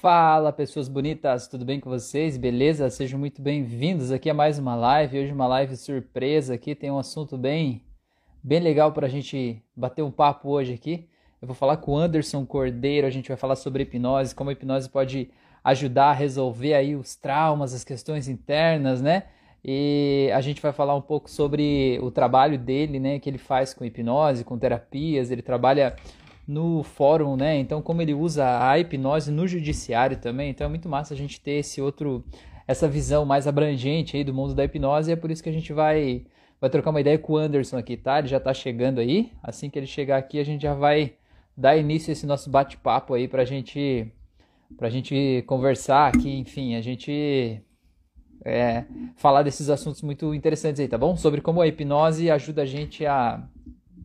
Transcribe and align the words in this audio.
Fala 0.00 0.52
pessoas 0.52 0.86
bonitas, 0.86 1.48
tudo 1.48 1.64
bem 1.64 1.80
com 1.80 1.90
vocês? 1.90 2.36
Beleza? 2.36 2.88
Sejam 2.88 3.18
muito 3.18 3.42
bem-vindos 3.42 4.12
aqui 4.12 4.30
a 4.30 4.34
mais 4.34 4.56
uma 4.56 4.76
live. 4.76 5.18
Hoje 5.18 5.32
uma 5.32 5.48
live 5.48 5.76
surpresa 5.76 6.54
aqui, 6.54 6.72
tem 6.72 6.88
um 6.88 7.00
assunto 7.00 7.36
bem 7.36 7.82
bem 8.40 8.60
legal 8.60 8.92
para 8.92 9.06
a 9.06 9.10
gente 9.10 9.60
bater 9.74 10.02
um 10.02 10.10
papo 10.12 10.50
hoje 10.50 10.72
aqui. 10.72 11.08
Eu 11.42 11.48
vou 11.48 11.54
falar 11.56 11.78
com 11.78 11.94
o 11.94 11.96
Anderson 11.96 12.46
Cordeiro, 12.46 13.08
a 13.08 13.10
gente 13.10 13.26
vai 13.26 13.36
falar 13.36 13.56
sobre 13.56 13.82
hipnose, 13.82 14.36
como 14.36 14.50
a 14.50 14.52
hipnose 14.52 14.88
pode 14.88 15.32
ajudar 15.64 16.10
a 16.10 16.12
resolver 16.12 16.74
aí 16.74 16.94
os 16.94 17.16
traumas, 17.16 17.74
as 17.74 17.82
questões 17.82 18.28
internas, 18.28 19.02
né? 19.02 19.24
E 19.64 20.30
a 20.32 20.40
gente 20.40 20.62
vai 20.62 20.72
falar 20.72 20.94
um 20.94 21.02
pouco 21.02 21.28
sobre 21.28 21.98
o 22.00 22.12
trabalho 22.12 22.56
dele, 22.56 23.00
né, 23.00 23.18
que 23.18 23.28
ele 23.28 23.36
faz 23.36 23.74
com 23.74 23.84
hipnose, 23.84 24.44
com 24.44 24.56
terapias, 24.56 25.32
ele 25.32 25.42
trabalha 25.42 25.96
no 26.48 26.82
fórum, 26.82 27.36
né? 27.36 27.58
Então, 27.58 27.82
como 27.82 28.00
ele 28.00 28.14
usa 28.14 28.66
a 28.66 28.78
hipnose 28.78 29.30
no 29.30 29.46
judiciário 29.46 30.16
também, 30.16 30.48
então 30.48 30.66
é 30.66 30.70
muito 30.70 30.88
massa 30.88 31.12
a 31.12 31.16
gente 31.16 31.38
ter 31.38 31.58
esse 31.58 31.78
outro, 31.82 32.24
essa 32.66 32.88
visão 32.88 33.26
mais 33.26 33.46
abrangente 33.46 34.16
aí 34.16 34.24
do 34.24 34.32
mundo 34.32 34.54
da 34.54 34.64
hipnose, 34.64 35.10
e 35.10 35.12
é 35.12 35.16
por 35.16 35.30
isso 35.30 35.42
que 35.42 35.50
a 35.50 35.52
gente 35.52 35.74
vai, 35.74 36.24
vai 36.58 36.70
trocar 36.70 36.88
uma 36.88 37.02
ideia 37.02 37.18
com 37.18 37.34
o 37.34 37.36
Anderson 37.36 37.76
aqui, 37.76 37.98
tá? 37.98 38.18
Ele 38.18 38.28
já 38.28 38.40
tá 38.40 38.54
chegando 38.54 38.98
aí, 38.98 39.30
assim 39.42 39.68
que 39.68 39.78
ele 39.78 39.86
chegar 39.86 40.16
aqui, 40.16 40.38
a 40.38 40.44
gente 40.44 40.62
já 40.62 40.72
vai 40.72 41.12
dar 41.54 41.76
início 41.76 42.10
a 42.10 42.12
esse 42.12 42.24
nosso 42.24 42.48
bate-papo 42.48 43.12
aí 43.12 43.28
pra 43.28 43.44
gente, 43.44 44.10
pra 44.78 44.88
gente 44.88 45.44
conversar 45.46 46.08
aqui, 46.08 46.34
enfim, 46.38 46.76
a 46.76 46.80
gente 46.80 47.60
é, 48.42 48.86
falar 49.16 49.42
desses 49.42 49.68
assuntos 49.68 50.00
muito 50.00 50.34
interessantes 50.34 50.80
aí, 50.80 50.88
tá 50.88 50.96
bom? 50.96 51.14
Sobre 51.14 51.42
como 51.42 51.60
a 51.60 51.66
hipnose 51.66 52.30
ajuda 52.30 52.62
a 52.62 52.66
gente 52.66 53.04
a 53.04 53.46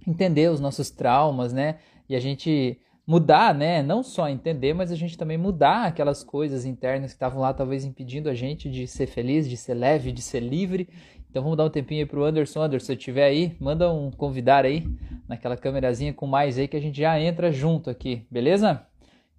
entender 0.06 0.52
os 0.52 0.60
nossos 0.60 0.90
traumas, 0.90 1.54
né? 1.54 1.78
E 2.08 2.16
a 2.16 2.20
gente 2.20 2.80
mudar, 3.06 3.54
né? 3.54 3.84
Não 3.84 4.02
só 4.02 4.30
entender, 4.30 4.74
mas 4.74 4.92
a 4.92 4.96
gente 4.96 5.18
também 5.18 5.38
mudar 5.38 5.86
aquelas 5.86 6.24
coisas 6.24 6.66
internas 6.66 7.12
que 7.12 7.16
estavam 7.16 7.42
lá, 7.42 7.54
talvez 7.54 7.84
impedindo 7.84 8.30
a 8.30 8.34
gente 8.34 8.70
de 8.70 8.88
ser 8.88 9.08
feliz, 9.08 9.50
de 9.50 9.58
ser 9.58 9.74
leve, 9.74 10.12
de 10.12 10.22
ser 10.22 10.40
livre. 10.40 10.88
Então 11.30 11.42
vamos 11.42 11.58
dar 11.58 11.66
um 11.66 11.70
tempinho 11.70 12.02
aí 12.02 12.06
pro 12.06 12.24
Anderson. 12.24 12.62
Anderson, 12.62 12.86
se 12.86 12.94
estiver 12.94 13.26
aí, 13.26 13.56
manda 13.60 13.92
um 13.92 14.12
convidar 14.12 14.66
aí 14.66 14.88
naquela 15.28 15.58
câmerazinha 15.58 16.14
com 16.14 16.28
mais 16.28 16.58
aí 16.58 16.68
que 16.68 16.78
a 16.78 16.80
gente 16.80 17.00
já 17.00 17.20
entra 17.20 17.52
junto 17.52 17.90
aqui, 17.90 18.26
beleza? 18.30 18.86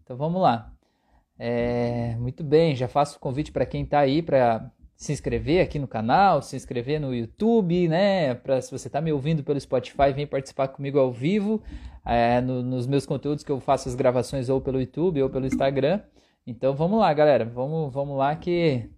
Então 0.02 0.16
vamos 0.16 0.42
lá. 0.42 0.72
É, 1.38 2.14
muito 2.18 2.44
bem, 2.44 2.76
já 2.76 2.86
faço 2.86 3.16
o 3.16 3.20
convite 3.20 3.50
para 3.50 3.66
quem 3.66 3.82
está 3.82 4.00
aí 4.00 4.22
para 4.22 4.70
se 4.96 5.12
inscrever 5.12 5.62
aqui 5.62 5.78
no 5.78 5.88
canal, 5.88 6.40
se 6.40 6.56
inscrever 6.56 7.00
no 7.00 7.14
YouTube, 7.14 7.88
né? 7.88 8.34
Para 8.34 8.60
se 8.60 8.70
você 8.70 8.88
está 8.88 9.00
me 9.00 9.12
ouvindo 9.12 9.42
pelo 9.42 9.60
Spotify, 9.60 10.12
vem 10.14 10.26
participar 10.26 10.68
comigo 10.68 10.98
ao 10.98 11.12
vivo 11.12 11.62
é, 12.04 12.40
no, 12.40 12.62
nos 12.62 12.86
meus 12.86 13.04
conteúdos 13.04 13.42
que 13.42 13.50
eu 13.50 13.60
faço 13.60 13.88
as 13.88 13.94
gravações 13.94 14.48
ou 14.48 14.60
pelo 14.60 14.80
YouTube 14.80 15.22
ou 15.22 15.30
pelo 15.30 15.46
Instagram. 15.46 16.00
Então 16.46 16.74
vamos 16.74 17.00
lá, 17.00 17.12
galera, 17.12 17.44
vamos, 17.44 17.92
vamos 17.92 18.16
lá 18.16 18.36
que 18.36 18.88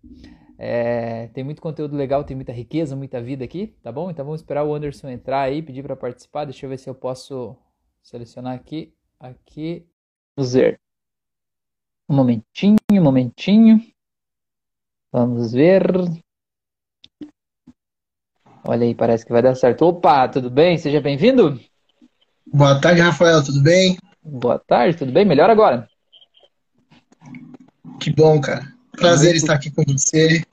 é, 0.59 1.29
tem 1.29 1.45
muito 1.45 1.63
conteúdo 1.63 1.97
legal, 1.97 2.25
tem 2.25 2.35
muita 2.35 2.53
riqueza, 2.53 2.97
muita 2.97 3.21
vida 3.21 3.45
aqui, 3.45 3.69
tá 3.83 3.93
bom? 3.93 4.11
Então 4.11 4.25
vamos 4.25 4.41
esperar 4.41 4.65
o 4.65 4.75
Anderson 4.75 5.09
entrar 5.09 5.43
aí, 5.43 5.63
pedir 5.63 5.83
para 5.83 5.97
participar. 5.97 6.45
Deixa 6.45 6.67
eu 6.67 6.71
ver 6.71 6.79
se 6.79 6.89
eu 6.89 6.95
posso 6.95 7.57
selecionar 8.03 8.55
aqui, 8.55 8.95
aqui. 9.19 9.87
Vamos 10.37 10.53
ver. 10.55 10.81
Um 12.09 12.17
momentinho, 12.17 12.77
um 12.93 13.03
momentinho. 13.03 13.96
Vamos 15.17 15.51
ver. 15.51 15.83
Olha 18.63 18.85
aí, 18.85 18.95
parece 18.95 19.25
que 19.25 19.33
vai 19.33 19.41
dar 19.41 19.55
certo. 19.55 19.87
Opa, 19.87 20.29
tudo 20.29 20.51
bem? 20.51 20.77
Seja 20.77 21.01
bem-vindo. 21.01 21.59
Boa 22.47 22.79
tarde, 22.79 23.01
Rafael, 23.01 23.43
tudo 23.43 23.63
bem? 23.63 23.97
Boa 24.23 24.59
tarde, 24.59 24.99
tudo 24.99 25.13
bem? 25.13 25.25
Melhor 25.25 25.49
agora? 25.49 25.89
Que 27.99 28.13
bom, 28.13 28.39
cara. 28.43 28.71
Prazer 28.93 29.31
Muito... 29.31 29.37
estar 29.41 29.55
aqui 29.55 29.71
com 29.71 29.85
você. 29.85 30.45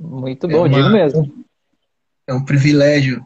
Muito 0.00 0.48
bom, 0.48 0.64
é 0.64 0.68
uma... 0.70 0.78
digo 0.78 0.88
mesmo. 0.88 1.44
É 2.26 2.32
um 2.32 2.42
privilégio 2.42 3.22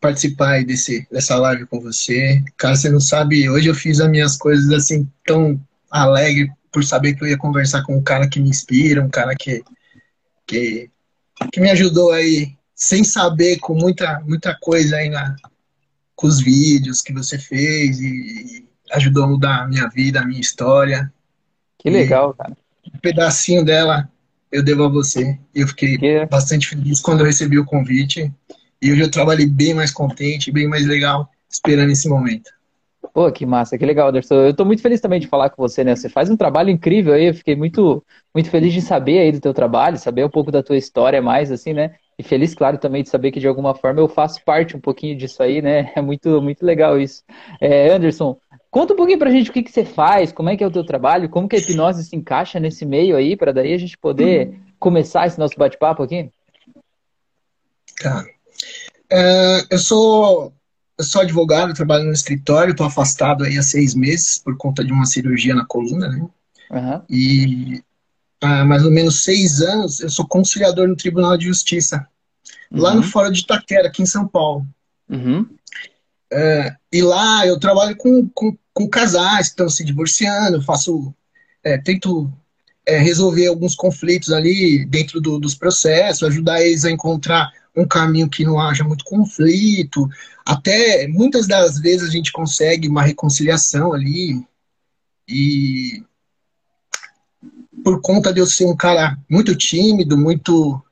participar 0.00 0.64
desse, 0.64 1.06
dessa 1.08 1.36
live 1.36 1.66
com 1.66 1.78
você. 1.78 2.42
Cara, 2.56 2.74
você 2.74 2.90
não 2.90 2.98
sabe, 2.98 3.48
hoje 3.48 3.68
eu 3.68 3.76
fiz 3.76 4.00
as 4.00 4.10
minhas 4.10 4.36
coisas 4.36 4.72
assim 4.72 5.08
tão 5.24 5.56
alegre 5.88 6.50
por 6.72 6.84
saber 6.84 7.14
que 7.14 7.22
eu 7.22 7.28
ia 7.28 7.36
conversar 7.36 7.82
com 7.82 7.96
um 7.96 8.02
cara 8.02 8.28
que 8.28 8.40
me 8.40 8.48
inspira, 8.48 9.04
um 9.04 9.10
cara 9.10 9.34
que, 9.36 9.62
que, 10.46 10.90
que 11.52 11.60
me 11.60 11.70
ajudou 11.70 12.12
aí, 12.12 12.56
sem 12.74 13.04
saber, 13.04 13.58
com 13.58 13.74
muita, 13.74 14.20
muita 14.20 14.56
coisa 14.60 14.96
aí 14.96 15.10
na, 15.10 15.36
com 16.16 16.26
os 16.26 16.40
vídeos 16.40 17.02
que 17.02 17.12
você 17.12 17.38
fez 17.38 18.00
e 18.00 18.66
ajudou 18.92 19.24
a 19.24 19.28
mudar 19.28 19.62
a 19.62 19.68
minha 19.68 19.88
vida, 19.88 20.20
a 20.20 20.26
minha 20.26 20.40
história. 20.40 21.12
Que 21.78 21.90
legal, 21.90 22.34
cara. 22.34 22.56
Um 22.94 22.98
pedacinho 22.98 23.64
dela 23.64 24.08
eu 24.50 24.62
devo 24.62 24.84
a 24.84 24.88
você. 24.88 25.38
Eu 25.54 25.66
fiquei 25.66 25.98
que... 25.98 26.26
bastante 26.26 26.68
feliz 26.68 27.00
quando 27.00 27.20
eu 27.20 27.26
recebi 27.26 27.58
o 27.58 27.64
convite. 27.64 28.32
E 28.80 28.92
hoje 28.92 29.00
eu 29.00 29.10
trabalhei 29.10 29.46
bem 29.46 29.74
mais 29.74 29.90
contente, 29.90 30.52
bem 30.52 30.68
mais 30.68 30.86
legal, 30.86 31.30
esperando 31.48 31.90
esse 31.90 32.08
momento. 32.08 32.50
Pô, 33.12 33.30
que 33.30 33.44
massa, 33.44 33.76
que 33.76 33.84
legal, 33.84 34.08
Anderson. 34.08 34.34
Eu 34.34 34.54
tô 34.54 34.64
muito 34.64 34.80
feliz 34.80 35.00
também 35.00 35.18
de 35.18 35.26
falar 35.26 35.50
com 35.50 35.60
você, 35.60 35.82
né? 35.82 35.96
Você 35.96 36.08
faz 36.08 36.30
um 36.30 36.36
trabalho 36.36 36.70
incrível 36.70 37.12
aí, 37.12 37.26
eu 37.26 37.34
fiquei 37.34 37.56
muito, 37.56 38.02
muito 38.34 38.48
feliz 38.48 38.72
de 38.72 38.80
saber 38.80 39.18
aí 39.18 39.32
do 39.32 39.40
teu 39.40 39.52
trabalho, 39.52 39.98
saber 39.98 40.24
um 40.24 40.30
pouco 40.30 40.52
da 40.52 40.62
tua 40.62 40.76
história 40.76 41.20
mais, 41.20 41.50
assim, 41.50 41.72
né? 41.72 41.96
E 42.18 42.22
feliz, 42.22 42.54
claro, 42.54 42.78
também 42.78 43.02
de 43.02 43.08
saber 43.08 43.32
que 43.32 43.40
de 43.40 43.48
alguma 43.48 43.74
forma 43.74 44.00
eu 44.00 44.08
faço 44.08 44.42
parte 44.44 44.76
um 44.76 44.80
pouquinho 44.80 45.16
disso 45.16 45.42
aí, 45.42 45.60
né? 45.60 45.92
É 45.96 46.00
muito, 46.00 46.40
muito 46.40 46.64
legal 46.64 46.98
isso. 46.98 47.22
É, 47.60 47.90
Anderson, 47.90 48.38
conta 48.70 48.94
um 48.94 48.96
pouquinho 48.96 49.18
pra 49.18 49.30
gente 49.30 49.50
o 49.50 49.52
que, 49.52 49.62
que 49.62 49.72
você 49.72 49.84
faz, 49.84 50.32
como 50.32 50.48
é 50.48 50.56
que 50.56 50.62
é 50.62 50.66
o 50.66 50.70
teu 50.70 50.84
trabalho, 50.84 51.28
como 51.28 51.48
que 51.48 51.56
a 51.56 51.58
hipnose 51.58 52.04
se 52.04 52.16
encaixa 52.16 52.60
nesse 52.60 52.86
meio 52.86 53.16
aí, 53.16 53.36
para 53.36 53.52
daí 53.52 53.74
a 53.74 53.78
gente 53.78 53.98
poder 53.98 54.58
começar 54.78 55.26
esse 55.26 55.38
nosso 55.38 55.56
bate-papo 55.58 56.02
aqui. 56.02 56.30
Tá. 58.00 58.24
Uh, 59.12 59.66
eu 59.70 59.78
sou 59.78 60.52
eu 60.98 61.04
sou 61.04 61.22
advogado, 61.22 61.74
trabalho 61.74 62.04
no 62.04 62.12
escritório, 62.12 62.72
estou 62.72 62.86
afastado 62.86 63.44
aí 63.44 63.56
há 63.56 63.62
seis 63.62 63.94
meses 63.94 64.38
por 64.38 64.56
conta 64.56 64.84
de 64.84 64.92
uma 64.92 65.06
cirurgia 65.06 65.54
na 65.54 65.64
coluna, 65.64 66.08
né? 66.08 66.26
Uhum. 66.70 67.02
E 67.08 67.82
há 68.40 68.64
mais 68.64 68.84
ou 68.84 68.90
menos 68.90 69.22
seis 69.22 69.60
anos 69.60 70.00
eu 70.00 70.10
sou 70.10 70.26
conciliador 70.26 70.88
no 70.88 70.96
Tribunal 70.96 71.36
de 71.36 71.46
Justiça 71.46 72.06
lá 72.70 72.94
no 72.94 73.02
uhum. 73.02 73.08
Fórum 73.08 73.30
de 73.30 73.40
Itaquera, 73.40 73.88
aqui 73.88 74.02
em 74.02 74.06
São 74.06 74.26
Paulo. 74.26 74.66
Uhum. 75.08 75.46
É, 76.32 76.74
e 76.90 77.02
lá 77.02 77.46
eu 77.46 77.58
trabalho 77.58 77.94
com, 77.96 78.28
com, 78.30 78.56
com, 78.72 78.88
casais 78.88 79.48
que 79.48 79.52
estão 79.52 79.68
se 79.68 79.84
divorciando, 79.84 80.62
faço, 80.62 81.14
é, 81.62 81.76
tento 81.76 82.32
é, 82.86 82.98
resolver 82.98 83.46
alguns 83.46 83.74
conflitos 83.74 84.32
ali 84.32 84.86
dentro 84.86 85.20
do, 85.20 85.38
dos 85.38 85.54
processos, 85.54 86.22
ajudar 86.22 86.62
eles 86.62 86.86
a 86.86 86.90
encontrar 86.90 87.52
um 87.76 87.86
caminho 87.86 88.28
que 88.28 88.44
não 88.44 88.60
haja 88.60 88.84
muito 88.84 89.04
conflito. 89.04 90.08
Até 90.44 91.08
muitas 91.08 91.46
das 91.46 91.78
vezes 91.78 92.08
a 92.08 92.12
gente 92.12 92.32
consegue 92.32 92.88
uma 92.88 93.02
reconciliação 93.02 93.92
ali. 93.92 94.44
E 95.28 96.02
por 97.82 98.00
conta 98.00 98.32
de 98.32 98.40
eu 98.40 98.46
ser 98.46 98.66
um 98.66 98.76
cara 98.76 99.18
muito 99.28 99.56
tímido, 99.56 100.16
muito 100.16 100.82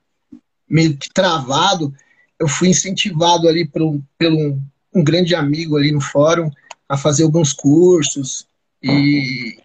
meio 0.69 0.97
que 0.97 1.13
travado, 1.13 1.95
eu 2.39 2.49
fui 2.49 2.69
incentivado 2.69 3.49
ali 3.49 3.67
por, 3.67 4.01
pelo 4.17 4.39
um, 4.39 4.63
um 4.95 5.05
grande 5.05 5.35
amigo 5.35 5.77
ali 5.77 5.93
no 5.93 6.01
fórum 6.01 6.51
a 6.89 6.97
fazer 6.97 7.25
alguns 7.25 7.53
cursos 7.53 8.47
e 8.83 9.59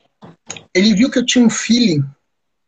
ele 0.73 0.93
viu 0.93 1.09
que 1.09 1.17
eu 1.17 1.25
tinha 1.25 1.45
um 1.45 1.49
feeling 1.49 2.03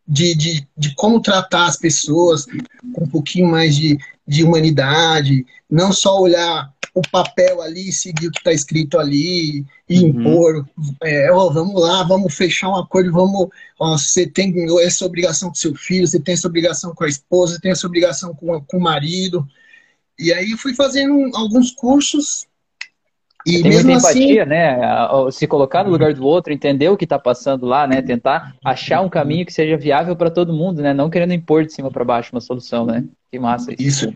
de, 0.08 0.36
de, 0.36 0.68
de 0.78 0.96
como 0.96 1.20
tratar 1.20 1.66
as 1.66 1.78
pessoas 1.78 2.46
com 2.94 3.04
um 3.04 3.10
pouquinho 3.10 3.48
mais 3.50 3.76
de, 3.76 3.98
de 4.28 4.44
humanidade, 4.44 5.46
não 5.70 5.92
só 5.92 6.20
olhar 6.20 6.72
o 6.94 7.02
papel 7.12 7.62
ali, 7.62 7.92
seguir 7.92 8.28
o 8.28 8.32
que 8.32 8.40
está 8.40 8.52
escrito 8.52 8.98
ali 8.98 9.64
e 9.88 10.00
uhum. 10.00 10.08
impor, 10.08 10.68
é, 11.04 11.32
ó, 11.32 11.50
vamos 11.50 11.80
lá, 11.80 12.04
vamos 12.04 12.34
fechar 12.34 12.70
um 12.70 12.76
acordo, 12.76 13.12
vamos, 13.12 13.50
ó, 13.80 13.98
você 13.98 14.26
tem 14.26 14.54
essa 14.82 15.06
obrigação 15.06 15.50
com 15.50 15.56
seu 15.56 15.76
filho, 15.76 16.08
você 16.08 16.20
tem 16.20 16.34
essa 16.34 16.48
obrigação 16.48 16.96
com 16.96 17.04
a 17.04 17.08
esposa, 17.08 17.54
você 17.54 17.62
tem 17.62 17.72
essa 17.72 17.86
obrigação 17.86 18.34
com, 18.34 18.60
com 18.62 18.78
o 18.78 18.82
marido. 18.82 19.48
E 20.18 20.34
aí 20.34 20.58
fui 20.58 20.74
fazendo 20.74 21.30
alguns 21.36 21.72
cursos 21.72 22.48
e 23.48 23.64
tem 23.64 23.72
muita 23.72 23.96
assim, 23.96 24.34
empatia, 24.34 24.46
né? 24.46 24.78
Se 25.32 25.48
colocar 25.48 25.84
no 25.86 25.90
lugar 25.90 26.14
do 26.14 26.26
outro, 26.26 26.52
entender 26.52 26.90
o 26.90 26.98
que 26.98 27.06
está 27.06 27.18
passando 27.18 27.66
lá, 27.66 27.88
né? 27.88 28.02
Tentar 28.02 28.54
achar 28.64 29.00
um 29.00 29.10
caminho 29.10 29.46
que 29.46 29.54
seja 29.54 29.78
viável 29.78 30.18
para 30.18 30.30
todo 30.30 30.54
mundo, 30.54 30.82
né? 30.82 30.94
Não 30.94 31.10
querendo 31.10 31.34
impor 31.34 31.66
de 31.66 31.72
cima 31.72 31.90
para 31.90 32.04
baixo 32.04 32.32
uma 32.34 32.42
solução, 32.42 32.86
né? 32.86 33.06
Que 33.32 33.40
massa 33.40 33.72
isso. 33.74 34.10
Isso. 34.10 34.14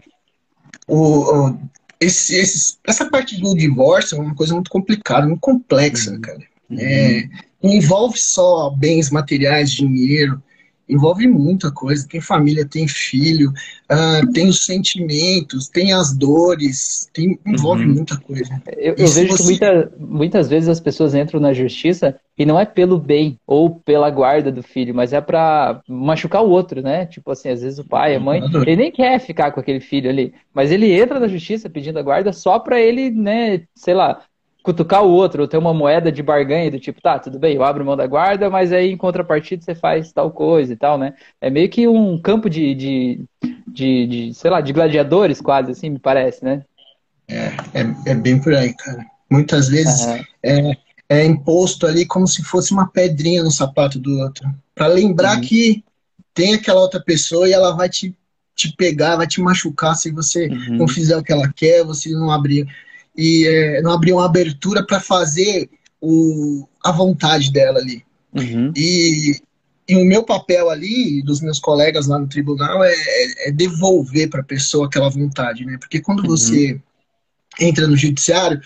O, 0.85 1.47
o, 1.47 1.59
esse, 1.99 2.35
esse, 2.35 2.77
essa 2.85 3.09
parte 3.09 3.39
do 3.39 3.55
divórcio 3.55 4.17
é 4.17 4.21
uma 4.21 4.35
coisa 4.35 4.53
muito 4.53 4.69
complicada, 4.69 5.25
muito 5.25 5.39
complexa, 5.39 6.11
uhum. 6.11 6.21
cara. 6.21 6.41
É, 6.77 7.29
envolve 7.63 8.17
só 8.17 8.69
bens 8.69 9.09
materiais, 9.11 9.71
dinheiro, 9.71 10.41
envolve 10.91 11.25
muita 11.27 11.71
coisa. 11.71 12.07
Tem 12.07 12.19
família, 12.19 12.67
tem 12.67 12.87
filho, 12.87 13.51
uh, 13.91 14.31
tem 14.33 14.47
os 14.47 14.65
sentimentos, 14.65 15.67
tem 15.69 15.93
as 15.93 16.13
dores, 16.13 17.09
tem, 17.13 17.39
envolve 17.45 17.85
uhum. 17.85 17.93
muita 17.93 18.17
coisa. 18.19 18.61
Eu, 18.77 18.95
eu 18.97 19.07
vejo 19.07 19.29
você... 19.29 19.37
que 19.37 19.43
muita, 19.43 19.91
muitas 19.97 20.49
vezes 20.49 20.67
as 20.69 20.79
pessoas 20.79 21.15
entram 21.15 21.39
na 21.39 21.53
justiça 21.53 22.19
e 22.37 22.45
não 22.45 22.59
é 22.59 22.65
pelo 22.65 22.97
bem 22.97 23.39
ou 23.45 23.75
pela 23.75 24.09
guarda 24.09 24.51
do 24.51 24.63
filho, 24.63 24.93
mas 24.93 25.13
é 25.13 25.21
para 25.21 25.81
machucar 25.87 26.43
o 26.43 26.49
outro, 26.49 26.81
né? 26.81 27.05
Tipo 27.05 27.31
assim, 27.31 27.49
às 27.49 27.61
vezes 27.61 27.79
o 27.79 27.85
pai, 27.85 28.15
a 28.15 28.19
mãe, 28.19 28.41
ele 28.53 28.75
nem 28.75 28.91
quer 28.91 29.19
ficar 29.19 29.51
com 29.51 29.59
aquele 29.59 29.79
filho 29.79 30.09
ali, 30.09 30.33
mas 30.53 30.71
ele 30.71 30.91
entra 30.91 31.19
na 31.19 31.27
justiça 31.27 31.69
pedindo 31.69 31.99
a 31.99 32.03
guarda 32.03 32.33
só 32.33 32.59
para 32.59 32.79
ele, 32.79 33.11
né, 33.11 33.61
sei 33.75 33.93
lá, 33.93 34.21
cutucar 34.63 35.03
o 35.03 35.09
outro, 35.09 35.41
ou 35.41 35.47
ter 35.47 35.57
uma 35.57 35.73
moeda 35.73 36.11
de 36.11 36.21
barganha 36.21 36.69
do 36.69 36.79
tipo, 36.79 37.01
tá, 37.01 37.17
tudo 37.17 37.39
bem, 37.39 37.55
eu 37.55 37.63
abro 37.63 37.85
mão 37.85 37.97
da 37.97 38.05
guarda, 38.05 38.49
mas 38.49 38.71
aí 38.71 38.91
em 38.91 38.97
contrapartida 38.97 39.63
você 39.63 39.73
faz 39.73 40.11
tal 40.11 40.31
coisa 40.31 40.73
e 40.73 40.75
tal, 40.75 40.97
né? 40.97 41.13
É 41.39 41.49
meio 41.49 41.69
que 41.69 41.87
um 41.87 42.17
campo 42.19 42.49
de, 42.49 42.75
de, 42.75 43.25
de, 43.67 44.07
de 44.07 44.33
sei 44.33 44.51
lá, 44.51 44.61
de 44.61 44.73
gladiadores 44.73 45.41
quase, 45.41 45.71
assim, 45.71 45.89
me 45.89 45.99
parece, 45.99 46.43
né? 46.43 46.63
É, 47.27 47.47
é, 47.73 48.11
é 48.11 48.15
bem 48.15 48.39
por 48.39 48.53
aí, 48.53 48.73
cara. 48.75 49.05
Muitas 49.29 49.69
vezes 49.69 50.05
uhum. 50.05 50.23
é, 50.43 50.71
é 51.09 51.25
imposto 51.25 51.87
ali 51.87 52.05
como 52.05 52.27
se 52.27 52.43
fosse 52.43 52.71
uma 52.71 52.87
pedrinha 52.87 53.43
no 53.43 53.51
sapato 53.51 53.97
do 53.97 54.19
outro. 54.19 54.47
para 54.75 54.87
lembrar 54.87 55.35
uhum. 55.37 55.41
que 55.41 55.83
tem 56.33 56.53
aquela 56.53 56.81
outra 56.81 57.01
pessoa 57.01 57.47
e 57.47 57.53
ela 57.53 57.75
vai 57.75 57.89
te, 57.89 58.15
te 58.55 58.73
pegar, 58.75 59.15
vai 59.15 59.27
te 59.27 59.41
machucar 59.41 59.95
se 59.95 60.11
você 60.11 60.47
uhum. 60.47 60.77
não 60.77 60.87
fizer 60.87 61.17
o 61.17 61.23
que 61.23 61.31
ela 61.31 61.51
quer, 61.51 61.83
você 61.83 62.09
não 62.11 62.29
abrir 62.29 62.67
e 63.15 63.45
é, 63.47 63.81
não 63.81 63.91
abrir 63.91 64.13
uma 64.13 64.25
abertura 64.25 64.85
para 64.85 64.99
fazer 64.99 65.69
o, 65.99 66.67
a 66.83 66.91
vontade 66.91 67.51
dela 67.51 67.79
ali. 67.79 68.03
Uhum. 68.33 68.71
E, 68.75 69.41
e 69.87 69.95
o 69.95 70.05
meu 70.05 70.23
papel 70.23 70.69
ali, 70.69 71.21
dos 71.21 71.41
meus 71.41 71.59
colegas 71.59 72.07
lá 72.07 72.17
no 72.17 72.27
tribunal, 72.27 72.83
é, 72.83 72.93
é 73.47 73.51
devolver 73.51 74.29
para 74.29 74.41
a 74.41 74.45
pessoa 74.45 74.87
aquela 74.87 75.09
vontade, 75.09 75.65
né? 75.65 75.77
Porque 75.77 75.99
quando 75.99 76.21
uhum. 76.21 76.29
você 76.29 76.79
entra 77.59 77.87
no 77.87 77.97
judiciário, 77.97 78.61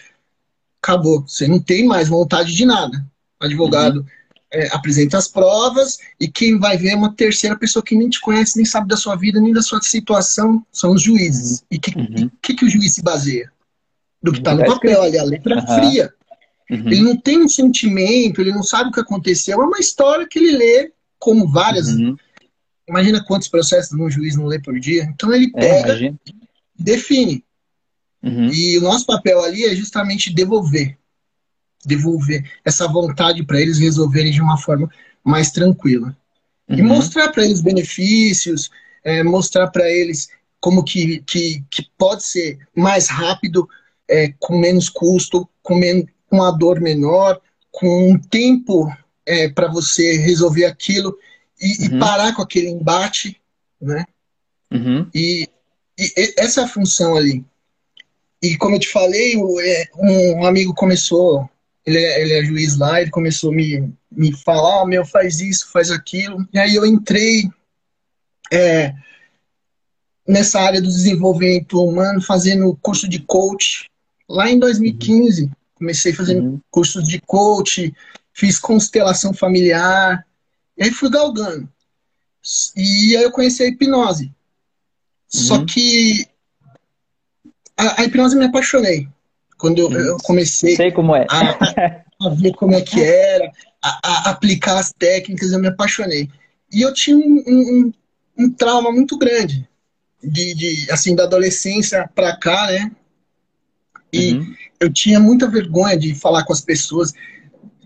acabou, 0.81 1.21
você 1.27 1.47
não 1.47 1.59
tem 1.59 1.85
mais 1.85 2.07
vontade 2.07 2.53
de 2.53 2.65
nada. 2.65 3.03
O 3.41 3.45
advogado 3.45 3.97
uhum. 3.97 4.05
é, 4.53 4.67
apresenta 4.67 5.17
as 5.17 5.27
provas 5.27 5.97
e 6.19 6.27
quem 6.27 6.59
vai 6.59 6.77
ver 6.77 6.89
é 6.89 6.95
uma 6.95 7.13
terceira 7.13 7.57
pessoa 7.57 7.83
que 7.83 7.95
nem 7.95 8.09
te 8.09 8.21
conhece, 8.21 8.55
nem 8.55 8.65
sabe 8.65 8.87
da 8.87 8.95
sua 8.95 9.15
vida, 9.15 9.41
nem 9.41 9.51
da 9.51 9.63
sua 9.63 9.81
situação, 9.81 10.63
são 10.71 10.91
os 10.91 11.01
juízes. 11.01 11.59
Uhum. 11.59 11.65
E 11.71 11.77
o 11.77 11.81
que, 11.81 11.97
uhum. 11.97 12.31
que, 12.41 12.53
que 12.53 12.65
o 12.65 12.69
juiz 12.69 12.93
se 12.93 13.01
baseia? 13.01 13.51
Do 14.25 14.31
que 14.31 14.39
está 14.39 14.55
no 14.55 14.65
papel 14.65 15.01
ali, 15.03 15.17
a 15.17 15.23
letra 15.23 15.55
uhum. 15.55 15.67
fria. 15.67 16.13
Uhum. 16.69 16.87
Ele 16.87 17.01
não 17.01 17.15
tem 17.15 17.43
um 17.43 17.47
sentimento, 17.47 18.41
ele 18.41 18.51
não 18.51 18.63
sabe 18.63 18.89
o 18.89 18.91
que 18.91 18.99
aconteceu, 18.99 19.61
é 19.61 19.65
uma 19.65 19.79
história 19.79 20.27
que 20.27 20.39
ele 20.39 20.57
lê, 20.57 20.91
como 21.19 21.47
várias. 21.47 21.87
Uhum. 21.89 22.17
Imagina 22.89 23.23
quantos 23.23 23.47
processos 23.47 23.97
um 23.97 24.09
juiz 24.09 24.35
não 24.35 24.47
lê 24.47 24.59
por 24.59 24.79
dia. 24.79 25.03
Então 25.03 25.31
ele 25.31 25.51
é, 25.55 25.59
pega, 25.59 26.05
é, 26.07 26.13
define. 26.77 27.43
Uhum. 28.23 28.49
E 28.51 28.77
o 28.79 28.81
nosso 28.81 29.05
papel 29.05 29.43
ali 29.43 29.63
é 29.63 29.75
justamente 29.75 30.33
devolver. 30.33 30.97
Devolver 31.85 32.43
essa 32.63 32.87
vontade 32.87 33.43
para 33.43 33.61
eles 33.61 33.77
resolverem 33.77 34.31
de 34.31 34.41
uma 34.41 34.57
forma 34.57 34.89
mais 35.23 35.51
tranquila. 35.51 36.15
E 36.67 36.81
uhum. 36.81 36.87
mostrar 36.87 37.29
para 37.29 37.45
eles 37.45 37.61
benefícios, 37.61 38.71
é, 39.03 39.23
mostrar 39.23 39.67
para 39.67 39.89
eles 39.89 40.29
como 40.59 40.83
que, 40.83 41.19
que, 41.27 41.63
que 41.69 41.87
pode 41.95 42.23
ser 42.23 42.57
mais 42.75 43.07
rápido, 43.07 43.69
é, 44.09 44.33
com 44.39 44.57
menos 44.57 44.89
custo, 44.89 45.47
com, 45.61 45.75
men 45.75 46.07
com 46.27 46.37
uma 46.37 46.51
dor 46.51 46.79
menor, 46.79 47.39
com 47.71 48.11
um 48.11 48.19
tempo 48.19 48.91
é, 49.25 49.49
para 49.49 49.67
você 49.67 50.17
resolver 50.17 50.65
aquilo 50.65 51.17
e, 51.59 51.87
uhum. 51.87 51.97
e, 51.97 51.99
parar 51.99 52.35
com 52.35 52.41
aquele 52.41 52.69
embate, 52.69 53.41
né? 53.81 54.05
Uhum. 54.71 55.09
E, 55.13 55.49
e, 55.97 56.33
essa 56.37 56.61
é 56.61 56.63
a 56.63 56.67
função 56.67 57.15
ali. 57.15 57.43
E 58.41 58.57
como 58.57 58.75
eu 58.75 58.79
te 58.79 58.89
falei, 58.89 59.35
é, 59.61 59.89
um 59.97 60.45
amigo 60.45 60.73
começou, 60.73 61.49
ele 61.85 61.97
é, 61.97 62.21
ele 62.21 62.33
é 62.33 62.43
juiz 62.43 62.77
lá, 62.77 63.01
ele 63.01 63.09
começou 63.09 63.51
a 63.51 63.55
me, 63.55 63.93
me 64.11 64.31
falar, 64.31 64.83
oh, 64.83 64.85
meu, 64.85 65.05
faz 65.05 65.39
isso, 65.39 65.71
faz 65.71 65.89
aquilo. 65.89 66.47
E 66.53 66.59
aí 66.59 66.75
eu 66.75 66.85
entrei 66.85 67.49
é, 68.51 68.93
nessa 70.27 70.59
área 70.59 70.81
do 70.81 70.87
desenvolvimento 70.87 71.83
humano, 71.83 72.21
fazendo 72.21 72.77
curso 72.81 73.07
de 73.07 73.19
coach, 73.19 73.89
Lá 74.27 74.49
em 74.49 74.59
2015, 74.59 75.43
uhum. 75.43 75.51
comecei 75.75 76.13
fazendo 76.13 76.43
uhum. 76.43 76.61
cursos 76.69 77.07
de 77.07 77.19
coach, 77.21 77.93
fiz 78.33 78.59
constelação 78.59 79.33
familiar, 79.33 80.25
e 80.77 80.83
aí 80.83 80.91
fui 80.91 81.09
galgando. 81.09 81.69
E 82.75 83.15
aí 83.15 83.23
eu 83.23 83.31
conheci 83.31 83.63
a 83.63 83.67
hipnose. 83.67 84.25
Uhum. 84.25 84.31
Só 85.27 85.65
que 85.65 86.27
a, 87.77 88.01
a, 88.01 88.05
hipnose 88.05 88.35
me 88.35 88.45
apaixonei. 88.45 89.07
Quando 89.57 89.79
eu, 89.79 89.91
eu 89.91 90.17
comecei 90.17 90.75
Sei 90.75 90.91
como 90.91 91.15
é. 91.15 91.25
a, 91.29 92.27
a, 92.27 92.29
ver 92.29 92.53
como 92.53 92.75
é 92.75 92.81
que 92.81 93.01
era, 93.01 93.51
a, 93.81 93.99
a, 94.03 94.29
aplicar 94.31 94.77
as 94.77 94.91
técnicas, 94.91 95.51
eu 95.51 95.59
me 95.59 95.67
apaixonei. 95.67 96.29
E 96.71 96.81
eu 96.81 96.93
tinha 96.93 97.15
um, 97.15 97.43
um, 97.47 97.93
um 98.37 98.51
trauma 98.51 98.91
muito 98.91 99.17
grande 99.17 99.67
de, 100.21 100.53
de 100.55 100.91
assim 100.91 101.15
da 101.15 101.23
adolescência 101.23 102.09
para 102.13 102.35
cá, 102.37 102.67
né? 102.67 102.91
E 104.15 104.33
uhum. 104.33 104.55
eu 104.79 104.91
tinha 104.91 105.19
muita 105.19 105.49
vergonha 105.49 105.97
de 105.97 106.15
falar 106.15 106.43
com 106.43 106.53
as 106.53 106.61
pessoas. 106.61 107.13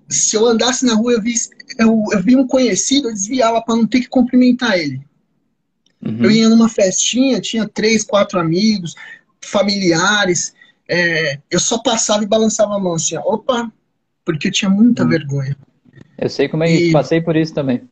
Se 0.08 0.36
eu 0.36 0.46
andasse 0.46 0.86
na 0.86 0.94
rua, 0.94 1.14
eu 1.14 1.22
vi, 1.22 1.34
eu, 1.78 2.04
eu 2.12 2.24
vi 2.24 2.36
um 2.36 2.48
conhecido, 2.48 3.10
eu 3.10 3.14
desviava 3.14 3.62
para 3.62 3.76
não 3.76 3.88
ter 3.88 4.02
que 4.02 4.10
cumprimentar 4.10 4.78
ele. 4.78 5.02
Uhum. 6.06 6.24
Eu 6.24 6.32
ia 6.32 6.50
numa 6.50 6.70
festinha, 6.70 7.42
tinha 7.42 7.68
três, 7.68 8.04
quatro 8.04 8.40
amigos, 8.40 8.96
familiares. 9.42 10.54
É, 10.88 11.40
eu 11.50 11.60
só 11.60 11.78
passava 11.80 12.24
e 12.24 12.28
balançava 12.28 12.76
a 12.76 12.80
mão 12.80 12.94
assim, 12.94 13.18
opa, 13.18 13.72
porque 14.26 14.48
eu 14.48 14.52
tinha 14.52 14.70
muita 14.70 15.04
uhum. 15.04 15.10
vergonha. 15.10 15.58
Eu 16.18 16.30
sei 16.30 16.48
como 16.48 16.64
é 16.64 16.68
que 16.68 16.92
passei 16.92 17.22
por 17.22 17.36
isso 17.36 17.54
também. 17.54 17.89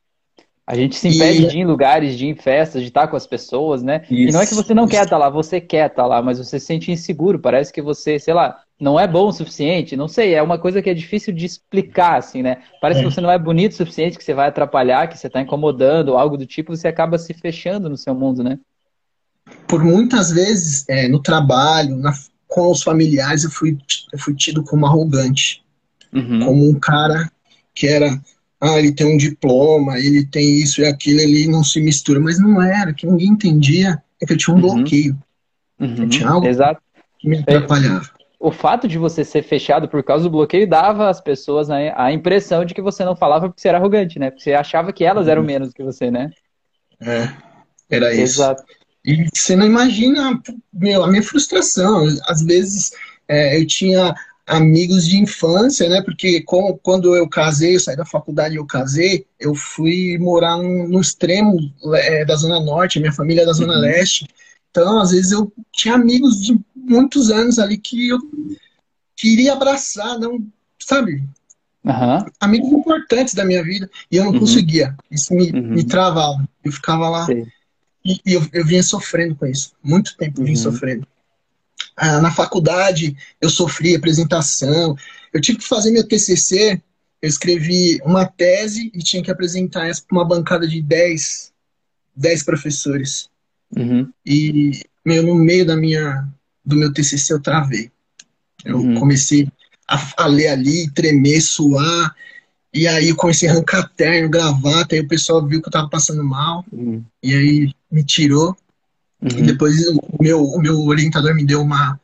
A 0.68 0.76
gente 0.76 0.98
se 0.98 1.08
impede 1.08 1.44
e... 1.44 1.48
de 1.48 1.58
ir 1.58 1.62
em 1.62 1.66
lugares, 1.66 2.18
de 2.18 2.26
ir 2.26 2.30
em 2.30 2.36
festas, 2.36 2.82
de 2.82 2.90
estar 2.90 3.08
com 3.08 3.16
as 3.16 3.26
pessoas, 3.26 3.82
né? 3.82 4.02
Isso, 4.12 4.30
e 4.30 4.32
não 4.34 4.42
é 4.42 4.46
que 4.46 4.54
você 4.54 4.74
não 4.74 4.84
isso. 4.84 4.92
quer 4.92 5.06
estar 5.06 5.18
lá, 5.18 5.30
você 5.30 5.62
quer 5.62 5.90
estar 5.90 6.06
lá, 6.06 6.22
mas 6.22 6.40
você 6.40 6.60
se 6.60 6.66
sente 6.66 6.92
inseguro, 6.92 7.40
parece 7.40 7.72
que 7.72 7.82
você, 7.82 8.20
sei 8.20 8.34
lá, 8.34 8.60
não 8.78 9.00
é 9.00 9.08
bom 9.08 9.28
o 9.28 9.32
suficiente, 9.32 9.96
não 9.96 10.10
sei, 10.10 10.34
é 10.34 10.44
uma 10.44 10.60
coisa 10.60 10.82
que 10.82 10.90
é 10.90 10.94
difícil 10.94 11.34
de 11.34 11.46
explicar, 11.46 12.18
assim, 12.18 12.44
né? 12.44 12.58
Parece 12.82 13.00
é. 13.00 13.04
que 13.04 13.10
você 13.10 13.22
não 13.22 13.32
é 13.32 13.40
bonito 13.40 13.72
o 13.72 13.76
suficiente, 13.78 14.18
que 14.18 14.24
você 14.26 14.34
vai 14.34 14.50
atrapalhar, 14.50 15.08
que 15.08 15.18
você 15.18 15.28
está 15.28 15.40
incomodando, 15.40 16.18
algo 16.18 16.38
do 16.38 16.46
tipo, 16.46 16.76
você 16.76 16.90
acaba 16.90 17.18
se 17.18 17.34
fechando 17.34 17.90
no 17.90 17.96
seu 17.96 18.14
mundo, 18.14 18.44
né? 18.44 18.60
Por 19.70 19.82
muitas 19.82 20.32
vezes, 20.32 20.84
é, 20.90 21.08
no 21.08 21.22
trabalho, 21.22 21.96
na, 21.96 22.12
com 22.46 22.70
os 22.70 22.84
familiares, 22.84 23.46
eu 23.46 23.52
fui, 23.52 23.78
eu 24.12 24.20
fui 24.20 24.36
tido 24.36 24.62
como 24.66 24.86
arrogante, 24.86 25.64
uhum. 26.14 26.40
como 26.40 26.70
um 26.70 26.78
cara 26.78 27.32
que 27.74 27.88
era 27.88 28.20
ah, 28.60 28.80
ele 28.80 28.92
tem 28.92 29.06
um 29.06 29.18
diploma, 29.18 30.00
ele 30.00 30.26
tem 30.26 30.60
isso 30.60 30.82
e 30.82 30.86
aquilo, 30.86 31.20
ele 31.20 31.48
não 31.48 31.64
se 31.64 31.80
mistura. 31.80 32.20
Mas 32.20 32.40
não 32.40 32.62
era, 32.62 32.94
que 32.94 33.06
ninguém 33.06 33.30
entendia, 33.30 34.02
é 34.22 34.26
que 34.26 34.34
eu 34.34 34.38
tinha 34.38 34.56
um 34.56 34.60
uhum. 34.60 34.76
bloqueio. 34.76 35.18
Uhum. 35.80 35.96
Eu 36.00 36.10
tinha 36.10 36.30
algo 36.30 36.48
Exato. 36.48 36.82
que 37.20 37.30
me 37.30 37.38
atrapalhava. 37.38 38.10
O 38.40 38.52
fato 38.52 38.88
de 38.88 38.98
você 38.98 39.24
ser 39.24 39.44
fechado 39.44 39.88
por 39.88 40.04
causa 40.04 40.24
do 40.24 40.30
bloqueio 40.30 40.68
dava 40.68 41.10
às 41.10 41.20
pessoas 41.20 41.70
a 41.70 42.12
impressão 42.12 42.66
de 42.66 42.74
que 42.74 42.82
você 42.82 43.04
não 43.04 43.16
falava 43.16 43.48
porque 43.48 43.62
você 43.62 43.68
era 43.68 43.78
arrogante, 43.78 44.20
né? 44.20 44.30
Porque 44.30 44.44
você 44.44 44.54
achava 44.54 44.94
que 44.94 45.04
elas 45.04 45.28
eram 45.28 45.42
uhum. 45.42 45.48
menos 45.48 45.74
que 45.74 45.84
você, 45.84 46.12
né? 46.12 46.32
É, 47.02 47.30
era 47.90 48.14
isso. 48.14 48.42
Exato. 48.42 48.64
E 49.06 49.28
você 49.34 49.56
não 49.56 49.66
imagina, 49.66 50.40
meu, 50.74 51.04
a 51.04 51.08
minha 51.08 51.24
frustração. 51.24 52.06
Às 52.28 52.44
vezes 52.44 52.92
é, 53.28 53.60
eu 53.60 53.66
tinha 53.66 54.14
amigos 54.48 55.06
de 55.06 55.18
infância, 55.18 55.90
né? 55.90 56.02
Porque 56.02 56.42
com, 56.42 56.78
quando 56.82 57.14
eu 57.16 57.28
casei, 57.28 57.76
eu 57.76 57.80
saí 57.80 57.98
da 57.98 58.06
faculdade 58.06 58.56
e 58.56 58.58
eu 58.58 58.66
casei, 58.66 59.26
eu 59.38 59.54
fui 59.54 60.18
morar 60.18 60.58
no, 60.58 60.88
no 60.88 61.02
extremo 61.02 61.58
é, 61.94 62.24
da 62.24 62.36
Zona 62.36 62.60
Norte, 62.60 63.00
minha 63.00 63.12
família 63.12 63.42
é 63.42 63.46
da 63.46 63.54
Zona 63.54 63.74
uhum. 63.74 63.82
Leste. 63.82 64.26
Então, 64.72 65.00
às 65.00 65.12
vezes, 65.12 65.32
eu 65.32 65.52
tinha 65.74 65.96
amigos 65.96 66.42
de 66.42 66.58
muitos 66.76 67.30
anos 67.30 67.60
ali 67.60 67.78
que 67.78 68.08
eu 68.08 68.20
queria 69.16 69.54
abraçar, 69.54 70.18
não, 70.18 70.46
sabe? 70.80 71.24
Uhum. 71.84 72.26
Amigos 72.40 72.72
importantes 72.72 73.34
da 73.34 73.44
minha 73.44 73.64
vida, 73.64 73.90
e 74.10 74.18
eu 74.18 74.26
não 74.26 74.32
uhum. 74.32 74.40
conseguia. 74.40 74.96
Isso 75.12 75.34
me, 75.34 75.52
uhum. 75.52 75.74
me 75.74 75.84
travava. 75.84 76.48
Eu 76.64 76.72
ficava 76.72 77.10
lá 77.10 77.28
e, 78.06 78.22
e, 78.26 78.34
eu, 78.34 78.48
eu 78.54 78.66
vinha 78.66 78.84
sofrendo 78.84 79.36
com 79.36 79.46
isso. 79.46 79.74
Muito 79.84 80.16
tempo 80.16 80.40
eu 80.40 80.46
vinha 80.46 80.58
uhum. 80.58 80.64
sofrendo. 80.64 81.08
Ah, 81.98 82.22
na 82.22 82.32
faculdade 82.32 83.18
eu 83.42 83.50
sofri 83.50 83.96
apresentação, 83.96 84.96
eu 85.34 85.42
tive 85.42 85.58
que 85.58 85.68
fazer 85.68 85.90
meu 85.90 86.08
TCC, 86.08 86.80
eu 87.22 87.28
escrevi 87.28 88.00
uma 88.06 88.26
tese 88.26 88.92
e 88.94 89.00
tinha 89.00 89.24
que 89.24 89.32
apresentar 89.32 89.88
essa 89.88 90.04
para 90.08 90.16
uma 90.16 90.26
bancada 90.26 90.68
de 90.68 90.80
10, 90.80 91.52
10 92.16 92.44
professores. 92.44 93.30
Uhum. 93.76 94.10
E 94.24 94.80
meu, 95.04 95.24
no 95.24 95.36
meio 95.36 95.66
da 95.66 95.76
minha, 95.76 96.28
do 96.64 96.76
meu 96.76 96.94
TCC 96.94 97.34
eu 97.34 97.42
travei. 97.42 97.92
Eu 98.64 98.78
uhum. 98.78 98.96
comecei 98.96 99.48
a, 99.88 100.24
a, 100.24 100.28
ler 100.28 100.50
ali, 100.50 100.92
tremer, 100.92 101.42
suar, 101.42 102.16
E 102.74 102.88
aí 102.88 103.10
eu 103.10 103.16
comecei 103.16 103.50
a 103.50 103.54
arrancar 103.54 103.90
terno, 103.96 104.30
gravata, 104.30 104.94
aí 104.94 105.02
o 105.02 105.08
pessoal 105.08 105.46
viu 105.46 105.62
que 105.62 105.68
eu 105.68 105.72
tava 105.72 105.90
passando 105.90 106.24
mal. 106.24 106.64
Uhum. 106.72 107.04
E 107.24 107.34
aí 107.34 107.74
me 107.92 108.04
tirou. 108.04 108.56
Uhum. 109.22 109.30
E 109.40 109.42
depois 109.42 109.76
o 109.88 110.18
meu, 110.20 110.44
o 110.44 110.60
meu 110.60 110.80
orientador 110.86 111.34
me 111.34 111.46
deu 111.46 111.62
uma, 111.62 112.00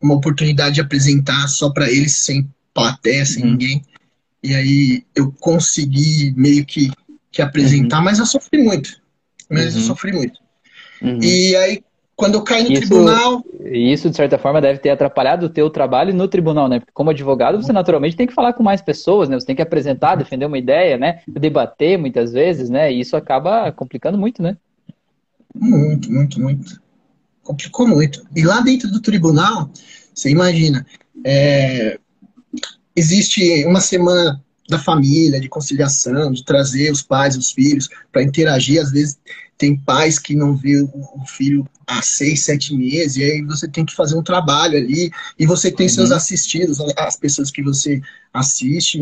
uma 0.00 0.14
oportunidade 0.14 0.76
de 0.76 0.80
apresentar 0.80 1.48
só 1.48 1.70
para 1.70 1.90
eles, 1.90 2.16
sem 2.16 2.48
plateia, 2.72 3.24
sem 3.24 3.44
uhum. 3.44 3.50
ninguém. 3.50 3.82
E 4.42 4.54
aí 4.54 5.04
eu 5.14 5.32
consegui 5.40 6.34
meio 6.36 6.64
que, 6.64 6.90
que 7.30 7.42
apresentar, 7.42 7.98
uhum. 7.98 8.04
mas 8.04 8.18
eu 8.18 8.26
sofri 8.26 8.62
muito. 8.62 9.00
Mas 9.50 9.74
eu 9.74 9.80
uhum. 9.80 9.86
sofri 9.86 10.12
muito. 10.12 10.40
Uhum. 11.02 11.22
E 11.22 11.56
aí 11.56 11.82
quando 12.16 12.34
eu 12.34 12.42
caí 12.42 12.62
no 12.62 12.72
isso, 12.72 12.82
tribunal. 12.82 13.44
Isso, 13.64 14.08
de 14.08 14.16
certa 14.16 14.38
forma, 14.38 14.60
deve 14.60 14.78
ter 14.78 14.90
atrapalhado 14.90 15.46
o 15.46 15.48
teu 15.48 15.68
trabalho 15.68 16.14
no 16.14 16.28
tribunal, 16.28 16.68
né? 16.68 16.78
Porque 16.78 16.92
como 16.92 17.10
advogado, 17.10 17.60
você 17.60 17.72
naturalmente 17.72 18.16
tem 18.16 18.26
que 18.26 18.32
falar 18.32 18.52
com 18.52 18.62
mais 18.62 18.80
pessoas, 18.80 19.28
né? 19.28 19.38
Você 19.38 19.46
tem 19.46 19.56
que 19.56 19.62
apresentar, 19.62 20.14
defender 20.14 20.46
uma 20.46 20.58
ideia, 20.58 20.96
né? 20.96 21.20
Debater 21.26 21.98
muitas 21.98 22.32
vezes, 22.32 22.70
né? 22.70 22.92
E 22.92 23.00
isso 23.00 23.16
acaba 23.16 23.72
complicando 23.72 24.16
muito, 24.16 24.42
né? 24.42 24.56
Muito, 25.54 26.10
muito, 26.10 26.40
muito. 26.40 26.82
Complicou 27.42 27.86
muito. 27.86 28.26
E 28.34 28.42
lá 28.42 28.60
dentro 28.60 28.90
do 28.90 29.00
tribunal, 29.00 29.70
você 30.12 30.30
imagina, 30.30 30.86
é, 31.24 31.98
existe 32.96 33.64
uma 33.66 33.80
semana 33.80 34.42
da 34.68 34.78
família, 34.78 35.40
de 35.40 35.48
conciliação, 35.48 36.32
de 36.32 36.44
trazer 36.44 36.90
os 36.90 37.02
pais, 37.02 37.36
os 37.36 37.50
filhos, 37.50 37.88
para 38.10 38.22
interagir. 38.22 38.80
Às 38.80 38.90
vezes 38.90 39.18
tem 39.56 39.76
pais 39.76 40.18
que 40.18 40.34
não 40.34 40.56
vê 40.56 40.80
o 40.80 41.26
filho 41.26 41.68
há 41.86 42.02
seis, 42.02 42.44
sete 42.44 42.74
meses, 42.74 43.16
e 43.16 43.22
aí 43.22 43.42
você 43.42 43.68
tem 43.68 43.84
que 43.84 43.94
fazer 43.94 44.16
um 44.16 44.22
trabalho 44.22 44.76
ali, 44.76 45.12
e 45.38 45.46
você 45.46 45.70
tem 45.70 45.86
uhum. 45.86 45.92
seus 45.92 46.10
assistidos, 46.10 46.78
as 46.96 47.16
pessoas 47.16 47.50
que 47.50 47.62
você 47.62 48.00
assiste. 48.32 49.00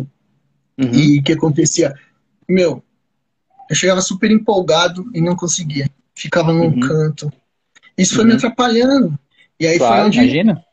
Uhum. 0.79 0.93
E 0.93 1.19
o 1.21 1.23
que 1.23 1.33
acontecia? 1.33 1.95
Meu, 2.49 2.83
eu 3.71 3.77
chegava 3.77 4.01
super 4.01 4.31
empolgado 4.31 5.09
e 5.15 5.21
não 5.21 5.37
conseguia. 5.37 5.89
Ficava 6.15 6.53
num 6.53 6.67
uhum. 6.67 6.81
canto. 6.81 7.33
Isso 7.97 8.15
foi 8.15 8.25
me 8.25 8.31
uhum. 8.31 8.37
atrapalhando. 8.37 9.19
E 9.59 9.67
aí 9.67 9.79
claro, 9.79 9.97
foi 9.97 10.05
onde. 10.07 10.19
Imagina. 10.19 10.65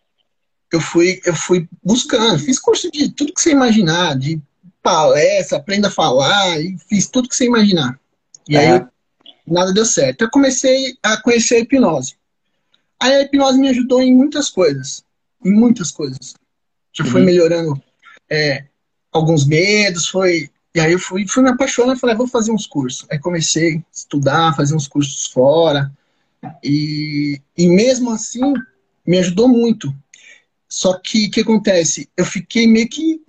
Eu 0.71 0.81
fui, 0.81 1.19
eu 1.25 1.35
fui 1.35 1.67
buscando, 1.83 2.37
fiz 2.37 2.59
curso 2.59 2.91
de 2.91 3.09
tudo 3.09 3.33
que 3.33 3.41
você 3.41 3.51
imaginar, 3.51 4.17
de 4.17 4.39
palestra, 4.83 5.57
aprenda 5.57 5.87
a 5.87 5.91
falar, 5.91 6.59
e 6.61 6.77
fiz 6.87 7.07
tudo 7.07 7.27
que 7.27 7.35
você 7.35 7.45
imaginar. 7.45 7.99
E 8.47 8.55
é. 8.55 8.73
aí 8.73 8.85
nada 9.47 9.73
deu 9.73 9.85
certo. 9.85 10.21
Eu 10.21 10.29
comecei 10.29 10.95
a 11.01 11.17
conhecer 11.21 11.55
a 11.55 11.59
hipnose. 11.59 12.15
Aí 12.99 13.13
a 13.13 13.21
hipnose 13.21 13.59
me 13.59 13.69
ajudou 13.69 14.01
em 14.01 14.13
muitas 14.13 14.49
coisas. 14.49 15.03
Em 15.43 15.51
muitas 15.51 15.91
coisas. 15.91 16.35
Já 16.93 17.03
uhum. 17.03 17.11
foi 17.11 17.21
melhorando 17.23 17.81
é, 18.29 18.65
alguns 19.11 19.45
medos, 19.45 20.07
foi. 20.07 20.49
E 20.75 20.79
aí 20.79 20.91
eu 20.91 20.99
fui, 20.99 21.27
fui 21.27 21.43
me 21.43 21.49
apaixonando 21.49 21.97
e 21.97 21.99
falei, 21.99 22.15
vou 22.15 22.27
fazer 22.27 22.51
uns 22.51 22.67
cursos. 22.67 23.07
Aí 23.09 23.17
comecei 23.17 23.77
a 23.77 23.81
estudar, 23.91 24.55
fazer 24.55 24.75
uns 24.75 24.87
cursos 24.87 25.27
fora. 25.27 25.91
E, 26.63 27.41
e 27.57 27.67
mesmo 27.67 28.11
assim, 28.11 28.53
me 29.05 29.17
ajudou 29.17 29.47
muito. 29.47 29.93
Só 30.67 30.93
que 30.97 31.27
o 31.27 31.31
que 31.31 31.41
acontece? 31.41 32.07
Eu 32.15 32.25
fiquei 32.25 32.67
meio 32.67 32.87
que, 32.87 33.19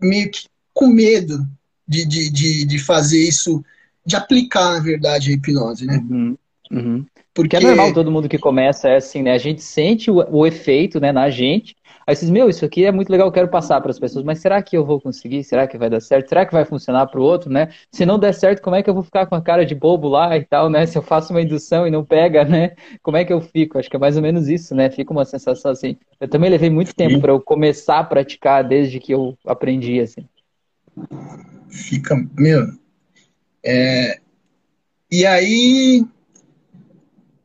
meio 0.00 0.30
que 0.30 0.46
com 0.72 0.88
medo 0.88 1.46
de, 1.86 2.04
de, 2.04 2.30
de, 2.30 2.64
de 2.64 2.78
fazer 2.78 3.20
isso 3.20 3.64
de 4.04 4.16
aplicar, 4.16 4.74
na 4.74 4.80
verdade, 4.80 5.30
a 5.30 5.34
hipnose, 5.34 5.86
né? 5.86 5.96
Uhum, 6.10 6.36
uhum. 6.70 7.06
Porque 7.32 7.56
é 7.56 7.60
normal 7.60 7.92
todo 7.92 8.10
mundo 8.10 8.28
que 8.28 8.38
começa 8.38 8.88
é 8.88 8.96
assim, 8.96 9.22
né? 9.22 9.32
A 9.32 9.38
gente 9.38 9.62
sente 9.62 10.10
o, 10.10 10.16
o 10.30 10.46
efeito, 10.46 11.00
né, 11.00 11.10
na 11.10 11.30
gente. 11.30 11.76
Aí 12.06 12.14
vocês, 12.14 12.30
meu, 12.30 12.48
isso 12.48 12.64
aqui 12.64 12.84
é 12.84 12.92
muito 12.92 13.10
legal, 13.10 13.28
eu 13.28 13.32
quero 13.32 13.48
passar 13.48 13.80
para 13.80 13.90
as 13.90 13.98
pessoas, 13.98 14.24
mas 14.24 14.38
será 14.38 14.62
que 14.62 14.76
eu 14.76 14.84
vou 14.84 15.00
conseguir? 15.00 15.42
Será 15.44 15.66
que 15.66 15.78
vai 15.78 15.88
dar 15.88 16.00
certo? 16.00 16.28
Será 16.28 16.44
que 16.44 16.52
vai 16.52 16.64
funcionar 16.64 17.06
para 17.06 17.20
o 17.20 17.22
outro, 17.24 17.50
né? 17.50 17.68
Se 17.90 18.04
não 18.04 18.18
der 18.18 18.34
certo, 18.34 18.62
como 18.62 18.76
é 18.76 18.82
que 18.82 18.90
eu 18.90 18.94
vou 18.94 19.02
ficar 19.02 19.26
com 19.26 19.34
a 19.34 19.42
cara 19.42 19.64
de 19.64 19.74
bobo 19.74 20.08
lá 20.08 20.36
e 20.36 20.44
tal, 20.44 20.68
né? 20.68 20.84
Se 20.86 20.98
eu 20.98 21.02
faço 21.02 21.32
uma 21.32 21.40
indução 21.40 21.86
e 21.86 21.90
não 21.90 22.04
pega, 22.04 22.44
né? 22.44 22.72
Como 23.02 23.16
é 23.16 23.24
que 23.24 23.32
eu 23.32 23.40
fico? 23.40 23.78
Acho 23.78 23.88
que 23.88 23.96
é 23.96 23.98
mais 23.98 24.16
ou 24.16 24.22
menos 24.22 24.48
isso, 24.48 24.74
né? 24.74 24.90
Fica 24.90 25.12
uma 25.12 25.24
sensação 25.24 25.70
assim. 25.70 25.96
Eu 26.20 26.28
também 26.28 26.50
levei 26.50 26.70
muito 26.70 26.94
tempo 26.94 27.20
para 27.20 27.32
eu 27.32 27.40
começar 27.40 27.98
a 27.98 28.04
praticar 28.04 28.62
desde 28.62 29.00
que 29.00 29.12
eu 29.12 29.36
aprendi, 29.46 30.00
assim. 30.00 30.26
Fica, 31.68 32.16
meu, 32.36 32.68
é, 33.64 34.20
e 35.10 35.24
aí, 35.24 36.04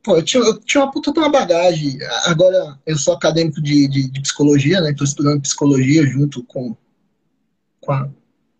pô, 0.03 0.17
eu 0.17 0.23
tinha, 0.23 0.43
eu 0.43 0.59
tinha 0.59 0.83
uma 0.83 0.91
puta 0.91 1.11
de 1.11 1.19
uma 1.19 1.29
bagagem. 1.29 1.97
Agora 2.25 2.77
eu 2.85 2.97
sou 2.97 3.13
acadêmico 3.13 3.61
de, 3.61 3.87
de, 3.87 4.09
de 4.09 4.21
psicologia, 4.21 4.81
né? 4.81 4.91
Estou 4.91 5.05
estudando 5.05 5.41
psicologia 5.41 6.05
junto 6.05 6.43
com, 6.43 6.75
com, 7.81 7.91
a, 7.91 8.09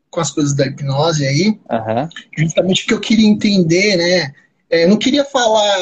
com, 0.09 0.19
as 0.19 0.31
coisas 0.31 0.53
da 0.53 0.65
hipnose 0.65 1.25
aí. 1.25 1.47
Uhum. 1.47 2.09
Justamente 2.37 2.81
porque 2.81 2.93
eu 2.93 2.99
queria 2.99 3.27
entender, 3.27 3.97
né? 3.97 4.33
É, 4.69 4.83
eu 4.85 4.89
não 4.89 4.97
queria 4.97 5.25
falar. 5.25 5.77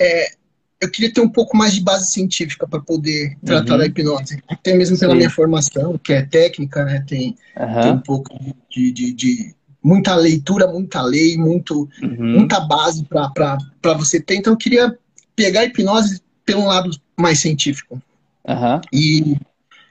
É, 0.00 0.32
eu 0.80 0.90
queria 0.90 1.12
ter 1.12 1.20
um 1.20 1.28
pouco 1.28 1.56
mais 1.56 1.74
de 1.74 1.80
base 1.80 2.10
científica 2.10 2.66
para 2.66 2.80
poder 2.80 3.36
tratar 3.44 3.72
uhum. 3.72 3.78
da 3.78 3.86
hipnose. 3.86 4.42
Até 4.48 4.74
mesmo 4.74 4.98
pela 4.98 5.12
Sim. 5.12 5.18
minha 5.18 5.30
formação, 5.30 5.98
que 5.98 6.12
é 6.12 6.22
técnica, 6.22 6.84
né? 6.84 7.04
Tem, 7.06 7.36
uhum. 7.56 7.80
tem 7.80 7.92
um 7.92 8.00
pouco 8.00 8.38
de, 8.70 8.92
de, 8.92 9.12
de 9.12 9.57
muita 9.82 10.14
leitura, 10.14 10.66
muita 10.66 11.00
lei, 11.02 11.36
muito, 11.36 11.88
uhum. 12.02 12.38
muita 12.38 12.60
base 12.60 13.04
para 13.04 13.94
você 13.94 14.20
ter. 14.20 14.36
Então 14.36 14.52
eu 14.52 14.56
queria 14.56 14.96
pegar 15.34 15.60
a 15.60 15.64
hipnose 15.64 16.20
pelo 16.44 16.66
lado 16.66 16.90
mais 17.16 17.38
científico. 17.40 18.00
Uhum. 18.46 18.80
E 18.92 19.36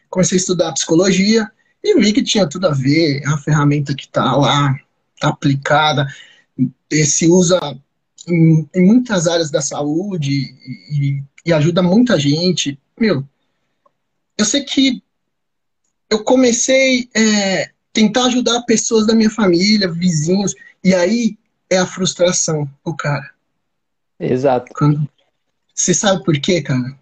comecei 0.10 0.38
a 0.38 0.40
estudar 0.40 0.74
psicologia 0.74 1.50
e 1.84 2.00
vi 2.00 2.12
que 2.12 2.24
tinha 2.24 2.48
tudo 2.48 2.68
a 2.68 2.74
ver, 2.74 3.22
é 3.24 3.28
uma 3.28 3.38
ferramenta 3.38 3.94
que 3.94 4.06
está 4.06 4.36
lá, 4.36 4.76
está 5.16 5.30
aplicada, 5.30 6.08
se 6.92 7.28
usa 7.28 7.60
em, 8.28 8.68
em, 8.74 8.86
muitas 8.86 9.28
áreas 9.28 9.52
da 9.52 9.62
saúde 9.62 10.32
e, 10.32 11.24
e 11.46 11.54
ajuda 11.54 11.82
muita 11.82 12.20
gente. 12.20 12.80
Meu, 13.00 13.24
eu 14.38 14.46
sei 14.46 14.64
que 14.64 15.02
eu 16.10 16.24
comecei 16.24 17.10
é, 17.16 17.70
tentar 17.98 18.26
ajudar 18.26 18.62
pessoas 18.62 19.08
da 19.08 19.16
minha 19.16 19.30
família, 19.30 19.92
vizinhos, 19.92 20.54
e 20.84 20.94
aí 20.94 21.36
é 21.68 21.80
a 21.80 21.86
frustração, 21.88 22.70
o 22.86 22.96
cara. 22.96 23.32
Exato. 24.20 24.72
Quando... 24.76 25.10
Você 25.74 25.96
sabe 25.96 26.24
por 26.24 26.40
quê, 26.40 26.62
cara? 26.62 26.96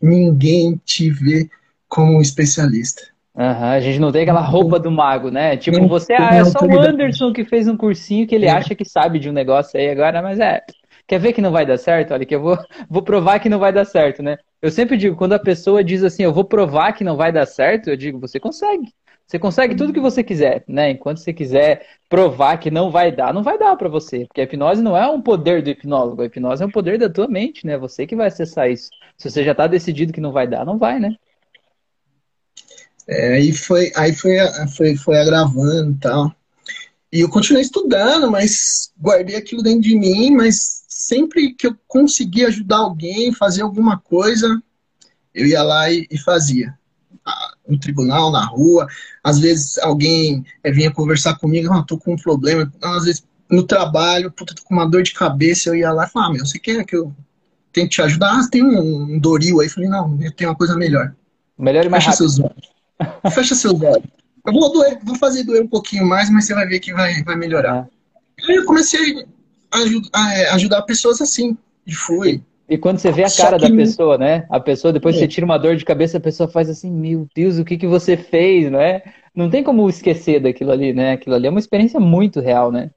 Ninguém 0.00 0.80
te 0.84 1.10
vê 1.10 1.50
como 1.88 2.18
um 2.18 2.20
especialista. 2.20 3.02
Uhum, 3.34 3.42
a 3.42 3.80
gente 3.80 3.98
não 3.98 4.12
tem 4.12 4.22
aquela 4.22 4.40
roupa 4.40 4.78
do 4.78 4.88
mago, 4.88 5.32
né? 5.32 5.56
Tipo, 5.56 5.80
não, 5.80 5.88
você 5.88 6.12
ah, 6.12 6.36
é 6.36 6.44
só 6.44 6.60
o 6.60 6.80
Anderson 6.80 7.32
que 7.32 7.44
fez 7.44 7.66
um 7.66 7.76
cursinho 7.76 8.24
que 8.24 8.34
ele 8.34 8.46
é. 8.46 8.50
acha 8.50 8.72
que 8.72 8.84
sabe 8.84 9.18
de 9.18 9.28
um 9.28 9.32
negócio 9.32 9.78
aí 9.78 9.90
agora, 9.90 10.22
mas 10.22 10.38
é. 10.38 10.62
Quer 11.08 11.18
ver 11.18 11.32
que 11.32 11.42
não 11.42 11.50
vai 11.50 11.66
dar 11.66 11.76
certo? 11.76 12.14
Olha, 12.14 12.24
que 12.24 12.36
eu 12.36 12.40
vou, 12.40 12.56
vou 12.88 13.02
provar 13.02 13.40
que 13.40 13.48
não 13.48 13.58
vai 13.58 13.72
dar 13.72 13.84
certo, 13.84 14.22
né? 14.22 14.38
Eu 14.62 14.70
sempre 14.70 14.96
digo, 14.96 15.16
quando 15.16 15.32
a 15.32 15.40
pessoa 15.40 15.82
diz 15.82 16.04
assim, 16.04 16.22
eu 16.22 16.32
vou 16.32 16.44
provar 16.44 16.92
que 16.92 17.02
não 17.02 17.16
vai 17.16 17.32
dar 17.32 17.46
certo, 17.46 17.90
eu 17.90 17.96
digo, 17.96 18.20
você 18.20 18.38
consegue. 18.38 18.92
Você 19.26 19.40
consegue 19.40 19.74
tudo 19.74 19.92
que 19.92 19.98
você 19.98 20.22
quiser, 20.22 20.64
né? 20.68 20.90
Enquanto 20.90 21.18
você 21.18 21.32
quiser 21.32 21.84
provar 22.08 22.58
que 22.58 22.70
não 22.70 22.92
vai 22.92 23.10
dar, 23.10 23.34
não 23.34 23.42
vai 23.42 23.58
dar 23.58 23.74
para 23.74 23.88
você, 23.88 24.24
porque 24.26 24.40
a 24.40 24.44
hipnose 24.44 24.80
não 24.80 24.96
é 24.96 25.08
um 25.08 25.20
poder 25.20 25.62
do 25.62 25.70
hipnólogo, 25.70 26.22
a 26.22 26.26
hipnose 26.26 26.62
é 26.62 26.66
um 26.66 26.70
poder 26.70 26.96
da 26.96 27.10
tua 27.10 27.26
mente, 27.26 27.66
né? 27.66 27.76
Você 27.76 28.06
que 28.06 28.14
vai 28.14 28.28
acessar 28.28 28.70
isso. 28.70 28.88
Se 29.18 29.28
você 29.28 29.42
já 29.42 29.50
está 29.50 29.66
decidido 29.66 30.12
que 30.12 30.20
não 30.20 30.30
vai 30.30 30.46
dar, 30.46 30.64
não 30.64 30.78
vai, 30.78 31.00
né? 31.00 31.16
É, 33.08 33.34
aí 33.34 33.52
foi, 33.52 33.90
aí 33.96 34.14
foi, 34.14 34.36
foi, 34.76 34.96
foi 34.96 35.18
agravando 35.18 35.90
e 35.90 35.98
tal. 35.98 36.32
E 37.12 37.20
eu 37.20 37.28
continuei 37.28 37.62
estudando, 37.62 38.30
mas 38.30 38.92
guardei 38.96 39.34
aquilo 39.34 39.62
dentro 39.62 39.80
de 39.80 39.98
mim, 39.98 40.30
mas 40.32 40.84
sempre 40.88 41.52
que 41.52 41.66
eu 41.66 41.76
conseguia 41.88 42.46
ajudar 42.46 42.78
alguém, 42.78 43.32
fazer 43.32 43.62
alguma 43.62 43.98
coisa, 43.98 44.62
eu 45.34 45.46
ia 45.46 45.62
lá 45.64 45.90
e, 45.90 46.06
e 46.10 46.18
fazia 46.18 46.75
no 47.68 47.78
tribunal, 47.78 48.30
na 48.30 48.44
rua. 48.44 48.86
Às 49.22 49.38
vezes 49.38 49.78
alguém 49.78 50.44
é, 50.62 50.70
vinha 50.70 50.90
conversar 50.90 51.36
comigo, 51.38 51.72
ah, 51.72 51.84
tô 51.86 51.98
com 51.98 52.14
um 52.14 52.16
problema. 52.16 52.70
Às 52.82 53.04
vezes 53.04 53.24
no 53.50 53.62
trabalho, 53.62 54.30
puta, 54.30 54.54
tô 54.54 54.62
com 54.62 54.74
uma 54.74 54.88
dor 54.88 55.02
de 55.02 55.14
cabeça, 55.14 55.68
eu 55.68 55.74
ia 55.74 55.92
lá 55.92 56.04
e 56.04 56.08
falava, 56.08 56.30
ah, 56.30 56.34
meu, 56.34 56.46
você 56.46 56.58
quer 56.58 56.84
que 56.84 56.96
eu 56.96 57.14
tente 57.72 57.90
te 57.90 58.02
ajudar? 58.02 58.40
Ah, 58.40 58.48
tem 58.50 58.62
um, 58.62 59.14
um 59.14 59.18
Doril 59.18 59.60
aí. 59.60 59.66
Eu 59.66 59.70
falei, 59.70 59.88
não, 59.88 60.18
eu 60.20 60.32
tenho 60.32 60.50
uma 60.50 60.56
coisa 60.56 60.76
melhor. 60.76 61.14
Melhor 61.58 61.84
e 61.84 61.88
mais 61.88 62.04
Fecha 62.04 62.16
rápido. 62.16 62.30
seus 62.30 62.44
olhos. 62.44 63.34
Fecha 63.34 63.54
seus 63.54 63.80
olhos. 63.80 64.08
Eu 64.46 64.52
vou, 64.52 64.72
doer, 64.72 64.98
vou 65.02 65.16
fazer 65.16 65.42
doer 65.44 65.62
um 65.62 65.68
pouquinho 65.68 66.06
mais, 66.06 66.30
mas 66.30 66.46
você 66.46 66.54
vai 66.54 66.66
ver 66.66 66.80
que 66.80 66.92
vai, 66.92 67.22
vai 67.24 67.36
melhorar. 67.36 67.88
É. 68.38 68.50
Aí 68.50 68.56
eu 68.56 68.64
comecei 68.64 69.26
a, 69.72 69.78
a, 70.12 70.34
é, 70.34 70.50
ajudar 70.50 70.82
pessoas 70.82 71.20
assim. 71.20 71.56
E 71.86 71.94
fui. 71.94 72.42
E 72.68 72.76
quando 72.76 72.98
você 72.98 73.12
vê 73.12 73.24
a 73.24 73.30
cara 73.30 73.58
que... 73.58 73.68
da 73.68 73.76
pessoa, 73.76 74.18
né? 74.18 74.46
A 74.50 74.58
pessoa, 74.58 74.92
depois 74.92 75.14
é. 75.16 75.20
você 75.20 75.28
tira 75.28 75.46
uma 75.46 75.58
dor 75.58 75.76
de 75.76 75.84
cabeça, 75.84 76.18
a 76.18 76.20
pessoa 76.20 76.48
faz 76.48 76.68
assim, 76.68 76.90
meu 76.90 77.28
Deus, 77.34 77.58
o 77.58 77.64
que, 77.64 77.76
que 77.76 77.86
você 77.86 78.16
fez, 78.16 78.70
não 78.70 78.80
é? 78.80 79.02
Não 79.34 79.48
tem 79.48 79.62
como 79.62 79.88
esquecer 79.88 80.40
daquilo 80.40 80.72
ali, 80.72 80.92
né? 80.92 81.12
Aquilo 81.12 81.36
ali 81.36 81.46
é 81.46 81.50
uma 81.50 81.60
experiência 81.60 82.00
muito 82.00 82.40
real, 82.40 82.72
né? 82.72 82.90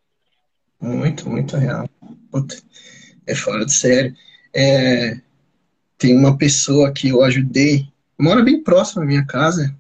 Muito, 0.82 1.30
muito 1.30 1.56
real. 1.56 1.88
Puta, 2.32 2.56
é 3.28 3.36
fora 3.36 3.66
de 3.66 3.74
sério. 3.74 4.16
É, 4.56 5.20
tem 5.98 6.18
uma 6.18 6.38
pessoa 6.38 6.92
que 6.92 7.10
eu 7.10 7.22
ajudei, 7.24 7.88
mora 8.18 8.42
bem 8.42 8.64
próximo 8.64 9.02
da 9.02 9.08
minha 9.08 9.26
casa, 9.26 9.76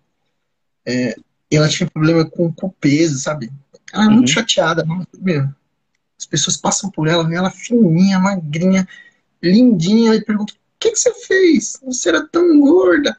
é, 0.86 1.16
e 1.52 1.56
ela 1.56 1.68
tinha 1.68 1.90
problema 1.90 2.26
com, 2.26 2.52
com 2.54 2.70
peso, 2.70 3.18
sabe? 3.18 3.50
Ela 3.92 4.04
é 4.04 4.08
uhum. 4.08 4.14
muito 4.16 4.30
chateada, 4.30 4.86
meu. 5.20 5.50
As 6.20 6.26
pessoas 6.26 6.58
passam 6.58 6.92
por 6.92 7.08
ela, 7.08 7.34
ela 7.34 7.50
fininha, 7.50 8.20
magrinha, 8.20 8.88
lindinha, 9.42 10.16
e 10.16 10.24
perguntam: 10.24 10.56
o 10.56 10.60
que, 10.80 10.92
que 10.92 11.00
você 11.00 11.14
fez? 11.26 11.80
Você 11.84 12.10
era 12.10 12.26
tão 12.28 12.60
gorda. 12.60 13.16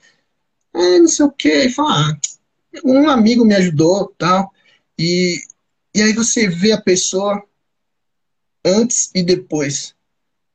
É, 0.75 0.99
não 0.99 1.09
sei 1.09 1.27
o 1.27 1.31
quê. 1.31 1.65
E 1.67 1.71
fala: 1.71 2.11
ah, 2.11 2.21
um 2.85 3.09
amigo 3.09 3.45
me 3.45 3.55
ajudou, 3.55 4.15
tal. 4.17 4.53
E, 4.99 5.41
e 5.95 6.03
aí 6.03 6.13
você 6.13 6.49
vê 6.49 6.73
a 6.73 6.81
pessoa 6.81 7.43
antes 8.65 9.11
e 9.15 9.23
depois. 9.23 9.95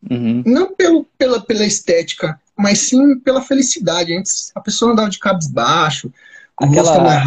Uhum. 0.10 0.44
Não 0.46 0.76
pelo, 0.76 1.06
pela, 1.18 1.42
pela 1.42 1.66
estética, 1.66 2.40
mas 2.58 2.80
sim 2.80 3.20
pela 3.20 3.42
felicidade. 3.42 4.16
Antes 4.16 4.52
a 4.56 4.62
pessoa 4.62 4.92
andava 4.92 5.10
de 5.10 5.20
cabisbaixo, 5.20 6.12
aquela, 6.58 7.24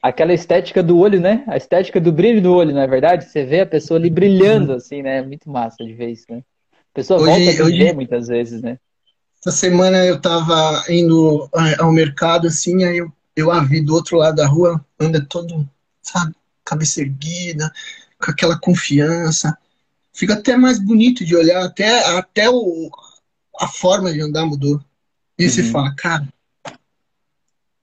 aquela 0.00 0.32
estética 0.32 0.82
do 0.82 0.98
olho, 0.98 1.20
né? 1.20 1.44
A 1.46 1.56
estética 1.56 2.00
do 2.00 2.12
brilho 2.12 2.40
do 2.40 2.54
olho, 2.54 2.74
não 2.74 2.80
é 2.80 2.86
verdade? 2.86 3.24
Você 3.24 3.44
vê 3.44 3.60
a 3.60 3.66
pessoa 3.66 3.98
ali 3.98 4.08
brilhando, 4.08 4.70
uhum. 4.70 4.76
assim, 4.76 5.02
né? 5.02 5.22
Muito 5.22 5.50
massa 5.50 5.84
de 5.84 5.92
ver 5.92 6.10
isso, 6.10 6.26
né? 6.30 6.42
A 6.92 6.94
pessoa 6.94 7.20
hoje, 7.20 7.30
volta 7.30 7.42
a 7.42 7.66
viver 7.66 7.84
hoje, 7.84 7.92
muitas 7.94 8.28
vezes, 8.28 8.60
né? 8.60 8.78
Essa 9.40 9.50
semana 9.50 10.04
eu 10.04 10.20
tava 10.20 10.84
indo 10.88 11.48
ao 11.78 11.90
mercado, 11.90 12.46
assim, 12.46 12.84
aí 12.84 12.98
eu, 12.98 13.12
eu 13.34 13.50
a 13.50 13.60
vi 13.60 13.80
do 13.80 13.94
outro 13.94 14.18
lado 14.18 14.36
da 14.36 14.46
rua, 14.46 14.84
anda 15.00 15.24
todo, 15.24 15.68
sabe, 16.02 16.34
cabeça 16.64 17.00
erguida, 17.00 17.72
com 18.22 18.30
aquela 18.30 18.58
confiança. 18.58 19.56
Fica 20.12 20.34
até 20.34 20.56
mais 20.56 20.78
bonito 20.78 21.24
de 21.24 21.34
olhar, 21.34 21.64
até, 21.64 22.06
até 22.16 22.50
o, 22.50 22.90
a 23.58 23.66
forma 23.66 24.12
de 24.12 24.20
andar 24.20 24.46
mudou. 24.46 24.80
E 25.38 25.44
uhum. 25.44 25.50
você 25.50 25.62
fala, 25.64 25.94
cara, 25.96 26.28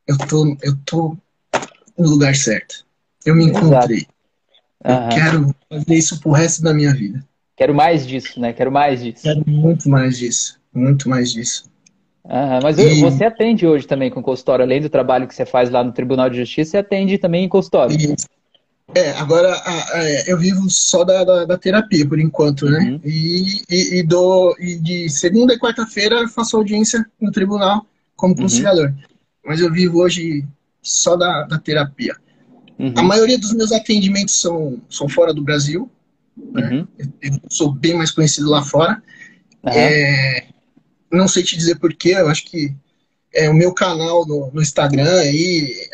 eu 0.08 0.18
tô, 0.18 0.58
eu 0.62 0.78
tô 0.86 1.18
no 1.98 2.10
lugar 2.10 2.36
certo. 2.36 2.86
Eu 3.26 3.36
me 3.36 3.46
encontrei. 3.46 4.08
Uhum. 4.86 4.92
Eu 4.92 5.10
quero 5.10 5.56
fazer 5.68 5.96
isso 5.96 6.20
pro 6.20 6.32
resto 6.32 6.62
da 6.62 6.74
minha 6.74 6.94
vida. 6.94 7.28
Quero 7.60 7.76
mais 7.76 8.08
disso, 8.08 8.40
né? 8.40 8.54
Quero 8.54 8.72
mais 8.72 9.04
disso. 9.04 9.24
Quero 9.24 9.44
muito 9.46 9.90
mais 9.90 10.18
disso. 10.18 10.58
Muito 10.74 11.10
mais 11.10 11.34
disso. 11.34 11.70
Uhum, 12.24 12.60
mas 12.64 12.80
e... 12.80 13.02
você 13.02 13.26
atende 13.26 13.68
hoje 13.68 13.86
também 13.86 14.10
com 14.10 14.24
consultório, 14.24 14.64
além 14.64 14.80
do 14.80 14.88
trabalho 14.90 15.28
que 15.28 15.36
você 15.36 15.46
faz 15.46 15.70
lá 15.70 15.84
no 15.84 15.92
Tribunal 15.92 16.30
de 16.30 16.38
Justiça, 16.38 16.72
você 16.72 16.78
atende 16.78 17.18
também 17.18 17.44
em 17.44 17.50
consultório. 17.50 17.98
Isso. 17.98 18.26
É, 18.96 19.12
agora 19.12 19.52
a, 19.52 19.98
a, 19.98 20.04
eu 20.26 20.38
vivo 20.38 20.70
só 20.70 21.04
da, 21.04 21.26
da, 21.26 21.44
da, 21.44 21.58
terapia 21.58 22.08
por 22.08 22.18
enquanto, 22.18 22.66
né? 22.66 22.80
Uhum. 22.80 23.02
E, 23.04 23.62
e, 23.70 24.00
e, 24.00 24.04
dou, 24.04 24.56
e 24.58 24.78
de 24.78 25.10
segunda 25.10 25.54
e 25.54 25.60
quarta-feira 25.60 26.30
faço 26.30 26.56
audiência 26.56 27.06
no 27.20 27.30
tribunal 27.30 27.86
como 28.16 28.34
uhum. 28.36 28.44
conciliador. 28.44 28.88
Uhum. 28.88 28.96
Mas 29.46 29.60
eu 29.60 29.70
vivo 29.70 30.00
hoje 30.00 30.46
só 30.82 31.18
da, 31.18 31.44
da 31.44 31.58
terapia. 31.60 32.16
Uhum. 32.80 32.94
A 32.96 33.04
maioria 33.04 33.38
dos 33.38 33.54
meus 33.54 33.74
atendimentos 33.74 34.40
são, 34.40 34.78
são 34.90 35.10
fora 35.10 35.34
do 35.34 35.44
Brasil. 35.44 35.92
Né? 36.52 36.70
Uhum. 36.70 36.88
Eu, 37.22 37.40
sou 37.50 37.72
bem 37.72 37.96
mais 37.96 38.12
conhecido 38.12 38.50
lá 38.50 38.64
fora. 38.64 39.02
É, 39.66 40.48
não 41.12 41.28
sei 41.28 41.44
te 41.44 41.58
dizer 41.58 41.80
porquê, 41.80 42.12
eu 42.12 42.30
acho 42.30 42.46
que 42.46 42.74
é, 43.34 43.50
o 43.50 43.54
meu 43.54 43.74
canal 43.74 44.26
no, 44.26 44.52
no 44.52 44.62
Instagram 44.62 45.20
aí, 45.20 45.88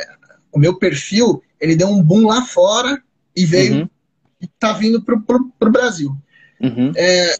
o 0.51 0.59
meu 0.59 0.77
perfil, 0.77 1.43
ele 1.59 1.75
deu 1.75 1.87
um 1.87 2.01
boom 2.01 2.27
lá 2.27 2.45
fora 2.45 3.01
e 3.35 3.45
veio, 3.45 3.75
uhum. 3.75 3.89
e 4.41 4.47
tá 4.47 4.73
vindo 4.73 5.01
pro, 5.01 5.21
pro, 5.21 5.51
pro 5.59 5.71
Brasil. 5.71 6.15
Uhum. 6.61 6.91
É, 6.95 7.37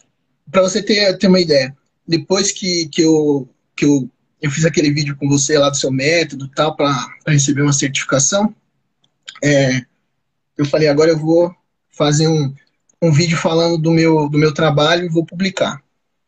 para 0.52 0.62
você 0.62 0.82
ter, 0.82 1.18
ter 1.18 1.28
uma 1.28 1.40
ideia, 1.40 1.76
depois 2.08 2.52
que, 2.52 2.88
que, 2.90 3.02
eu, 3.02 3.50
que 3.76 3.86
eu, 3.86 4.10
eu 4.42 4.52
fiz 4.52 4.66
aquele 4.66 4.92
vídeo 4.92 5.16
com 5.16 5.28
você 5.28 5.58
lá 5.58 5.70
do 5.70 5.78
seu 5.78 5.92
método 5.92 6.50
tal, 6.50 6.76
para 6.76 7.08
receber 7.28 7.62
uma 7.62 7.74
certificação, 7.74 8.54
é, 9.44 9.82
eu 10.58 10.66
falei, 10.66 10.88
agora 10.88 11.12
eu 11.12 11.18
vou 11.18 11.54
fazer 11.92 12.28
um, 12.28 12.54
um 13.06 13.12
vídeo 13.12 13.38
falando 13.38 13.78
do 13.78 13.92
meu, 13.92 14.30
do 14.30 14.38
meu 14.38 14.54
trabalho 14.54 15.06
e 15.06 15.10
vou 15.10 15.26
publicar. 15.26 15.82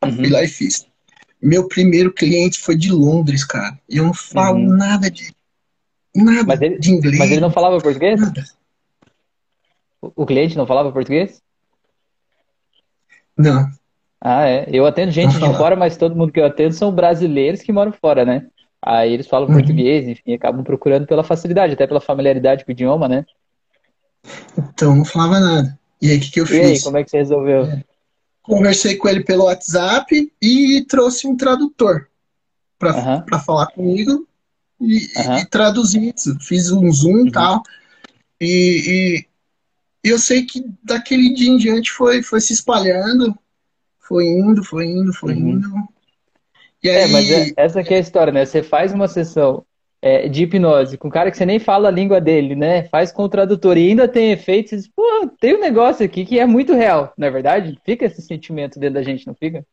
Uhum. 0.04 0.16
Fui 0.16 0.28
lá 0.28 0.42
e 0.42 0.48
fiz. 0.48 0.86
Meu 1.40 1.68
primeiro 1.68 2.12
cliente 2.12 2.58
foi 2.58 2.76
de 2.76 2.90
Londres, 2.90 3.44
cara. 3.44 3.78
E 3.88 3.98
eu 3.98 4.04
não 4.04 4.14
falo 4.14 4.58
uhum. 4.58 4.76
nada 4.76 5.10
de 5.10 5.34
nada 6.14 6.44
mas 6.44 6.60
ele, 6.60 6.78
de 6.78 6.90
inglês. 6.90 7.18
Mas 7.18 7.30
ele 7.30 7.40
não 7.40 7.50
falava 7.50 7.78
português? 7.78 8.20
Nada. 8.20 8.44
O 10.00 10.26
cliente 10.26 10.56
não 10.56 10.66
falava 10.66 10.92
português? 10.92 11.42
Não. 13.36 13.70
Ah, 14.20 14.46
é. 14.48 14.66
Eu 14.68 14.84
atendo 14.84 15.12
gente 15.12 15.38
de 15.38 15.56
fora, 15.56 15.76
mas 15.76 15.96
todo 15.96 16.16
mundo 16.16 16.32
que 16.32 16.40
eu 16.40 16.46
atendo 16.46 16.74
são 16.74 16.92
brasileiros 16.92 17.62
que 17.62 17.72
moram 17.72 17.92
fora, 17.92 18.24
né? 18.24 18.46
Aí 18.82 19.12
eles 19.12 19.26
falam 19.26 19.48
uhum. 19.48 19.54
português, 19.54 20.06
enfim, 20.08 20.34
acabam 20.34 20.64
procurando 20.64 21.06
pela 21.06 21.24
facilidade, 21.24 21.74
até 21.74 21.86
pela 21.86 22.00
familiaridade 22.00 22.64
com 22.64 22.70
o 22.70 22.72
idioma, 22.72 23.08
né? 23.08 23.24
Então, 24.56 24.94
não 24.96 25.04
falava 25.04 25.40
nada. 25.40 25.77
E 26.00 26.10
aí, 26.10 26.18
o 26.18 26.20
que, 26.20 26.30
que 26.30 26.40
eu 26.40 26.44
e 26.44 26.48
fiz? 26.48 26.58
E 26.58 26.60
aí, 26.60 26.82
como 26.82 26.96
é 26.96 27.04
que 27.04 27.10
você 27.10 27.18
resolveu? 27.18 27.64
É 27.64 27.84
conversei 28.48 28.96
com 28.96 29.06
ele 29.08 29.22
pelo 29.22 29.44
WhatsApp 29.44 30.32
e 30.40 30.84
trouxe 30.88 31.28
um 31.28 31.36
tradutor 31.36 32.08
para 32.78 32.96
uhum. 32.96 33.40
falar 33.44 33.66
comigo 33.66 34.26
e, 34.80 35.06
uhum. 35.16 35.38
e, 35.38 35.46
traduzir 35.46 36.14
isso. 36.16 36.36
Fiz 36.40 36.72
um 36.72 36.90
zoom 36.90 37.18
e 37.18 37.22
uhum. 37.22 37.30
tal. 37.30 37.62
E, 38.40 39.26
e, 40.02 40.08
eu 40.08 40.18
sei 40.18 40.46
que 40.46 40.64
daquele 40.82 41.34
dia 41.34 41.50
em 41.50 41.58
diante 41.58 41.92
foi, 41.92 42.22
foi 42.22 42.40
se 42.40 42.54
espalhando, 42.54 43.36
foi 43.98 44.26
indo, 44.26 44.64
foi 44.64 44.86
indo, 44.86 45.12
foi 45.12 45.34
uhum. 45.34 45.48
indo. 45.50 45.88
E 46.82 46.88
aí... 46.88 47.02
É, 47.02 47.08
mas 47.08 47.30
é, 47.30 47.52
essa 47.54 47.80
aqui 47.80 47.92
é 47.92 47.98
a 47.98 48.00
história, 48.00 48.32
né? 48.32 48.46
Você 48.46 48.62
faz 48.62 48.94
uma 48.94 49.08
sessão 49.08 49.64
é, 50.00 50.28
de 50.28 50.44
hipnose 50.44 50.96
com 50.96 51.08
um 51.08 51.10
cara 51.10 51.30
que 51.30 51.36
você 51.36 51.44
nem 51.44 51.58
fala 51.58 51.88
a 51.88 51.92
língua 51.92 52.20
dele, 52.20 52.54
né? 52.54 52.84
Faz 52.84 53.10
com 53.10 53.24
o 53.24 53.28
tradutor 53.28 53.76
e 53.76 53.88
ainda 53.88 54.06
tem 54.06 54.30
efeitos, 54.30 54.86
pô, 54.86 55.02
tem 55.40 55.56
um 55.56 55.60
negócio 55.60 56.04
aqui 56.04 56.24
que 56.24 56.38
é 56.38 56.46
muito 56.46 56.72
real, 56.74 57.12
não 57.16 57.26
é 57.26 57.30
verdade? 57.30 57.78
Fica 57.84 58.04
esse 58.04 58.22
sentimento 58.22 58.78
dentro 58.78 58.94
da 58.94 59.02
gente, 59.02 59.26
não 59.26 59.34
fica? 59.34 59.64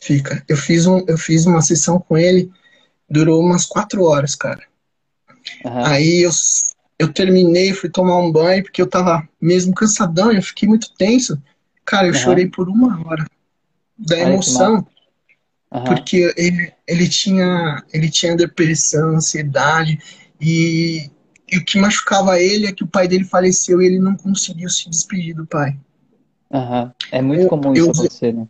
Fica. 0.00 0.42
Eu 0.48 0.56
fiz, 0.56 0.86
um, 0.86 1.04
eu 1.06 1.16
fiz 1.16 1.46
uma 1.46 1.62
sessão 1.62 1.98
com 2.00 2.18
ele, 2.18 2.50
durou 3.08 3.40
umas 3.40 3.64
quatro 3.64 4.04
horas, 4.04 4.34
cara. 4.34 4.62
Uhum. 5.64 5.84
Aí 5.84 6.22
eu, 6.22 6.30
eu 6.98 7.12
terminei, 7.12 7.72
fui 7.72 7.88
tomar 7.88 8.18
um 8.18 8.32
banho, 8.32 8.62
porque 8.62 8.82
eu 8.82 8.88
tava 8.88 9.26
mesmo 9.40 9.74
cansadão, 9.74 10.32
eu 10.32 10.42
fiquei 10.42 10.68
muito 10.68 10.92
tenso. 10.96 11.40
Cara, 11.84 12.06
eu 12.06 12.12
uhum. 12.12 12.18
chorei 12.18 12.48
por 12.48 12.68
uma 12.68 13.00
hora. 13.06 13.24
Da 13.96 14.18
emoção. 14.18 14.84
Uhum. 15.74 15.82
Porque 15.82 16.32
ele, 16.36 16.72
ele, 16.86 17.08
tinha, 17.08 17.82
ele 17.92 18.08
tinha 18.08 18.36
depressão, 18.36 19.16
ansiedade, 19.16 19.98
e, 20.40 21.10
e, 21.50 21.58
o 21.58 21.64
que 21.64 21.80
machucava 21.80 22.40
ele 22.40 22.66
é 22.66 22.72
que 22.72 22.84
o 22.84 22.86
pai 22.88 23.08
dele 23.08 23.24
faleceu 23.24 23.82
e 23.82 23.86
ele 23.86 23.98
não 23.98 24.14
conseguiu 24.14 24.70
se 24.70 24.88
despedir 24.88 25.34
do 25.34 25.44
pai. 25.44 25.76
Uhum. 26.48 26.90
É 27.10 27.20
muito 27.20 27.42
eu, 27.42 27.48
comum 27.48 27.72
isso 27.72 27.90
acontecer, 27.90 28.32
né? 28.32 28.46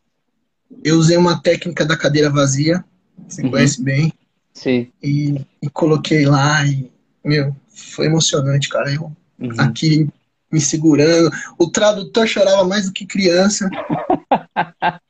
Eu 0.85 0.99
usei 0.99 1.17
uma 1.17 1.41
técnica 1.41 1.87
da 1.87 1.97
cadeira 1.97 2.29
vazia, 2.29 2.85
você 3.27 3.43
uhum. 3.43 3.51
conhece 3.53 3.83
bem. 3.83 4.13
Sim. 4.53 4.93
E, 5.03 5.41
e, 5.63 5.71
coloquei 5.71 6.27
lá 6.27 6.65
e, 6.67 6.91
meu, 7.25 7.57
foi 7.69 8.07
emocionante, 8.07 8.69
cara. 8.69 8.93
Eu 8.93 9.11
uhum. 9.41 9.55
aqui 9.59 10.09
me 10.53 10.61
segurando. 10.61 11.31
O 11.59 11.71
tradutor 11.71 12.27
chorava 12.27 12.65
mais 12.65 12.87
do 12.87 12.93
que 12.93 13.07
criança. 13.07 13.71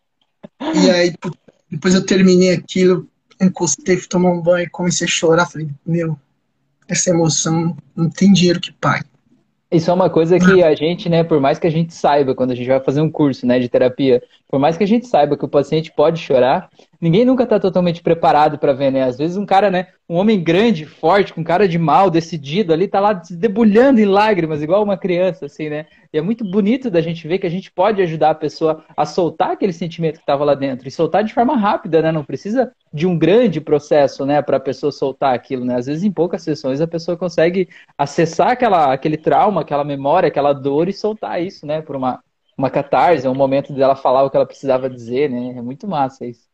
e 0.61 0.90
aí, 0.90 1.12
depois 1.75 1.95
eu 1.95 2.07
terminei 2.07 2.53
aquilo, 2.53 3.09
encostei, 3.41 3.97
fui 3.97 4.09
tomar 4.09 4.31
um 4.31 4.41
banho, 4.41 4.69
comecei 4.71 5.07
a 5.07 5.11
chorar. 5.11 5.47
Falei, 5.47 5.69
meu, 5.85 6.17
essa 6.89 7.11
emoção 7.11 7.77
não 7.97 8.09
tem 8.09 8.33
dinheiro 8.33 8.61
que 8.61 8.73
pague. 8.73 9.07
Isso 9.71 9.91
é 9.91 9.95
uma 9.95 10.09
coisa 10.09 10.39
que 10.39 10.63
a 10.63 10.73
gente, 10.73 11.09
né, 11.09 11.25
por 11.25 11.41
mais 11.41 11.59
que 11.59 11.67
a 11.67 11.71
gente 11.71 11.93
saiba, 11.93 12.33
quando 12.33 12.53
a 12.53 12.55
gente 12.55 12.69
vai 12.69 12.79
fazer 12.79 13.01
um 13.01 13.11
curso, 13.11 13.45
né, 13.45 13.59
de 13.59 13.69
terapia, 13.69 14.23
por 14.49 14.61
mais 14.61 14.77
que 14.77 14.85
a 14.85 14.87
gente 14.87 15.09
saiba 15.09 15.37
que 15.37 15.45
o 15.45 15.49
paciente 15.49 15.91
pode 15.91 16.21
chorar, 16.21 16.71
ninguém 17.05 17.23
nunca 17.27 17.43
está 17.45 17.61
totalmente 17.61 18.03
preparado 18.03 18.59
para 18.59 18.73
ver, 18.73 18.90
né? 18.90 19.03
Às 19.03 19.19
vezes 19.19 19.37
um 19.37 19.45
cara, 19.45 19.71
né, 19.71 19.88
um 20.09 20.17
homem 20.17 20.43
grande, 20.43 20.87
forte, 20.87 21.35
com 21.35 21.45
cara 21.45 21.69
de 21.69 21.79
mal, 21.79 22.11
decidido 22.11 22.73
ali, 22.73 22.88
tá 22.88 22.99
lá 22.99 23.12
debulhando 23.31 24.01
em 24.01 24.07
lágrimas, 24.07 24.62
igual 24.62 24.83
uma 24.83 24.97
criança, 24.97 25.45
assim, 25.45 25.69
né? 25.69 25.85
E 26.11 26.17
é 26.17 26.23
muito 26.23 26.43
bonito 26.51 26.90
da 26.90 27.03
gente 27.03 27.29
ver 27.29 27.38
que 27.38 27.47
a 27.47 27.51
gente 27.51 27.71
pode 27.71 28.01
ajudar 28.01 28.31
a 28.31 28.35
pessoa 28.35 28.83
a 28.97 29.05
soltar 29.05 29.51
aquele 29.51 29.73
sentimento 29.75 30.14
que 30.14 30.23
estava 30.23 30.45
lá 30.45 30.55
dentro 30.55 30.88
e 30.88 30.90
soltar 30.90 31.23
de 31.23 31.35
forma 31.35 31.55
rápida, 31.59 32.01
né? 32.01 32.11
Não 32.11 32.25
precisa 32.25 32.73
de 32.90 33.07
um 33.07 33.19
grande 33.19 33.61
processo, 33.61 34.25
né, 34.25 34.40
para 34.40 34.57
a 34.57 34.61
pessoa 34.61 34.90
soltar 34.90 35.35
aquilo, 35.35 35.62
né? 35.62 35.77
Às 35.77 35.85
vezes 35.85 36.05
em 36.05 36.11
poucas 36.11 36.43
sessões 36.43 36.81
a 36.81 36.87
pessoa 36.88 37.19
consegue 37.19 37.69
acessar 37.99 38.49
aquela, 38.53 38.95
aquele 38.95 39.19
trauma, 39.19 39.61
aquela 39.61 39.85
memória, 39.85 40.29
aquela 40.29 40.55
dor 40.55 40.88
e 40.88 40.93
soltar 40.95 41.43
isso, 41.43 41.67
né, 41.67 41.83
por 41.83 41.97
uma 41.97 42.23
uma 42.57 42.71
catarse, 42.71 43.27
é 43.27 43.31
um 43.31 43.35
momento 43.35 43.73
dela 43.75 43.97
falar 43.97 44.23
o 44.23 44.31
que 44.31 44.37
ela 44.37 44.47
precisava 44.47 44.88
dizer, 44.88 45.29
né? 45.29 45.59
É 45.59 45.61
muito 45.61 45.88
massa 45.88 46.25
isso. 46.25 46.54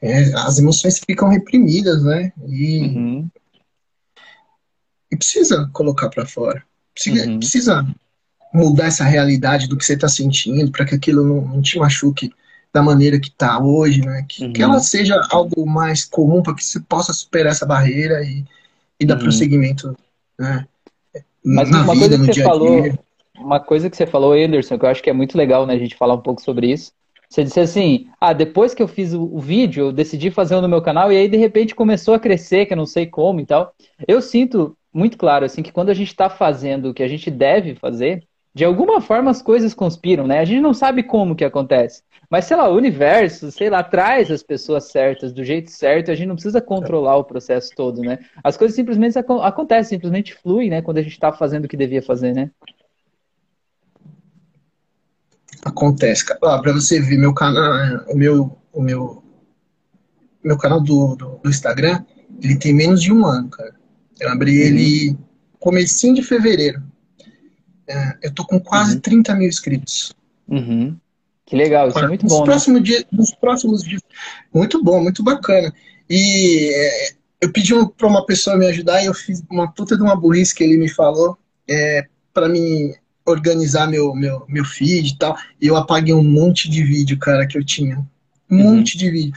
É, 0.00 0.32
as 0.34 0.58
emoções 0.58 0.98
ficam 0.98 1.28
reprimidas, 1.28 2.02
né? 2.04 2.32
E, 2.46 2.80
uhum. 2.82 3.28
e 5.10 5.16
precisa 5.16 5.68
colocar 5.72 6.08
para 6.08 6.26
fora. 6.26 6.62
Precisa, 6.94 7.26
uhum. 7.26 7.38
precisa, 7.38 7.86
mudar 8.52 8.86
essa 8.86 9.04
realidade 9.04 9.68
do 9.68 9.76
que 9.76 9.84
você 9.84 9.94
está 9.94 10.08
sentindo 10.08 10.70
para 10.70 10.84
que 10.84 10.94
aquilo 10.94 11.24
não, 11.24 11.40
não, 11.42 11.62
te 11.62 11.78
machuque 11.78 12.32
da 12.72 12.82
maneira 12.82 13.18
que 13.18 13.28
está 13.28 13.58
hoje, 13.58 14.00
né? 14.00 14.24
Que, 14.28 14.44
uhum. 14.44 14.52
que, 14.52 14.62
ela 14.62 14.80
seja 14.80 15.20
algo 15.30 15.66
mais 15.66 16.04
comum 16.04 16.42
para 16.42 16.54
que 16.54 16.64
você 16.64 16.80
possa 16.80 17.12
superar 17.12 17.52
essa 17.52 17.66
barreira 17.66 18.22
e, 18.24 18.44
e 18.98 19.06
dar 19.06 19.14
uhum. 19.16 19.22
prosseguimento, 19.22 19.96
né? 20.38 20.66
Mas 21.44 21.70
uma 21.70 21.94
vida, 21.94 22.18
coisa 22.18 22.26
que 22.26 22.34
você 22.34 22.42
falou, 22.42 22.98
uma 23.36 23.60
coisa 23.60 23.90
que 23.90 23.96
você 23.96 24.06
falou, 24.06 24.32
Anderson, 24.32 24.78
que 24.78 24.84
eu 24.84 24.88
acho 24.90 25.02
que 25.02 25.10
é 25.10 25.12
muito 25.12 25.36
legal, 25.36 25.66
né, 25.66 25.74
a 25.74 25.78
gente 25.78 25.96
falar 25.96 26.14
um 26.14 26.20
pouco 26.20 26.42
sobre 26.42 26.70
isso. 26.70 26.92
Você 27.30 27.44
disse 27.44 27.60
assim, 27.60 28.08
ah, 28.20 28.32
depois 28.32 28.74
que 28.74 28.82
eu 28.82 28.88
fiz 28.88 29.14
o, 29.14 29.38
vídeo, 29.38 29.86
eu 29.86 29.92
decidi 29.92 30.32
fazer 30.32 30.56
um 30.56 30.60
no 30.60 30.68
meu 30.68 30.82
canal 30.82 31.12
e 31.12 31.16
aí 31.16 31.28
de 31.28 31.36
repente 31.36 31.76
começou 31.76 32.12
a 32.12 32.18
crescer, 32.18 32.66
que 32.66 32.72
eu 32.72 32.76
não 32.76 32.86
sei 32.86 33.06
como 33.06 33.38
e 33.38 33.46
tal. 33.46 33.72
Eu 34.08 34.20
sinto 34.20 34.76
muito 34.92 35.16
claro 35.16 35.44
assim 35.44 35.62
que 35.62 35.70
quando 35.70 35.90
a 35.90 35.94
gente 35.94 36.08
está 36.08 36.28
fazendo 36.28 36.90
o 36.90 36.94
que 36.94 37.04
a 37.04 37.08
gente 37.08 37.30
deve 37.30 37.76
fazer, 37.76 38.24
de 38.52 38.64
alguma 38.64 39.00
forma 39.00 39.30
as 39.30 39.40
coisas 39.40 39.72
conspiram, 39.72 40.26
né? 40.26 40.40
A 40.40 40.44
gente 40.44 40.60
não 40.60 40.74
sabe 40.74 41.04
como 41.04 41.36
que 41.36 41.44
acontece. 41.44 42.02
Mas, 42.28 42.46
sei 42.46 42.56
lá, 42.56 42.68
o 42.68 42.76
universo, 42.76 43.52
sei 43.52 43.70
lá, 43.70 43.82
traz 43.84 44.28
as 44.28 44.42
pessoas 44.42 44.90
certas 44.90 45.32
do 45.32 45.44
jeito 45.44 45.70
certo, 45.70 46.10
a 46.10 46.16
gente 46.16 46.26
não 46.26 46.34
precisa 46.34 46.60
controlar 46.60 47.16
o 47.16 47.24
processo 47.24 47.70
todo, 47.76 48.02
né? 48.02 48.18
As 48.42 48.56
coisas 48.56 48.74
simplesmente 48.74 49.16
acontecem, 49.18 49.96
simplesmente 49.96 50.34
fluem, 50.34 50.68
né? 50.68 50.82
Quando 50.82 50.98
a 50.98 51.02
gente 51.02 51.12
está 51.12 51.32
fazendo 51.32 51.66
o 51.66 51.68
que 51.68 51.76
devia 51.76 52.02
fazer, 52.02 52.34
né? 52.34 52.50
Acontece, 55.64 56.24
cara. 56.24 56.40
Ah, 56.42 56.58
pra 56.60 56.72
você 56.72 57.00
ver 57.00 57.18
meu 57.18 57.34
canal, 57.34 58.04
o 58.08 58.16
meu, 58.16 58.58
o 58.72 58.82
meu, 58.82 59.22
meu 60.42 60.56
canal 60.56 60.80
do, 60.80 61.16
do, 61.16 61.40
do 61.42 61.50
Instagram, 61.50 62.04
ele 62.42 62.56
tem 62.56 62.72
menos 62.72 63.02
de 63.02 63.12
um 63.12 63.26
ano, 63.26 63.48
cara. 63.50 63.74
Eu 64.18 64.30
abri 64.30 64.60
uhum. 64.60 64.66
ele 64.66 65.18
comecinho 65.58 66.14
de 66.14 66.22
fevereiro. 66.22 66.82
É, 67.86 68.18
eu 68.22 68.34
tô 68.34 68.44
com 68.44 68.58
quase 68.58 68.94
uhum. 68.94 69.00
30 69.00 69.34
mil 69.34 69.48
inscritos. 69.48 70.12
Uhum. 70.48 70.96
Que 71.44 71.56
legal, 71.56 71.88
isso 71.88 71.98
é 71.98 72.06
muito 72.06 72.22
nos 72.22 72.32
bom. 72.32 72.44
Próximos 72.44 72.80
né? 72.80 72.86
dias, 72.86 73.04
nos 73.10 73.34
próximos 73.34 73.82
dias. 73.82 74.02
Muito 74.54 74.82
bom, 74.82 75.02
muito 75.02 75.22
bacana. 75.22 75.72
E 76.08 76.70
é, 76.72 77.10
eu 77.40 77.52
pedi 77.52 77.72
para 77.96 78.06
uma 78.06 78.24
pessoa 78.24 78.56
me 78.56 78.66
ajudar 78.66 79.02
e 79.02 79.06
eu 79.06 79.14
fiz 79.14 79.42
uma 79.50 79.70
puta 79.72 79.96
de 79.96 80.02
uma 80.02 80.14
burrice 80.14 80.54
que 80.54 80.62
ele 80.62 80.76
me 80.76 80.88
falou 80.88 81.36
é, 81.68 82.06
para 82.32 82.48
me 82.48 82.94
organizar 83.30 83.88
meu, 83.88 84.14
meu, 84.14 84.44
meu 84.48 84.64
feed 84.64 85.08
e 85.08 85.18
tal. 85.18 85.36
E 85.60 85.66
eu 85.66 85.76
apaguei 85.76 86.14
um 86.14 86.22
monte 86.22 86.68
de 86.68 86.82
vídeo, 86.84 87.18
cara, 87.18 87.46
que 87.46 87.56
eu 87.56 87.64
tinha. 87.64 87.98
Um 88.50 88.56
uhum. 88.56 88.76
monte 88.76 88.96
de 88.98 89.10
vídeo. 89.10 89.32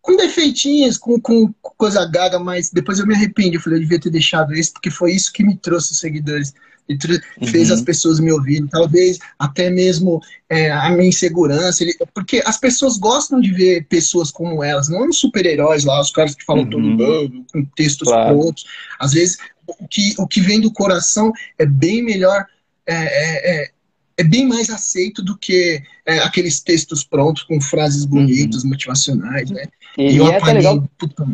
Com 0.00 0.16
defeitinhos, 0.16 0.98
com, 0.98 1.20
com 1.20 1.52
coisa 1.76 2.04
gaga, 2.04 2.38
mas 2.38 2.70
depois 2.70 2.98
eu 2.98 3.06
me 3.06 3.14
arrependi. 3.14 3.56
Eu 3.56 3.60
falei, 3.60 3.78
eu 3.78 3.82
devia 3.82 4.00
ter 4.00 4.10
deixado 4.10 4.52
isso, 4.52 4.72
porque 4.72 4.90
foi 4.90 5.12
isso 5.12 5.32
que 5.32 5.44
me 5.44 5.56
trouxe 5.56 5.92
os 5.92 5.98
seguidores 5.98 6.52
e 6.88 7.46
fez 7.46 7.68
uhum. 7.68 7.74
as 7.74 7.82
pessoas 7.82 8.20
me 8.20 8.32
ouvirem, 8.32 8.66
talvez 8.66 9.18
até 9.38 9.70
mesmo 9.70 10.20
é, 10.48 10.70
a 10.70 10.90
minha 10.90 11.08
insegurança, 11.08 11.82
ele, 11.82 11.94
porque 12.12 12.42
as 12.44 12.58
pessoas 12.58 12.98
gostam 12.98 13.40
de 13.40 13.52
ver 13.52 13.86
pessoas 13.86 14.30
como 14.30 14.62
elas, 14.62 14.88
não 14.88 15.08
os 15.08 15.18
super-heróis 15.18 15.84
lá, 15.84 16.00
os 16.00 16.10
caras 16.10 16.34
que 16.34 16.44
falam 16.44 16.64
uhum. 16.64 16.70
todo 16.70 16.82
mundo, 16.82 17.46
com 17.52 17.64
textos 17.76 18.08
claro. 18.08 18.36
prontos. 18.36 18.64
Às 18.98 19.12
vezes, 19.12 19.38
o 19.66 19.88
que, 19.88 20.14
o 20.18 20.26
que 20.26 20.40
vem 20.40 20.60
do 20.60 20.72
coração 20.72 21.32
é 21.58 21.64
bem 21.64 22.02
melhor, 22.02 22.46
é, 22.86 22.94
é, 22.94 23.62
é, 23.62 23.70
é 24.18 24.24
bem 24.24 24.46
mais 24.46 24.70
aceito 24.70 25.22
do 25.22 25.36
que 25.36 25.80
é, 26.06 26.18
aqueles 26.18 26.60
textos 26.60 27.04
prontos 27.04 27.42
com 27.42 27.60
frases 27.60 28.04
bonitas, 28.04 28.62
uhum. 28.62 28.70
motivacionais, 28.70 29.50
né? 29.50 29.64
E, 29.96 30.16
e, 30.16 30.20
é 30.20 30.36
até 30.36 30.52
legal, 30.52 30.84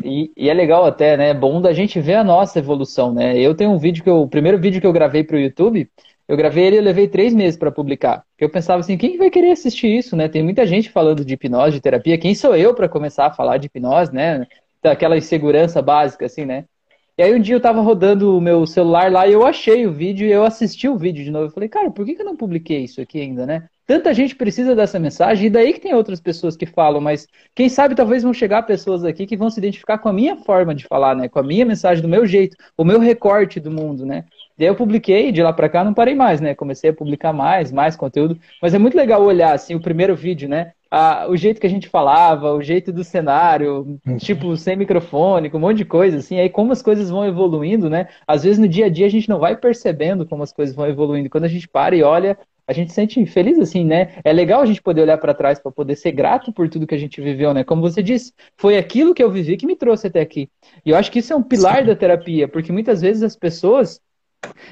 e, 0.04 0.32
e, 0.36 0.48
é 0.48 0.54
legal 0.54 0.84
até, 0.84 1.16
né? 1.16 1.30
É 1.30 1.34
bom 1.34 1.60
da 1.60 1.72
gente 1.72 2.00
ver 2.00 2.14
a 2.14 2.24
nossa 2.24 2.58
evolução, 2.58 3.12
né? 3.14 3.38
Eu 3.38 3.54
tenho 3.54 3.70
um 3.70 3.78
vídeo 3.78 4.02
que 4.02 4.10
eu, 4.10 4.22
o 4.22 4.28
primeiro 4.28 4.58
vídeo 4.58 4.80
que 4.80 4.86
eu 4.86 4.92
gravei 4.92 5.22
para 5.22 5.36
o 5.36 5.40
YouTube, 5.40 5.88
eu 6.26 6.36
gravei 6.36 6.66
ele 6.66 6.76
e 6.76 6.80
levei 6.80 7.08
três 7.08 7.32
meses 7.32 7.58
para 7.58 7.70
publicar. 7.70 8.24
Porque 8.32 8.44
eu 8.44 8.50
pensava 8.50 8.80
assim, 8.80 8.98
quem 8.98 9.16
vai 9.16 9.30
querer 9.30 9.52
assistir 9.52 9.88
isso, 9.88 10.14
né? 10.14 10.28
Tem 10.28 10.42
muita 10.42 10.66
gente 10.66 10.90
falando 10.90 11.24
de 11.24 11.34
hipnose, 11.34 11.76
de 11.76 11.80
terapia. 11.80 12.18
Quem 12.18 12.34
sou 12.34 12.54
eu 12.54 12.74
para 12.74 12.88
começar 12.88 13.26
a 13.26 13.32
falar 13.32 13.56
de 13.56 13.66
hipnose, 13.66 14.12
né? 14.12 14.46
Aquela 14.82 15.16
insegurança 15.16 15.80
básica, 15.80 16.26
assim, 16.26 16.44
né? 16.44 16.64
E 17.18 17.22
aí 17.22 17.34
um 17.34 17.40
dia 17.40 17.56
eu 17.56 17.60
tava 17.60 17.80
rodando 17.80 18.38
o 18.38 18.40
meu 18.40 18.64
celular 18.64 19.10
lá 19.10 19.26
e 19.26 19.32
eu 19.32 19.44
achei 19.44 19.84
o 19.84 19.92
vídeo 19.92 20.24
e 20.24 20.30
eu 20.30 20.44
assisti 20.44 20.88
o 20.88 20.96
vídeo 20.96 21.24
de 21.24 21.32
novo. 21.32 21.46
Eu 21.46 21.50
falei, 21.50 21.68
cara, 21.68 21.90
por 21.90 22.06
que, 22.06 22.14
que 22.14 22.22
eu 22.22 22.26
não 22.26 22.36
publiquei 22.36 22.84
isso 22.84 23.00
aqui 23.00 23.20
ainda, 23.20 23.44
né? 23.44 23.68
Tanta 23.84 24.14
gente 24.14 24.36
precisa 24.36 24.76
dessa 24.76 25.00
mensagem, 25.00 25.46
e 25.46 25.50
daí 25.50 25.72
que 25.72 25.80
tem 25.80 25.94
outras 25.94 26.20
pessoas 26.20 26.56
que 26.56 26.66
falam, 26.66 27.00
mas 27.00 27.26
quem 27.56 27.68
sabe 27.68 27.96
talvez 27.96 28.22
vão 28.22 28.32
chegar 28.32 28.62
pessoas 28.62 29.02
aqui 29.02 29.26
que 29.26 29.36
vão 29.36 29.50
se 29.50 29.58
identificar 29.58 29.98
com 29.98 30.08
a 30.08 30.12
minha 30.12 30.36
forma 30.36 30.74
de 30.74 30.84
falar, 30.84 31.16
né? 31.16 31.28
Com 31.28 31.40
a 31.40 31.42
minha 31.42 31.64
mensagem, 31.64 32.02
do 32.02 32.08
meu 32.08 32.24
jeito, 32.24 32.56
o 32.76 32.84
meu 32.84 33.00
recorte 33.00 33.58
do 33.58 33.70
mundo, 33.70 34.06
né? 34.06 34.24
Daí 34.56 34.68
eu 34.68 34.76
publiquei, 34.76 35.32
de 35.32 35.42
lá 35.42 35.52
para 35.52 35.68
cá 35.68 35.82
não 35.82 35.94
parei 35.94 36.14
mais, 36.14 36.40
né? 36.40 36.54
Comecei 36.54 36.90
a 36.90 36.94
publicar 36.94 37.32
mais, 37.32 37.72
mais 37.72 37.96
conteúdo. 37.96 38.38
Mas 38.62 38.74
é 38.74 38.78
muito 38.78 38.96
legal 38.96 39.24
olhar, 39.24 39.54
assim, 39.54 39.74
o 39.74 39.80
primeiro 39.80 40.14
vídeo, 40.14 40.48
né? 40.48 40.72
Ah, 40.90 41.26
o 41.28 41.36
jeito 41.36 41.60
que 41.60 41.66
a 41.66 41.70
gente 41.70 41.88
falava, 41.88 42.54
o 42.54 42.62
jeito 42.62 42.92
do 42.92 43.04
cenário, 43.04 43.98
uhum. 44.06 44.16
tipo, 44.16 44.56
sem 44.56 44.76
microfone, 44.76 45.50
com 45.50 45.58
um 45.58 45.60
monte 45.60 45.78
de 45.78 45.84
coisa, 45.84 46.18
assim. 46.18 46.38
Aí 46.40 46.48
como 46.48 46.72
as 46.72 46.82
coisas 46.82 47.10
vão 47.10 47.26
evoluindo, 47.26 47.90
né? 47.90 48.08
Às 48.26 48.44
vezes 48.44 48.58
no 48.58 48.66
dia 48.66 48.86
a 48.86 48.88
dia 48.88 49.06
a 49.06 49.10
gente 49.10 49.28
não 49.28 49.38
vai 49.38 49.56
percebendo 49.56 50.26
como 50.26 50.42
as 50.42 50.52
coisas 50.52 50.74
vão 50.74 50.86
evoluindo. 50.86 51.28
Quando 51.28 51.44
a 51.44 51.48
gente 51.48 51.68
para 51.68 51.94
e 51.94 52.02
olha, 52.02 52.38
a 52.66 52.72
gente 52.72 52.90
se 52.90 52.96
sente 52.96 53.24
feliz 53.24 53.58
assim, 53.58 53.84
né? 53.84 54.14
É 54.22 54.32
legal 54.32 54.60
a 54.60 54.66
gente 54.66 54.82
poder 54.82 55.00
olhar 55.00 55.16
para 55.16 55.32
trás 55.32 55.58
para 55.58 55.72
poder 55.72 55.96
ser 55.96 56.12
grato 56.12 56.52
por 56.52 56.68
tudo 56.68 56.86
que 56.86 56.94
a 56.94 56.98
gente 56.98 57.20
viveu, 57.20 57.54
né? 57.54 57.64
Como 57.64 57.80
você 57.80 58.02
disse, 58.02 58.32
foi 58.58 58.76
aquilo 58.76 59.14
que 59.14 59.22
eu 59.22 59.30
vivi 59.30 59.56
que 59.56 59.66
me 59.66 59.74
trouxe 59.74 60.06
até 60.06 60.20
aqui. 60.20 60.50
E 60.84 60.90
eu 60.90 60.96
acho 60.96 61.10
que 61.10 61.20
isso 61.20 61.32
é 61.32 61.36
um 61.36 61.42
pilar 61.42 61.80
Sim. 61.80 61.86
da 61.86 61.96
terapia, 61.96 62.46
porque 62.46 62.70
muitas 62.70 63.00
vezes 63.00 63.22
as 63.22 63.34
pessoas 63.34 64.00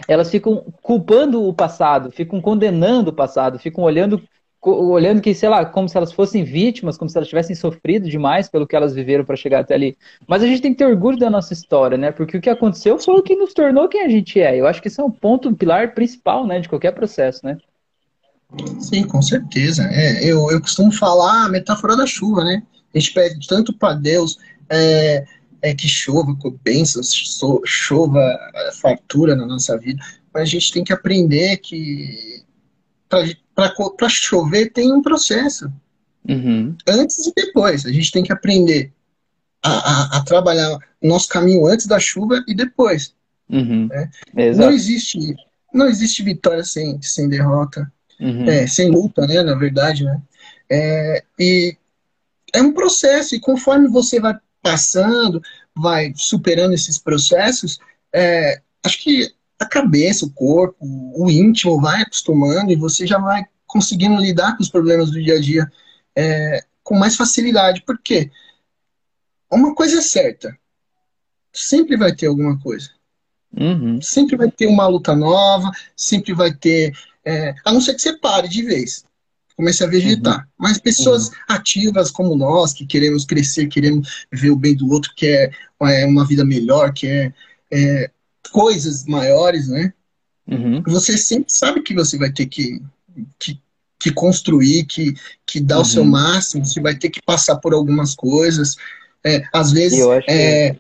elas 0.06 0.30
ficam 0.30 0.64
culpando 0.82 1.42
o 1.42 1.52
passado, 1.52 2.10
ficam 2.10 2.40
condenando 2.40 3.10
o 3.10 3.14
passado, 3.14 3.58
ficam 3.58 3.82
olhando 3.82 4.22
olhando 4.70 5.20
que, 5.20 5.34
sei 5.34 5.48
lá, 5.48 5.64
como 5.64 5.88
se 5.88 5.96
elas 5.96 6.12
fossem 6.12 6.42
vítimas, 6.44 6.96
como 6.96 7.08
se 7.08 7.16
elas 7.16 7.28
tivessem 7.28 7.54
sofrido 7.54 8.08
demais 8.08 8.48
pelo 8.48 8.66
que 8.66 8.74
elas 8.74 8.94
viveram 8.94 9.24
para 9.24 9.36
chegar 9.36 9.60
até 9.60 9.74
ali. 9.74 9.96
Mas 10.26 10.42
a 10.42 10.46
gente 10.46 10.62
tem 10.62 10.72
que 10.72 10.78
ter 10.78 10.86
orgulho 10.86 11.18
da 11.18 11.30
nossa 11.30 11.52
história, 11.52 11.96
né? 11.96 12.10
Porque 12.10 12.36
o 12.36 12.40
que 12.40 12.50
aconteceu 12.50 12.98
foi 12.98 13.14
o 13.14 13.22
que 13.22 13.36
nos 13.36 13.54
tornou 13.54 13.88
quem 13.88 14.02
a 14.02 14.08
gente 14.08 14.40
é. 14.40 14.58
Eu 14.58 14.66
acho 14.66 14.82
que 14.82 14.88
isso 14.88 15.00
é 15.00 15.04
um 15.04 15.10
ponto, 15.10 15.48
um 15.48 15.54
pilar 15.54 15.94
principal, 15.94 16.46
né, 16.46 16.60
de 16.60 16.68
qualquer 16.68 16.92
processo, 16.92 17.44
né? 17.44 17.56
Sim, 18.80 19.06
com 19.06 19.22
certeza. 19.22 19.88
É, 19.90 20.24
eu, 20.24 20.50
eu 20.50 20.60
costumo 20.60 20.92
falar 20.92 21.44
a 21.44 21.48
metáfora 21.48 21.96
da 21.96 22.06
chuva, 22.06 22.44
né? 22.44 22.62
A 22.94 22.98
gente 22.98 23.12
pede 23.12 23.46
tanto 23.46 23.72
para 23.72 23.94
Deus 23.94 24.38
é, 24.70 25.24
é, 25.62 25.74
que 25.74 25.88
chova 25.88 26.34
com 26.36 26.50
bênçãos, 26.62 27.12
chova 27.64 28.20
é, 28.54 28.72
fartura 28.72 29.34
na 29.34 29.46
nossa 29.46 29.76
vida, 29.78 30.02
mas 30.32 30.42
a 30.42 30.46
gente 30.46 30.72
tem 30.72 30.84
que 30.84 30.92
aprender 30.92 31.56
que 31.58 32.44
para 33.56 34.08
chover 34.08 34.70
tem 34.70 34.92
um 34.92 35.02
processo. 35.02 35.72
Uhum. 36.28 36.76
Antes 36.86 37.26
e 37.26 37.32
depois. 37.34 37.86
A 37.86 37.92
gente 37.92 38.12
tem 38.12 38.22
que 38.22 38.32
aprender 38.32 38.92
a, 39.62 39.70
a, 39.70 40.18
a, 40.18 40.24
trabalhar 40.24 40.78
o 41.02 41.08
nosso 41.08 41.28
caminho 41.28 41.66
antes 41.66 41.86
da 41.86 41.98
chuva 41.98 42.44
e 42.46 42.54
depois. 42.54 43.14
Uhum. 43.48 43.88
Né? 43.88 44.10
Não 44.54 44.70
existe 44.70 45.34
não 45.72 45.86
existe 45.86 46.22
vitória 46.22 46.64
sem, 46.64 47.00
sem 47.02 47.28
derrota. 47.28 47.90
Uhum. 48.18 48.44
É, 48.44 48.66
sem 48.66 48.90
luta, 48.90 49.26
né, 49.26 49.42
na 49.42 49.54
verdade, 49.54 50.04
né? 50.04 50.22
É, 50.70 51.22
e 51.38 51.76
é 52.54 52.62
um 52.62 52.72
processo, 52.72 53.34
e 53.34 53.40
conforme 53.40 53.88
você 53.88 54.18
vai 54.18 54.34
passando, 54.62 55.42
vai 55.76 56.12
superando 56.16 56.72
esses 56.72 56.98
processos, 56.98 57.78
é, 58.14 58.60
acho 58.82 59.02
que 59.02 59.30
a 59.58 59.66
cabeça, 59.66 60.26
o 60.26 60.30
corpo, 60.30 60.76
o 60.80 61.30
íntimo 61.30 61.80
vai 61.80 62.02
acostumando 62.02 62.70
e 62.70 62.76
você 62.76 63.06
já 63.06 63.18
vai 63.18 63.44
conseguindo 63.66 64.20
lidar 64.20 64.56
com 64.56 64.62
os 64.62 64.68
problemas 64.68 65.10
do 65.10 65.22
dia 65.22 65.36
a 65.36 65.40
dia 65.40 65.70
é, 66.14 66.64
com 66.82 66.96
mais 66.96 67.16
facilidade. 67.16 67.82
Por 67.82 67.98
quê? 67.98 68.30
Uma 69.50 69.74
coisa 69.74 69.98
é 69.98 70.02
certa, 70.02 70.56
sempre 71.52 71.96
vai 71.96 72.14
ter 72.14 72.26
alguma 72.26 72.58
coisa. 72.58 72.90
Uhum. 73.58 74.00
Sempre 74.02 74.36
vai 74.36 74.50
ter 74.50 74.66
uma 74.66 74.86
luta 74.86 75.14
nova, 75.14 75.70
sempre 75.96 76.34
vai 76.34 76.52
ter 76.52 76.92
é, 77.26 77.54
a 77.64 77.72
não 77.72 77.80
ser 77.80 77.94
que 77.94 78.02
você 78.02 78.16
pare 78.16 78.48
de 78.48 78.62
vez, 78.62 79.04
comece 79.56 79.82
a 79.82 79.88
vegetar. 79.88 80.38
Uhum. 80.38 80.46
Mas 80.58 80.78
pessoas 80.78 81.28
uhum. 81.28 81.34
ativas 81.48 82.10
como 82.10 82.36
nós, 82.36 82.72
que 82.72 82.86
queremos 82.86 83.24
crescer, 83.24 83.66
queremos 83.66 84.26
ver 84.32 84.50
o 84.50 84.56
bem 84.56 84.76
do 84.76 84.88
outro, 84.90 85.12
que 85.16 85.26
é, 85.26 85.50
é 85.80 86.06
uma 86.06 86.24
vida 86.24 86.44
melhor, 86.44 86.92
que 86.92 87.08
é, 87.08 87.32
é 87.72 88.10
coisas 88.46 89.04
maiores, 89.04 89.68
né? 89.68 89.92
Uhum. 90.46 90.82
Você 90.86 91.18
sempre 91.18 91.52
sabe 91.52 91.82
que 91.82 91.94
você 91.94 92.16
vai 92.16 92.30
ter 92.30 92.46
que, 92.46 92.80
que, 93.38 93.60
que 93.98 94.12
construir, 94.12 94.84
que, 94.84 95.14
que 95.44 95.60
dar 95.60 95.80
o 95.80 95.84
seu 95.84 96.02
uhum. 96.02 96.10
máximo, 96.10 96.64
você 96.64 96.80
vai 96.80 96.94
ter 96.94 97.10
que 97.10 97.20
passar 97.22 97.56
por 97.56 97.74
algumas 97.74 98.14
coisas. 98.14 98.76
É, 99.24 99.42
às 99.52 99.72
vezes, 99.72 99.98
é, 100.28 100.76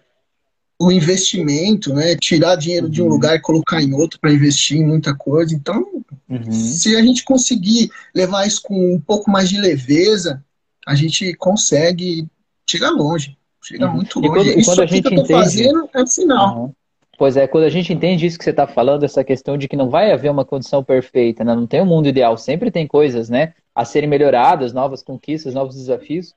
o 0.78 0.92
investimento, 0.92 1.92
né? 1.94 2.16
Tirar 2.16 2.56
dinheiro 2.56 2.86
uhum. 2.86 2.92
de 2.92 3.02
um 3.02 3.06
uhum. 3.06 3.10
lugar 3.10 3.36
e 3.36 3.40
colocar 3.40 3.82
em 3.82 3.92
outro 3.92 4.20
para 4.20 4.32
investir 4.32 4.78
em 4.78 4.86
muita 4.86 5.14
coisa. 5.14 5.54
Então, 5.54 5.84
uhum. 6.28 6.52
se 6.52 6.94
a 6.94 7.02
gente 7.02 7.24
conseguir 7.24 7.90
levar 8.14 8.46
isso 8.46 8.62
com 8.62 8.94
um 8.94 9.00
pouco 9.00 9.30
mais 9.30 9.48
de 9.48 9.58
leveza, 9.58 10.44
a 10.86 10.94
gente 10.94 11.34
consegue 11.34 12.26
chegar 12.68 12.90
longe. 12.90 13.36
Chegar 13.62 13.88
uhum. 13.88 13.96
muito 13.96 14.20
longe. 14.20 14.28
E 14.28 14.44
quando, 14.44 14.58
isso 14.60 14.70
quando 14.70 14.82
a 14.82 14.86
gente 14.86 15.02
que 15.02 15.08
eu 15.08 15.16
tô 15.16 15.22
entende... 15.22 15.40
fazendo 15.42 15.88
é 15.92 16.02
um 16.02 16.06
sinal. 16.06 16.74
Pois 17.18 17.36
é, 17.36 17.46
quando 17.46 17.64
a 17.64 17.70
gente 17.70 17.92
entende 17.92 18.26
isso 18.26 18.38
que 18.38 18.44
você 18.44 18.50
está 18.50 18.66
falando, 18.66 19.04
essa 19.04 19.24
questão 19.24 19.56
de 19.56 19.66
que 19.66 19.76
não 19.76 19.88
vai 19.88 20.12
haver 20.12 20.30
uma 20.30 20.44
condição 20.44 20.84
perfeita, 20.84 21.42
né? 21.42 21.54
não 21.54 21.66
tem 21.66 21.80
um 21.80 21.86
mundo 21.86 22.08
ideal, 22.08 22.36
sempre 22.36 22.70
tem 22.70 22.86
coisas 22.86 23.30
né, 23.30 23.54
a 23.74 23.84
serem 23.86 24.08
melhoradas, 24.08 24.74
novas 24.74 25.02
conquistas, 25.02 25.54
novos 25.54 25.76
desafios. 25.76 26.34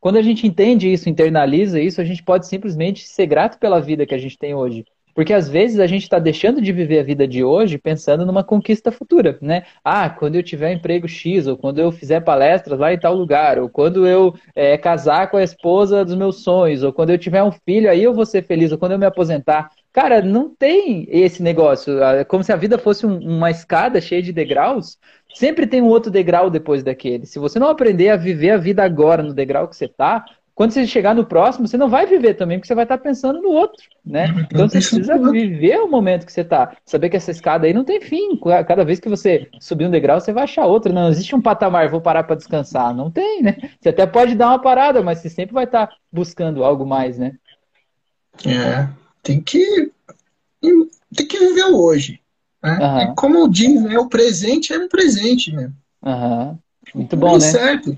Quando 0.00 0.16
a 0.16 0.22
gente 0.22 0.46
entende 0.46 0.90
isso, 0.90 1.08
internaliza 1.08 1.78
isso, 1.78 2.00
a 2.00 2.04
gente 2.04 2.22
pode 2.22 2.46
simplesmente 2.46 3.06
ser 3.06 3.26
grato 3.26 3.58
pela 3.58 3.80
vida 3.80 4.06
que 4.06 4.14
a 4.14 4.18
gente 4.18 4.38
tem 4.38 4.54
hoje. 4.54 4.84
Porque 5.14 5.32
às 5.32 5.48
vezes 5.48 5.78
a 5.78 5.86
gente 5.86 6.04
está 6.04 6.18
deixando 6.18 6.60
de 6.60 6.72
viver 6.72 7.00
a 7.00 7.02
vida 7.02 7.28
de 7.28 7.44
hoje 7.44 7.76
pensando 7.76 8.24
numa 8.24 8.42
conquista 8.42 8.90
futura, 8.90 9.38
né? 9.42 9.64
Ah, 9.84 10.08
quando 10.08 10.36
eu 10.36 10.42
tiver 10.42 10.72
emprego 10.72 11.06
X, 11.06 11.46
ou 11.46 11.56
quando 11.56 11.78
eu 11.80 11.92
fizer 11.92 12.20
palestras 12.20 12.78
lá 12.78 12.92
em 12.92 12.98
tal 12.98 13.14
lugar, 13.14 13.58
ou 13.58 13.68
quando 13.68 14.06
eu 14.06 14.34
é, 14.54 14.78
casar 14.78 15.30
com 15.30 15.36
a 15.36 15.42
esposa 15.42 16.04
dos 16.04 16.14
meus 16.14 16.42
sonhos, 16.42 16.82
ou 16.82 16.92
quando 16.92 17.10
eu 17.10 17.18
tiver 17.18 17.42
um 17.42 17.52
filho, 17.52 17.90
aí 17.90 18.02
eu 18.02 18.14
vou 18.14 18.24
ser 18.24 18.42
feliz, 18.42 18.72
ou 18.72 18.78
quando 18.78 18.92
eu 18.92 18.98
me 18.98 19.06
aposentar. 19.06 19.68
Cara, 19.92 20.22
não 20.22 20.48
tem 20.48 21.06
esse 21.10 21.42
negócio. 21.42 22.02
É 22.02 22.24
como 22.24 22.42
se 22.42 22.52
a 22.52 22.56
vida 22.56 22.78
fosse 22.78 23.04
um, 23.04 23.18
uma 23.18 23.50
escada 23.50 24.00
cheia 24.00 24.22
de 24.22 24.32
degraus. 24.32 24.98
Sempre 25.34 25.66
tem 25.66 25.82
um 25.82 25.88
outro 25.88 26.10
degrau 26.10 26.48
depois 26.48 26.82
daquele. 26.82 27.26
Se 27.26 27.38
você 27.38 27.58
não 27.58 27.68
aprender 27.68 28.08
a 28.08 28.16
viver 28.16 28.50
a 28.50 28.56
vida 28.56 28.82
agora 28.82 29.22
no 29.22 29.34
degrau 29.34 29.68
que 29.68 29.76
você 29.76 29.84
está, 29.84 30.24
quando 30.54 30.72
você 30.72 30.86
chegar 30.86 31.14
no 31.14 31.24
próximo, 31.24 31.66
você 31.66 31.76
não 31.76 31.88
vai 31.88 32.06
viver 32.06 32.34
também, 32.34 32.58
porque 32.58 32.68
você 32.68 32.74
vai 32.74 32.84
estar 32.84 32.98
pensando 32.98 33.40
no 33.40 33.48
outro, 33.48 33.82
né? 34.04 34.26
Então 34.50 34.68
você 34.68 34.78
precisa 34.78 35.18
viver 35.30 35.78
o 35.80 35.88
momento 35.88 36.26
que 36.26 36.32
você 36.32 36.42
está. 36.42 36.76
Saber 36.84 37.08
que 37.08 37.16
essa 37.16 37.30
escada 37.30 37.66
aí 37.66 37.72
não 37.72 37.84
tem 37.84 38.00
fim. 38.00 38.38
Cada 38.66 38.84
vez 38.84 39.00
que 39.00 39.08
você 39.08 39.48
subir 39.58 39.86
um 39.86 39.90
degrau, 39.90 40.20
você 40.20 40.32
vai 40.32 40.44
achar 40.44 40.66
outro. 40.66 40.92
Não 40.92 41.08
existe 41.08 41.34
um 41.34 41.40
patamar, 41.40 41.88
vou 41.88 42.00
parar 42.00 42.24
para 42.24 42.36
descansar. 42.36 42.94
Não 42.94 43.10
tem, 43.10 43.42
né? 43.42 43.56
Você 43.80 43.88
até 43.88 44.06
pode 44.06 44.34
dar 44.34 44.48
uma 44.48 44.58
parada, 44.58 45.02
mas 45.02 45.18
você 45.18 45.30
sempre 45.30 45.54
vai 45.54 45.64
estar 45.64 45.90
buscando 46.12 46.62
algo 46.62 46.86
mais, 46.86 47.18
né? 47.18 47.32
É, 48.46 48.88
tem 49.22 49.40
que, 49.40 49.90
tem 50.60 51.26
que 51.26 51.38
viver 51.38 51.64
o 51.66 51.80
hoje. 51.80 52.20
Né? 52.62 52.78
Uhum. 52.80 53.14
como 53.16 53.48
diz, 53.48 53.82
né, 53.82 53.98
o 53.98 54.08
presente 54.08 54.72
é 54.72 54.78
um 54.78 54.88
presente, 54.88 55.52
né? 55.52 55.72
Uhum. 56.04 56.58
Muito 56.94 57.16
bom, 57.16 57.34
né? 57.34 57.40
certo. 57.40 57.96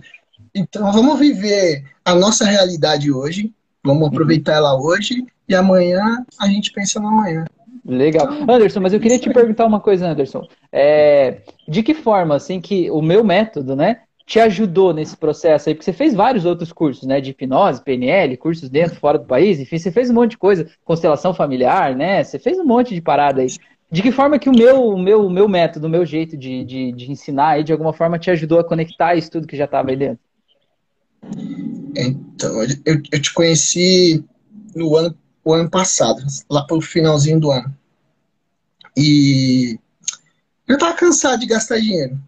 Então 0.55 0.91
vamos 0.91 1.19
viver 1.19 1.85
a 2.05 2.15
nossa 2.15 2.47
realidade 2.47 3.13
hoje, 3.13 3.53
vamos 3.83 4.09
aproveitar 4.09 4.53
uhum. 4.53 4.59
ela 4.59 4.81
hoje 4.81 5.27
e 5.49 5.55
amanhã 5.55 6.25
a 6.41 6.49
gente 6.49 6.73
pensa 6.73 6.99
no 6.99 7.09
amanhã. 7.09 7.45
Legal. 7.85 8.27
Anderson, 8.49 8.81
mas 8.81 8.95
eu 8.95 9.01
queria 9.01 9.19
te 9.19 9.29
perguntar 9.31 9.67
uma 9.67 9.81
coisa, 9.81 10.09
Anderson. 10.09 10.49
É, 10.73 11.43
de 11.69 11.83
que 11.83 11.93
forma, 11.93 12.35
assim, 12.35 12.59
que 12.59 12.91
o 12.91 13.03
meu 13.03 13.23
método, 13.23 13.77
né, 13.77 14.01
te 14.27 14.41
ajudou 14.41 14.93
nesse 14.93 15.17
processo 15.17 15.69
aí? 15.69 15.75
Porque 15.75 15.85
você 15.85 15.93
fez 15.93 16.15
vários 16.15 16.45
outros 16.45 16.73
cursos, 16.73 17.07
né, 17.07 17.21
de 17.21 17.31
hipnose, 17.31 17.83
PNL, 17.83 18.37
cursos 18.37 18.69
dentro, 18.69 18.97
fora 18.97 19.19
do 19.19 19.27
país, 19.27 19.61
enfim, 19.61 19.79
você 19.79 19.91
fez 19.91 20.11
um 20.11 20.15
monte 20.15 20.33
de 20.33 20.39
coisa, 20.39 20.69
constelação 20.85 21.35
familiar, 21.35 21.95
né, 21.95 22.25
você 22.25 22.39
fez 22.39 22.59
um 22.59 22.65
monte 22.65 22.95
de 22.95 23.01
parada 23.01 23.43
aí. 23.43 23.49
De 23.91 24.03
que 24.03 24.11
forma 24.11 24.39
que 24.39 24.49
o 24.49 24.57
meu, 24.57 24.89
o 24.89 24.99
meu, 24.99 25.27
o 25.27 25.31
meu 25.31 25.49
método, 25.49 25.87
o 25.87 25.91
meu 25.91 26.05
jeito 26.05 26.37
de, 26.37 26.65
de, 26.65 26.93
de 26.93 27.13
ensinar 27.13 27.51
aí, 27.51 27.65
de 27.65 27.73
alguma 27.73 27.93
forma, 27.93 28.19
te 28.19 28.31
ajudou 28.31 28.59
a 28.59 28.65
conectar 28.65 29.15
isso 29.15 29.31
tudo 29.31 29.47
que 29.47 29.57
já 29.57 29.67
estava 29.67 29.91
aí 29.91 29.97
dentro? 29.97 30.19
Então, 31.97 32.63
eu, 32.85 33.01
eu 33.13 33.23
te 33.23 33.33
conheci 33.33 34.25
no 34.75 34.97
ano, 34.97 35.17
o 35.45 35.53
ano 35.53 35.71
passado, 35.71 36.21
lá 36.51 36.67
pro 36.67 36.81
finalzinho 36.81 37.39
do 37.39 37.51
ano. 37.51 37.73
E 38.97 39.79
eu 40.67 40.79
tava 40.79 40.95
cansado 40.95 41.41
de 41.41 41.47
gastar 41.47 41.79
dinheiro. 41.79 42.19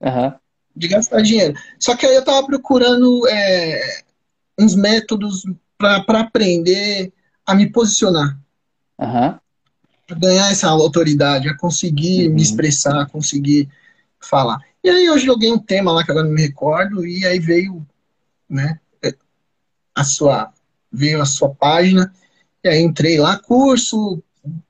Uhum. 0.00 0.32
De 0.76 0.88
gastar 0.88 1.22
dinheiro. 1.22 1.54
Só 1.78 1.96
que 1.96 2.04
aí 2.04 2.14
eu 2.14 2.24
tava 2.24 2.46
procurando 2.46 3.26
é, 3.28 4.02
uns 4.58 4.74
métodos 4.74 5.44
para 5.78 6.20
aprender 6.20 7.12
a 7.46 7.54
me 7.54 7.70
posicionar. 7.70 8.38
Uhum. 8.98 9.38
A 10.08 10.14
ganhar 10.14 10.52
essa 10.52 10.68
autoridade, 10.68 11.48
a 11.48 11.56
conseguir 11.56 12.28
uhum. 12.28 12.34
me 12.34 12.42
expressar, 12.42 13.00
a 13.00 13.06
conseguir 13.06 13.68
falar. 14.20 14.60
E 14.84 14.90
aí 14.90 15.06
eu 15.06 15.18
joguei 15.18 15.50
um 15.50 15.58
tema 15.58 15.92
lá 15.92 16.04
que 16.04 16.10
agora 16.10 16.26
não 16.26 16.34
me 16.34 16.42
recordo, 16.42 17.06
e 17.06 17.26
aí 17.26 17.38
veio 17.38 17.86
né? 18.48 18.78
A 19.94 20.04
sua 20.04 20.52
veio 20.92 21.20
a 21.20 21.26
sua 21.26 21.54
página 21.54 22.12
e 22.62 22.68
aí 22.68 22.80
entrei 22.80 23.18
lá 23.18 23.38
curso 23.38 24.22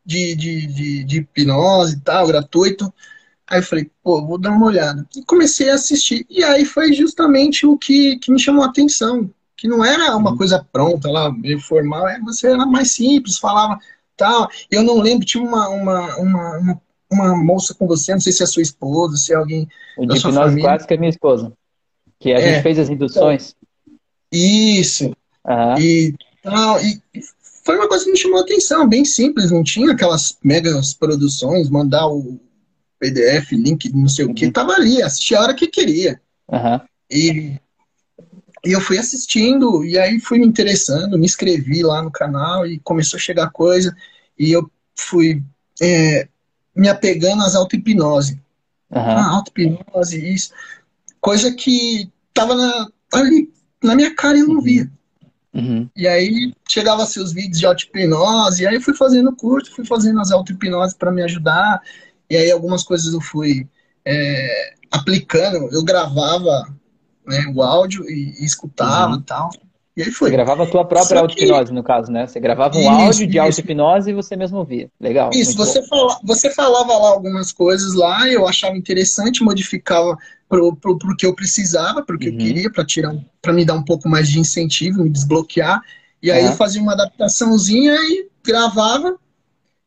de, 0.05 0.35
de, 0.35 0.67
de, 0.67 1.05
de 1.05 1.19
hipnose 1.19 1.97
e 1.97 2.01
tal, 2.01 2.27
gratuito. 2.27 2.93
Aí 3.49 3.61
eu 3.61 3.63
falei, 3.63 3.91
pô, 4.03 4.27
vou 4.27 4.39
dar 4.39 4.51
uma 4.51 4.67
olhada. 4.67 5.07
E 5.17 5.23
comecei 5.25 5.71
a 5.71 5.75
assistir. 5.75 6.27
E 6.29 6.43
aí 6.43 6.65
foi 6.65 6.93
justamente 6.93 7.65
o 7.65 7.79
que, 7.79 8.19
que 8.19 8.33
me 8.33 8.41
chamou 8.41 8.65
a 8.65 8.67
atenção. 8.67 9.31
Que 9.57 9.69
não 9.69 9.85
era 9.85 10.15
uma 10.17 10.33
uhum. 10.33 10.37
coisa 10.37 10.67
pronta 10.71 11.11
lá, 11.11 11.33
meio 11.33 11.61
formal, 11.61 12.07
é, 12.09 12.21
você 12.21 12.49
era 12.49 12.67
mais 12.67 12.93
simples, 12.93 13.39
falava 13.39 13.79
tal. 14.17 14.49
Eu 14.71 14.83
não 14.83 15.01
lembro, 15.01 15.25
tinha 15.25 15.43
uma, 15.43 15.69
uma, 15.69 16.17
uma, 16.17 16.59
uma, 16.59 16.83
uma 17.11 17.37
moça 17.37 17.73
com 17.73 17.87
você, 17.87 18.13
não 18.13 18.21
sei 18.21 18.33
se 18.33 18.43
é 18.43 18.47
sua 18.47 18.63
esposa, 18.63 19.17
se 19.17 19.33
é 19.33 19.37
alguém. 19.37 19.69
O 19.97 20.05
de 20.05 20.19
hipnose 20.19 20.61
clássica 20.61 20.95
é 20.95 20.99
minha 20.99 21.11
esposa. 21.11 21.53
Que 22.19 22.33
a 22.33 22.39
é, 22.39 22.55
gente 22.55 22.63
fez 22.63 22.79
as 22.79 22.91
induções. 22.91 23.55
Isso. 24.33 25.05
Uhum. 25.47 25.79
E, 25.79 26.15
tal, 26.43 26.81
e 26.83 27.01
foi 27.65 27.77
uma 27.77 27.89
coisa 27.89 28.05
que 28.05 28.11
me 28.11 28.17
chamou 28.17 28.39
a 28.39 28.43
atenção, 28.43 28.89
bem 28.89 29.05
simples, 29.05 29.51
não 29.51 29.63
tinha 29.63 29.93
aquelas 29.93 30.37
megas 30.43 30.93
produções, 30.93 31.71
mandar 31.71 32.07
o 32.09 32.39
PDF, 32.99 33.53
link, 33.53 33.93
não 33.95 34.09
sei 34.09 34.25
uhum. 34.25 34.33
o 34.33 34.35
que, 34.35 34.51
tava 34.51 34.73
ali, 34.73 35.03
assistia 35.03 35.39
a 35.39 35.43
hora 35.43 35.55
que 35.55 35.67
queria. 35.67 36.21
Uhum. 36.49 36.81
E, 37.11 37.59
e 38.65 38.73
eu 38.73 38.81
fui 38.81 38.99
assistindo, 38.99 39.85
e 39.85 39.99
aí 39.99 40.19
fui 40.21 40.39
me 40.39 40.47
interessando, 40.47 41.19
me 41.19 41.25
inscrevi 41.25 41.83
lá 41.83 42.03
no 42.03 42.11
canal 42.11 42.67
e 42.67 42.79
começou 42.81 43.19
a 43.19 43.21
chegar 43.21 43.51
coisa, 43.51 43.95
e 44.39 44.51
eu 44.53 44.71
fui 44.95 45.43
é, 45.81 46.29
me 46.75 46.89
apegando 46.89 47.43
às 47.43 47.55
auto-hipnose. 47.55 48.41
Uhum. 48.91 49.01
Ah, 49.01 49.31
auto-hipnose, 49.37 50.35
isso. 50.35 50.53
Coisa 51.21 51.53
que 51.53 52.11
tava 52.33 52.55
na, 52.55 52.89
ali 53.13 53.51
na 53.83 53.95
minha 53.95 54.15
cara 54.15 54.39
eu 54.39 54.49
não 54.49 54.61
via. 54.61 54.91
Uhum. 55.55 55.89
E 55.97 56.07
aí 56.07 56.53
chegava 56.69 57.07
seus 57.07 57.33
vídeos 57.33 57.59
de 57.59 57.67
auto-hipnose, 57.67 58.63
e 58.63 58.67
aí 58.67 58.75
eu 58.75 58.81
fui 58.81 58.95
fazendo 58.95 59.35
curso, 59.35 59.75
fui 59.75 59.87
fazendo 59.87 60.21
as 60.21 60.31
auto-hipnose 60.31 60.95
para 60.97 61.11
me 61.11 61.23
ajudar, 61.23 61.81
e 62.29 62.37
aí 62.37 62.51
algumas 62.51 62.83
coisas 62.83 63.13
eu 63.13 63.21
fui 63.21 63.69
é, 64.05 64.75
aplicando, 64.91 65.69
eu 65.73 65.85
gravava 65.85 66.67
né, 67.27 67.53
o 67.55 67.63
áudio 67.63 68.09
e, 68.09 68.35
e 68.41 68.45
escutava 68.45 69.15
uhum. 69.15 69.21
e 69.21 69.23
tal. 69.23 69.51
E 69.97 70.03
aí 70.03 70.11
foi. 70.11 70.29
Você 70.29 70.37
gravava 70.37 70.65
a 70.65 70.67
tua 70.67 70.85
própria 70.85 71.21
auto-hipnose, 71.21 71.73
no 71.73 71.83
caso, 71.83 72.13
né? 72.13 72.27
Você 72.27 72.39
gravava 72.39 72.77
um 72.77 72.81
isso, 72.81 72.91
áudio 72.91 73.27
de 73.27 73.39
auto-hipnose 73.39 74.11
e 74.11 74.15
você 74.15 74.37
mesmo 74.37 74.59
ouvia. 74.59 74.91
Legal. 75.01 75.31
Isso, 75.33 75.57
você, 75.57 75.83
fala, 75.87 76.19
você 76.23 76.51
falava 76.51 76.93
lá 76.93 77.09
algumas 77.09 77.51
coisas 77.51 77.95
lá, 77.95 78.29
eu 78.29 78.47
achava 78.47 78.77
interessante, 78.77 79.43
modificava 79.43 80.17
pro, 80.47 80.77
pro, 80.77 80.99
pro 80.99 81.17
que 81.17 81.25
eu 81.25 81.35
precisava, 81.35 82.03
pro 82.03 82.19
que 82.19 82.29
uhum. 82.29 82.35
eu 82.35 82.39
queria, 82.39 82.71
para 82.71 82.85
tirar 82.85 83.15
para 83.41 83.55
me 83.55 83.65
dar 83.65 83.75
um 83.75 83.83
pouco 83.83 84.07
mais 84.07 84.29
de 84.29 84.39
incentivo, 84.39 85.03
me 85.03 85.09
desbloquear. 85.09 85.81
E 86.23 86.31
aí 86.31 86.43
uhum. 86.45 86.51
eu 86.51 86.57
fazia 86.57 86.83
uma 86.83 86.93
adaptaçãozinha 86.93 87.95
e 87.95 88.29
gravava 88.45 89.17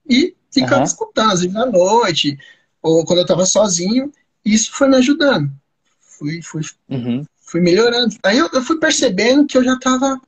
e 0.09 0.33
ficava 0.51 0.77
uhum. 0.77 0.83
escutando, 0.83 1.31
às 1.31 1.41
vezes 1.41 1.55
à 1.55 1.65
noite, 1.65 2.37
ou 2.81 3.05
quando 3.05 3.19
eu 3.19 3.23
estava 3.23 3.45
sozinho. 3.45 4.11
Isso 4.43 4.71
foi 4.71 4.87
me 4.87 4.97
ajudando. 4.97 5.51
Fui, 5.99 6.41
fui, 6.41 6.61
uhum 6.89 7.25
fui 7.49 7.61
melhorando. 7.61 8.15
Aí 8.23 8.37
eu, 8.37 8.47
eu 8.53 8.61
fui 8.61 8.79
percebendo 8.79 9.45
que 9.45 9.57
eu 9.57 9.63
já 9.63 9.73
estava 9.73 10.21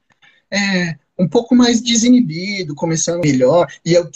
é, 0.50 0.96
um 1.18 1.28
pouco 1.28 1.56
mais 1.56 1.82
desinibido, 1.82 2.76
começando 2.76 3.22
melhor, 3.22 3.68
e 3.86 3.94
eu 3.94 4.10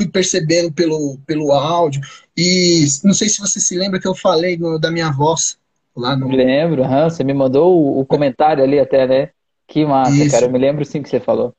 fui 0.00 0.08
percebendo 0.08 0.72
pelo, 0.72 1.18
pelo 1.26 1.52
áudio. 1.52 2.00
E 2.36 2.84
não 3.02 3.12
sei 3.12 3.28
se 3.28 3.40
você 3.40 3.60
se 3.60 3.76
lembra 3.76 4.00
que 4.00 4.06
eu 4.06 4.14
falei 4.14 4.56
no, 4.56 4.78
da 4.78 4.90
minha 4.90 5.10
voz 5.10 5.58
lá 5.96 6.16
no. 6.16 6.28
Me 6.28 6.36
lembro, 6.36 6.82
uhum, 6.82 7.10
você 7.10 7.24
me 7.24 7.34
mandou 7.34 7.76
o, 7.76 8.00
o, 8.00 8.06
comentário 8.06 8.62
ali 8.62 8.78
até, 8.78 9.06
né? 9.06 9.30
Que 9.66 9.84
massa, 9.84 10.14
Isso. 10.14 10.30
cara. 10.30 10.46
Eu 10.46 10.50
me 10.50 10.58
lembro 10.58 10.84
sim 10.84 11.02
que 11.02 11.08
você 11.08 11.18
falou. 11.18 11.54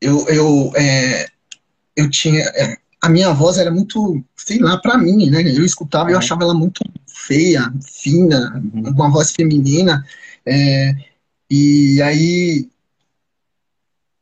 Eu, 0.00 0.26
eu, 0.28 0.72
é, 0.76 1.26
eu 1.96 2.10
tinha. 2.10 2.42
É, 2.42 2.76
a 3.00 3.08
minha 3.08 3.32
voz 3.32 3.56
era 3.58 3.70
muito, 3.70 4.22
sei 4.36 4.58
lá, 4.58 4.78
para 4.78 4.98
mim, 4.98 5.30
né? 5.30 5.42
Eu 5.42 5.64
escutava 5.64 6.10
e 6.10 6.12
eu 6.12 6.18
achava 6.18 6.42
ela 6.42 6.54
muito 6.54 6.82
feia, 7.06 7.72
fina, 7.82 8.62
uhum. 8.74 8.90
uma 8.90 9.10
voz 9.10 9.32
feminina. 9.32 10.04
É, 10.44 10.94
e 11.50 12.00
aí 12.02 12.68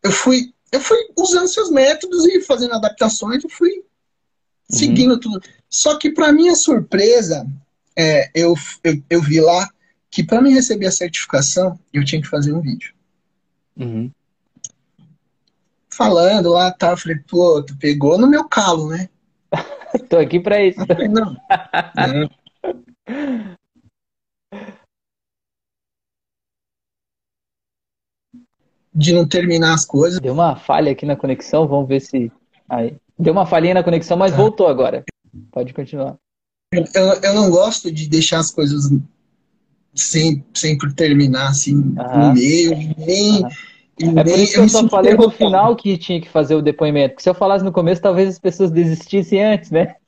eu 0.02 0.12
fui, 0.12 0.52
eu 0.70 0.80
fui 0.80 0.98
usando 1.16 1.48
seus 1.48 1.70
métodos 1.70 2.24
e 2.26 2.40
fazendo 2.42 2.74
adaptações, 2.74 3.42
eu 3.42 3.50
fui 3.50 3.70
uhum. 3.70 3.82
seguindo 4.70 5.18
tudo. 5.18 5.42
Só 5.68 5.96
que 5.98 6.10
para 6.10 6.32
minha 6.32 6.54
surpresa, 6.54 7.46
é, 7.96 8.30
eu, 8.34 8.54
eu, 8.82 9.02
eu, 9.08 9.22
vi 9.22 9.40
lá 9.40 9.68
que 10.10 10.22
para 10.22 10.42
mim 10.42 10.52
receber 10.52 10.86
a 10.86 10.92
certificação, 10.92 11.78
eu 11.92 12.04
tinha 12.04 12.20
que 12.20 12.28
fazer 12.28 12.52
um 12.52 12.60
vídeo. 12.60 12.92
Uhum 13.76 14.10
falando 15.96 16.50
lá, 16.50 16.70
tá, 16.70 16.90
eu 16.90 16.96
falei, 16.96 17.18
pô, 17.28 17.62
tu 17.62 17.76
pegou 17.78 18.18
no 18.18 18.26
meu 18.26 18.48
calo, 18.48 18.88
né? 18.88 19.08
Tô 20.08 20.18
aqui 20.18 20.40
pra 20.40 20.62
isso. 20.62 20.80
não. 21.10 21.36
não. 21.96 22.30
De 28.92 29.12
não 29.12 29.26
terminar 29.26 29.74
as 29.74 29.84
coisas. 29.84 30.20
Deu 30.20 30.32
uma 30.32 30.56
falha 30.56 30.92
aqui 30.92 31.04
na 31.04 31.16
conexão, 31.16 31.66
vamos 31.66 31.88
ver 31.88 32.00
se. 32.00 32.30
Aí. 32.68 32.96
Deu 33.18 33.32
uma 33.32 33.46
falhinha 33.46 33.74
na 33.74 33.84
conexão, 33.84 34.16
mas 34.16 34.32
tá. 34.32 34.36
voltou 34.36 34.68
agora. 34.68 35.04
Pode 35.50 35.72
continuar. 35.72 36.16
Eu, 36.72 37.02
eu 37.22 37.34
não 37.34 37.50
gosto 37.50 37.90
de 37.90 38.08
deixar 38.08 38.38
as 38.38 38.50
coisas 38.50 38.90
sem, 39.94 40.44
sempre 40.52 40.92
terminar 40.92 41.48
assim 41.48 41.74
no 41.74 42.34
meio, 42.34 42.76
nem. 42.98 43.44
É 44.00 44.24
por 44.24 44.38
isso 44.38 44.54
que 44.54 44.58
eu, 44.58 44.64
eu 44.64 44.68
só 44.68 44.88
falei 44.88 45.14
no 45.14 45.30
final 45.30 45.76
que 45.76 45.96
tinha 45.96 46.20
que 46.20 46.28
fazer 46.28 46.54
o 46.54 46.62
depoimento. 46.62 47.10
Porque 47.10 47.22
se 47.22 47.30
eu 47.30 47.34
falasse 47.34 47.64
no 47.64 47.72
começo, 47.72 48.02
talvez 48.02 48.28
as 48.28 48.38
pessoas 48.38 48.70
desistissem 48.70 49.42
antes, 49.42 49.70
né? 49.70 49.94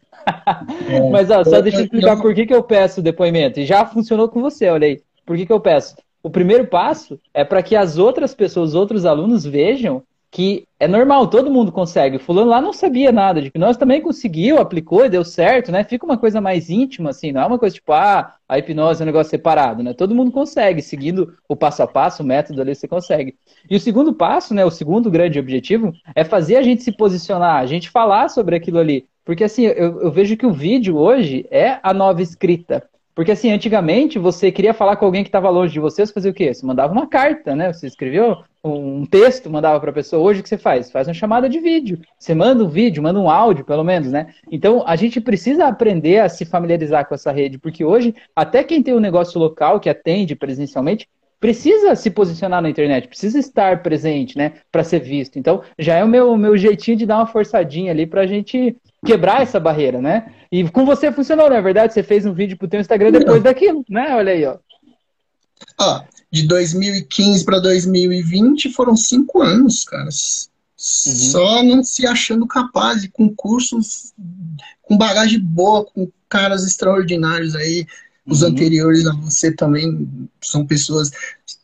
É, 0.89 1.09
Mas 1.09 1.31
ó, 1.31 1.45
só 1.45 1.61
deixa 1.61 1.79
eu 1.79 1.85
explicar 1.85 2.21
por 2.21 2.35
que, 2.35 2.47
que 2.47 2.55
eu 2.55 2.61
peço 2.61 2.99
o 2.99 3.03
depoimento. 3.03 3.61
E 3.61 3.65
já 3.65 3.87
funcionou 3.87 4.29
com 4.29 4.43
você, 4.43 4.69
olha 4.69 4.89
aí. 4.89 5.01
Por 5.25 5.37
que, 5.37 5.47
que 5.47 5.53
eu 5.53 5.61
peço? 5.61 5.95
O 6.21 6.29
primeiro 6.29 6.67
passo 6.67 7.21
é 7.33 7.45
para 7.45 7.63
que 7.63 7.77
as 7.77 7.97
outras 7.97 8.35
pessoas, 8.35 8.71
os 8.71 8.75
outros 8.75 9.07
alunos 9.07 9.45
vejam 9.45 10.03
que 10.37 10.69
é 10.79 10.87
normal, 10.87 11.29
todo 11.29 11.51
mundo 11.51 11.73
consegue. 11.73 12.19
O 12.19 12.21
fulano 12.21 12.51
lá 12.51 12.61
não 12.61 12.71
sabia 12.71 13.11
nada, 13.11 13.41
de 13.41 13.51
que 13.51 13.59
nós 13.59 13.79
também 13.79 14.03
conseguiu, 14.03 14.59
aplicou 14.59 15.07
e 15.07 15.09
deu 15.09 15.25
certo, 15.25 15.73
né? 15.73 15.83
Fica 15.83 16.05
uma 16.05 16.19
coisa 16.19 16.43
mais 16.43 16.69
íntima, 16.69 17.09
assim, 17.09 17.33
não 17.33 17.41
é 17.41 17.47
uma 17.47 17.59
coisa 17.59 17.75
tipo, 17.75 17.91
ah, 17.91 18.35
a 18.47 18.59
hipnose 18.59 19.01
é 19.01 19.05
um 19.05 19.07
negócio 19.07 19.31
separado, 19.31 19.83
né? 19.83 19.95
Todo 19.95 20.15
mundo 20.15 20.31
consegue, 20.31 20.83
seguindo 20.83 21.35
o 21.49 21.57
passo 21.57 21.83
a 21.83 21.87
passo, 21.87 22.23
o 22.23 22.27
método 22.27 22.61
ali, 22.61 22.75
você 22.75 22.87
consegue. 22.87 23.35
E 23.71 23.77
o 23.77 23.81
segundo 23.81 24.13
passo, 24.13 24.53
né, 24.53 24.63
o 24.63 24.71
segundo 24.71 25.11
grande 25.11 25.39
objetivo, 25.39 25.91
é 26.15 26.23
fazer 26.23 26.57
a 26.57 26.63
gente 26.63 26.83
se 26.83 26.93
posicionar, 26.93 27.57
a 27.63 27.65
gente 27.65 27.89
falar 27.89 28.29
sobre 28.29 28.57
aquilo 28.57 28.79
ali. 28.79 29.07
Porque, 29.25 29.43
assim, 29.43 29.65
eu, 29.65 30.03
eu 30.03 30.13
vejo 30.13 30.37
que 30.37 30.45
o 30.45 30.53
vídeo 30.53 30.99
hoje 30.99 31.47
é 31.51 31.81
a 31.83 31.95
nova 31.95 32.21
escrita. 32.21 32.87
Porque 33.17 33.33
assim, 33.33 33.51
antigamente 33.51 34.19
você 34.19 34.53
queria 34.53 34.75
falar 34.75 34.97
com 34.97 35.07
alguém 35.07 35.23
que 35.23 35.29
estava 35.31 35.49
longe 35.49 35.73
de 35.73 35.81
você, 35.81 36.05
você 36.05 36.13
fazia 36.13 36.31
o 36.31 36.35
quê? 36.35 36.53
Você 36.53 36.67
mandava 36.67 36.93
uma 36.93 37.07
carta, 37.07 37.57
né? 37.57 37.73
Você 37.73 37.87
escreveu 37.87 38.37
um 38.63 39.07
texto, 39.07 39.49
mandava 39.49 39.81
para 39.81 39.89
a 39.89 39.95
pessoa. 39.95 40.23
Hoje 40.23 40.41
o 40.41 40.43
que 40.43 40.51
você 40.51 40.59
faz? 40.59 40.91
Faz 40.91 41.09
uma 41.09 41.15
chamada 41.15 41.49
de 41.49 41.59
vídeo. 41.59 41.99
Você 42.19 42.35
manda 42.35 42.63
um 42.63 42.69
vídeo, 42.69 43.03
manda 43.03 43.19
um 43.19 43.31
áudio, 43.31 43.65
pelo 43.65 43.83
menos, 43.83 44.13
né? 44.13 44.35
Então 44.53 44.85
a 44.87 44.97
gente 44.97 45.19
precisa 45.19 45.67
aprender 45.67 46.19
a 46.19 46.29
se 46.29 46.45
familiarizar 46.45 47.09
com 47.09 47.15
essa 47.15 47.33
rede, 47.33 47.59
porque 47.59 47.83
hoje 47.83 48.15
até 48.35 48.63
quem 48.63 48.83
tem 48.83 48.93
um 48.93 49.01
negócio 49.01 49.41
local 49.41 49.81
que 49.81 49.89
atende 49.89 50.37
presencialmente 50.37 51.09
precisa 51.41 51.95
se 51.95 52.11
posicionar 52.11 52.61
na 52.61 52.69
internet, 52.69 53.09
precisa 53.09 53.39
estar 53.39 53.83
presente, 53.83 54.37
né, 54.37 54.55
para 54.71 54.85
ser 54.85 55.01
visto. 55.01 55.39
Então, 55.39 55.63
já 55.79 55.95
é 55.95 56.05
o 56.05 56.09
meu, 56.09 56.37
meu 56.37 56.57
jeitinho 56.57 56.97
de 56.97 57.07
dar 57.07 57.19
uma 57.19 57.27
forçadinha 57.27 57.93
ali 57.93 58.07
para 58.07 58.23
a 58.23 58.27
gente 58.27 58.77
quebrar 59.07 59.43
essa 59.43 59.61
barreira, 59.61 60.01
né? 60.01 60.33
E 60.51 60.69
com 60.69 60.85
você 60.85 61.13
funcionou, 61.13 61.49
não 61.49 61.57
é 61.57 61.63
verdade? 61.63 61.93
Você 61.93 62.03
fez 62.03 62.27
um 62.27 62.33
vídeo 62.33 62.57
pro 62.57 62.69
teu 62.69 62.81
Instagram 62.81 63.13
depois 63.13 63.43
daquilo, 63.43 63.85
né? 63.89 64.15
Olha 64.15 64.33
aí, 64.33 64.45
ó. 64.45 64.57
Ah, 65.79 66.05
de 66.31 66.47
2015 66.47 67.45
para 67.45 67.59
2020 67.61 68.73
foram 68.73 68.97
cinco 68.97 69.43
anos, 69.43 69.85
cara. 69.85 70.05
Uhum. 70.05 70.11
Só 70.77 71.63
não 71.63 71.83
se 71.83 72.07
achando 72.07 72.47
capaz, 72.47 73.05
e 73.05 73.09
com 73.09 73.35
cursos 73.35 74.13
com 74.83 74.97
bagagem 74.97 75.41
boa, 75.41 75.85
com 75.85 76.09
caras 76.29 76.65
extraordinários 76.65 77.57
aí, 77.57 77.87
os 78.27 78.43
uhum. 78.43 78.49
anteriores 78.49 79.07
a 79.07 79.13
você 79.13 79.53
também 79.53 80.29
são 80.41 80.67
pessoas. 80.67 81.11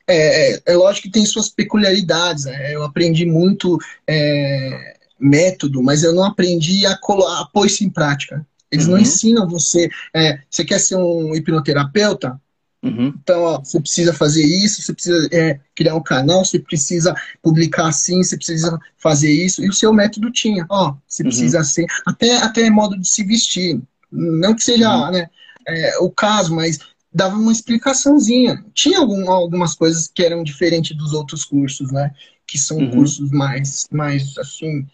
É, 0.06 0.54
é, 0.54 0.62
é, 0.66 0.76
lógico 0.76 1.06
que 1.06 1.12
tem 1.12 1.24
suas 1.24 1.48
peculiaridades. 1.48 2.46
Né? 2.46 2.74
Eu 2.74 2.82
aprendi 2.82 3.26
muito 3.26 3.78
é, 4.06 4.96
método, 5.22 5.82
mas 5.82 6.02
eu 6.02 6.12
não 6.12 6.24
aprendi 6.24 6.84
a, 6.86 6.92
a 6.92 7.48
pôr 7.52 7.66
isso 7.66 7.84
em 7.84 7.90
prática. 7.90 8.44
Eles 8.70 8.86
uhum. 8.86 8.92
não 8.92 8.98
ensinam 8.98 9.48
você. 9.48 9.88
É, 10.14 10.40
você 10.50 10.64
quer 10.64 10.78
ser 10.80 10.96
um 10.96 11.34
hipnoterapeuta? 11.34 12.40
Uhum. 12.82 13.14
Então, 13.22 13.42
ó, 13.42 13.58
você 13.60 13.80
precisa 13.80 14.12
fazer 14.12 14.44
isso, 14.44 14.82
você 14.82 14.92
precisa 14.92 15.28
é, 15.30 15.60
criar 15.74 15.94
um 15.94 16.02
canal, 16.02 16.44
você 16.44 16.58
precisa 16.58 17.14
publicar 17.40 17.88
assim, 17.88 18.22
você 18.22 18.36
precisa 18.36 18.76
fazer 18.98 19.30
isso. 19.30 19.64
E 19.64 19.68
o 19.68 19.72
seu 19.72 19.92
método 19.92 20.32
tinha, 20.32 20.66
ó, 20.68 20.96
você 21.06 21.22
uhum. 21.22 21.28
precisa 21.28 21.62
ser, 21.62 21.86
até, 22.04 22.38
até 22.38 22.68
modo 22.70 22.98
de 22.98 23.06
se 23.06 23.22
vestir. 23.22 23.80
Não 24.10 24.54
que 24.54 24.64
seja, 24.64 24.90
uhum. 24.90 25.12
né? 25.12 25.30
é, 25.66 25.98
o 25.98 26.10
caso, 26.10 26.54
mas 26.54 26.78
dava 27.12 27.36
uma 27.36 27.52
explicaçãozinha. 27.52 28.64
Tinha 28.74 28.98
algum, 28.98 29.30
algumas 29.30 29.74
coisas 29.74 30.08
que 30.08 30.22
eram 30.22 30.42
diferentes 30.42 30.96
dos 30.96 31.12
outros 31.12 31.44
cursos, 31.44 31.90
né? 31.92 32.12
Que 32.46 32.58
são 32.58 32.78
uhum. 32.78 32.90
cursos 32.90 33.30
mais, 33.30 33.88
mais 33.90 34.36
assim, 34.38 34.86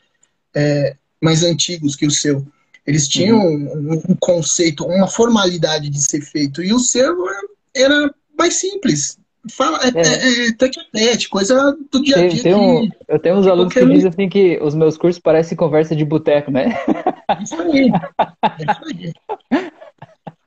é, 0.55 0.97
mais 1.21 1.43
antigos 1.43 1.97
que 1.97 2.07
o 2.07 2.11
seu. 2.11 2.47
Eles 2.87 3.07
tinham 3.07 3.39
uhum. 3.39 3.93
um, 4.09 4.13
um, 4.13 4.17
conceito, 4.19 4.87
uma 4.87 5.07
formalidade 5.07 5.91
de 5.91 6.01
ser 6.01 6.23
feito. 6.23 6.63
E 6.63 6.73
o 6.73 6.79
seu 6.79 7.15
era 7.75 8.13
mais 8.37 8.55
simples. 8.55 9.19
Fala, 9.51 9.79
é, 9.85 9.89
é. 10.97 11.05
é, 11.09 11.13
é 11.13 11.29
coisa 11.29 11.77
do 11.91 12.03
dia 12.03 12.17
a 12.17 12.29
dia. 12.29 12.43
Tem, 12.43 12.55
um, 12.55 12.89
eu 13.07 13.19
tenho 13.19 13.37
uns 13.37 13.47
alunos 13.47 13.73
que 13.73 13.85
dizem 13.85 14.09
assim 14.09 14.29
que 14.29 14.59
os 14.63 14.75
meus 14.75 14.97
cursos 14.97 15.21
parecem 15.21 15.57
conversa 15.57 15.95
de 15.95 16.05
boteco, 16.05 16.51
né? 16.51 16.79
Isso 17.43 17.61
aí. 17.61 17.91
É 18.59 18.73
isso 18.73 19.13
aí. 19.53 19.63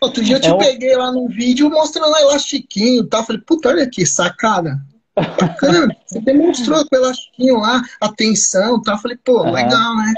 Outro 0.01 0.23
dia 0.23 0.37
eu 0.37 0.41
te 0.41 0.47
é 0.47 0.53
um... 0.53 0.57
peguei 0.57 0.95
lá 0.95 1.11
no 1.11 1.27
vídeo 1.27 1.69
mostrando 1.69 2.17
elastiquinho 2.17 3.03
e 3.03 3.07
tal. 3.07 3.23
Falei, 3.23 3.41
puta, 3.45 3.69
olha 3.69 3.83
aqui, 3.83 4.05
sacada. 4.05 4.81
Bacana. 5.15 5.95
Você 6.05 6.21
demonstrou 6.21 6.85
com 6.87 6.95
o 6.95 6.99
elastiquinho 6.99 7.57
lá, 7.57 7.81
a 7.99 8.11
tensão 8.11 8.77
e 8.77 8.83
tal. 8.83 8.97
Falei, 8.97 9.17
pô, 9.23 9.43
uhum. 9.43 9.51
legal, 9.51 9.95
né? 9.97 10.13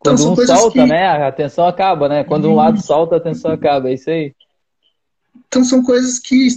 Então, 0.00 0.16
Quando 0.16 0.32
um 0.32 0.46
solta, 0.46 0.82
que... 0.82 0.86
né? 0.86 1.26
A 1.26 1.32
tensão 1.32 1.66
acaba, 1.66 2.08
né? 2.08 2.24
Quando 2.24 2.50
um 2.50 2.54
lado 2.54 2.80
solta, 2.80 3.16
a 3.16 3.20
tensão 3.20 3.52
acaba. 3.52 3.88
É 3.88 3.94
isso 3.94 4.10
aí. 4.10 4.34
Então 5.46 5.64
são 5.64 5.82
coisas 5.82 6.18
que 6.18 6.48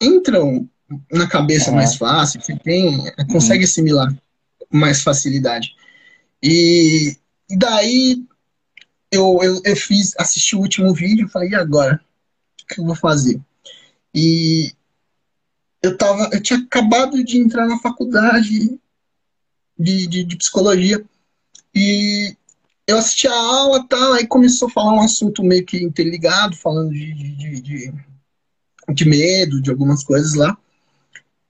entram 0.00 0.68
na 1.10 1.28
cabeça 1.28 1.70
uhum. 1.70 1.76
mais 1.76 1.94
fácil, 1.94 2.40
você 2.40 2.56
tem, 2.56 2.98
consegue 3.30 3.60
uhum. 3.60 3.64
assimilar 3.64 4.14
com 4.58 4.76
mais 4.76 5.02
facilidade. 5.02 5.74
E, 6.42 7.16
e 7.48 7.56
daí 7.56 8.22
eu, 9.10 9.38
eu, 9.42 9.60
eu 9.64 9.76
fiz, 9.76 10.14
assisti 10.18 10.56
o 10.56 10.60
último 10.60 10.92
vídeo 10.92 11.26
e 11.26 11.30
falei, 11.30 11.50
e 11.50 11.54
agora? 11.54 12.00
O 12.62 12.74
que 12.74 12.80
eu 12.80 12.84
vou 12.84 12.94
fazer? 12.94 13.40
E 14.14 14.72
eu 15.82 15.96
tava, 15.96 16.30
eu 16.32 16.40
tinha 16.40 16.58
acabado 16.58 17.22
de 17.24 17.38
entrar 17.38 17.66
na 17.66 17.78
faculdade 17.78 18.78
de, 19.78 20.06
de, 20.06 20.24
de 20.24 20.36
psicologia 20.36 21.04
e 21.74 22.36
eu 22.86 22.98
assisti 22.98 23.26
a 23.26 23.34
aula 23.34 23.86
tal, 23.88 24.12
aí 24.12 24.26
começou 24.26 24.68
a 24.68 24.70
falar 24.70 24.92
um 24.92 25.02
assunto 25.02 25.42
meio 25.42 25.64
que 25.64 25.82
interligado, 25.82 26.56
falando 26.56 26.92
de, 26.92 27.12
de, 27.12 27.60
de, 27.60 27.94
de 28.92 29.04
medo, 29.04 29.60
de 29.60 29.70
algumas 29.70 30.04
coisas 30.04 30.34
lá. 30.34 30.56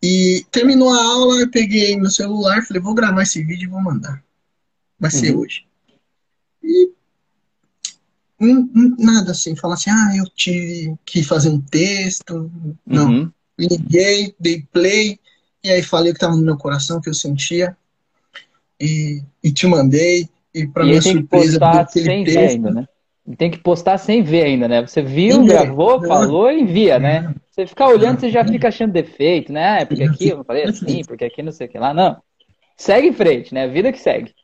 E 0.03 0.45
terminou 0.51 0.93
a 0.93 1.03
aula, 1.03 1.41
eu 1.41 1.51
peguei 1.51 1.97
meu 1.97 2.11
celular, 2.11 2.65
falei, 2.65 2.83
vou 2.83 2.95
gravar 2.95 3.23
esse 3.23 3.43
vídeo 3.43 3.67
e 3.67 3.71
vou 3.71 3.81
mandar. 3.81 4.23
Vai 4.99 5.13
uhum. 5.13 5.19
ser 5.19 5.37
hoje. 5.37 5.67
E 6.63 6.91
nada 8.99 9.31
assim, 9.31 9.55
falar 9.55 9.75
assim, 9.75 9.91
ah, 9.91 10.17
eu 10.17 10.29
tive 10.31 10.97
que 11.05 11.23
fazer 11.23 11.49
um 11.49 11.61
texto. 11.61 12.51
Não. 12.85 13.11
Uhum. 13.11 13.33
Liguei, 13.69 14.35
dei 14.39 14.65
play, 14.73 15.19
e 15.63 15.71
aí 15.71 15.83
falei 15.83 16.11
o 16.11 16.15
que 16.15 16.19
estava 16.19 16.37
no 16.37 16.43
meu 16.43 16.57
coração, 16.57 17.01
que 17.01 17.09
eu 17.09 17.15
sentia, 17.15 17.77
e, 18.81 19.23
e 19.43 19.53
te 19.53 19.67
mandei, 19.67 20.29
e 20.55 20.67
para 20.67 20.85
minha 20.85 21.01
tem 21.01 21.13
surpresa, 21.13 21.53
que 21.53 21.59
postar 21.59 21.89
sem 21.89 22.25
texto, 22.25 22.39
ver 22.39 22.49
ainda, 22.49 22.71
né? 22.71 22.89
Tem 23.39 23.51
que 23.51 23.59
postar 23.59 23.99
sem 23.99 24.23
ver 24.23 24.45
ainda, 24.45 24.67
né? 24.67 24.81
Você 24.83 25.01
viu, 25.01 25.45
gravou, 25.45 26.01
ver. 26.01 26.09
falou 26.09 26.51
e 26.51 26.61
envia, 26.61 26.99
né? 26.99 27.33
Você 27.51 27.67
ficar 27.67 27.89
olhando, 27.89 28.19
você 28.19 28.31
já 28.31 28.45
fica 28.45 28.69
achando 28.69 28.93
defeito, 28.93 29.53
né? 29.53 29.65
Ah, 29.65 29.81
é 29.81 29.85
porque 29.85 30.03
aqui 30.03 30.29
eu 30.31 30.43
falei 30.43 30.65
assim, 30.65 31.03
porque 31.07 31.25
aqui 31.25 31.43
não 31.43 31.53
sei 31.53 31.69
o 31.69 31.71
que 31.71 31.79
lá. 31.79 31.95
Não. 31.95 32.21
Segue 32.77 33.09
em 33.09 33.13
frente, 33.13 33.55
né? 33.55 33.69
Vida 33.69 33.93
que 33.93 34.01
segue. 34.01 34.35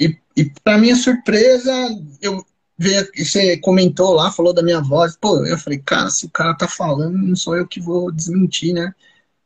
E, 0.00 0.16
e 0.36 0.50
para 0.64 0.78
minha 0.78 0.96
surpresa, 0.96 1.72
eu 2.20 2.44
veio, 2.78 3.08
você 3.16 3.56
comentou 3.56 4.12
lá, 4.12 4.30
falou 4.30 4.54
da 4.54 4.62
minha 4.62 4.80
voz. 4.80 5.16
Pô, 5.20 5.44
eu 5.44 5.58
falei, 5.58 5.80
cara, 5.80 6.08
se 6.10 6.26
o 6.26 6.30
cara 6.30 6.54
tá 6.54 6.68
falando, 6.68 7.18
não 7.18 7.34
sou 7.34 7.56
eu 7.56 7.66
que 7.66 7.80
vou 7.80 8.12
desmentir, 8.12 8.72
né? 8.72 8.94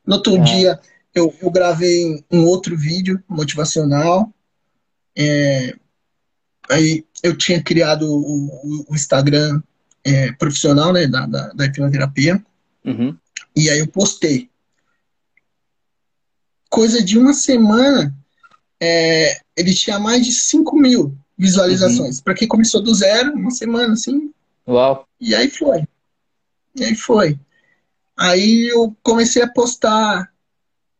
No 0.05 0.15
outro 0.15 0.35
é. 0.35 0.39
dia, 0.39 0.79
eu, 1.15 1.33
eu 1.41 1.49
gravei 1.49 2.23
um 2.31 2.45
outro 2.45 2.77
vídeo 2.77 3.21
motivacional. 3.27 4.31
É, 5.17 5.75
aí 6.69 7.03
eu 7.23 7.35
tinha 7.35 7.61
criado 7.61 8.03
o, 8.07 8.85
o 8.89 8.95
Instagram 8.95 9.61
é, 10.03 10.31
profissional, 10.33 10.93
né, 10.93 11.07
da, 11.07 11.25
da, 11.25 11.47
da 11.53 11.65
hipnoterapia. 11.65 12.43
Uhum. 12.85 13.17
E 13.55 13.69
aí 13.69 13.79
eu 13.79 13.87
postei. 13.87 14.49
Coisa 16.69 17.03
de 17.03 17.17
uma 17.17 17.33
semana, 17.33 18.15
é, 18.79 19.39
ele 19.55 19.73
tinha 19.73 19.99
mais 19.99 20.25
de 20.25 20.31
5 20.31 20.75
mil 20.75 21.17
visualizações. 21.37 22.17
Uhum. 22.17 22.23
Para 22.23 22.33
quem 22.33 22.47
começou 22.47 22.81
do 22.81 22.93
zero, 22.93 23.33
uma 23.33 23.51
semana 23.51 23.93
assim. 23.93 24.31
Uau. 24.67 25.07
E 25.19 25.35
aí 25.35 25.49
foi. 25.49 25.87
E 26.75 26.83
aí 26.83 26.95
foi. 26.95 27.39
Aí 28.17 28.67
eu 28.67 28.95
comecei 29.01 29.41
a 29.41 29.47
postar 29.47 30.31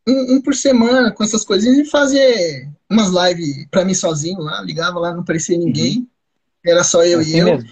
um, 0.06 0.34
um 0.34 0.42
por 0.42 0.54
semana 0.54 1.12
com 1.12 1.24
essas 1.24 1.44
coisinhas 1.44 1.78
e 1.78 1.90
fazer 1.90 2.68
umas 2.90 3.08
lives 3.10 3.66
para 3.70 3.84
mim 3.84 3.94
sozinho 3.94 4.40
lá. 4.40 4.60
Ligava 4.62 4.98
lá, 4.98 5.12
não 5.12 5.20
aparecia 5.20 5.56
ninguém. 5.56 5.98
Uhum. 5.98 6.06
Era 6.66 6.84
só 6.84 7.04
eu 7.04 7.20
assim 7.20 7.36
e 7.36 7.38
eu. 7.38 7.46
Mesmo. 7.46 7.70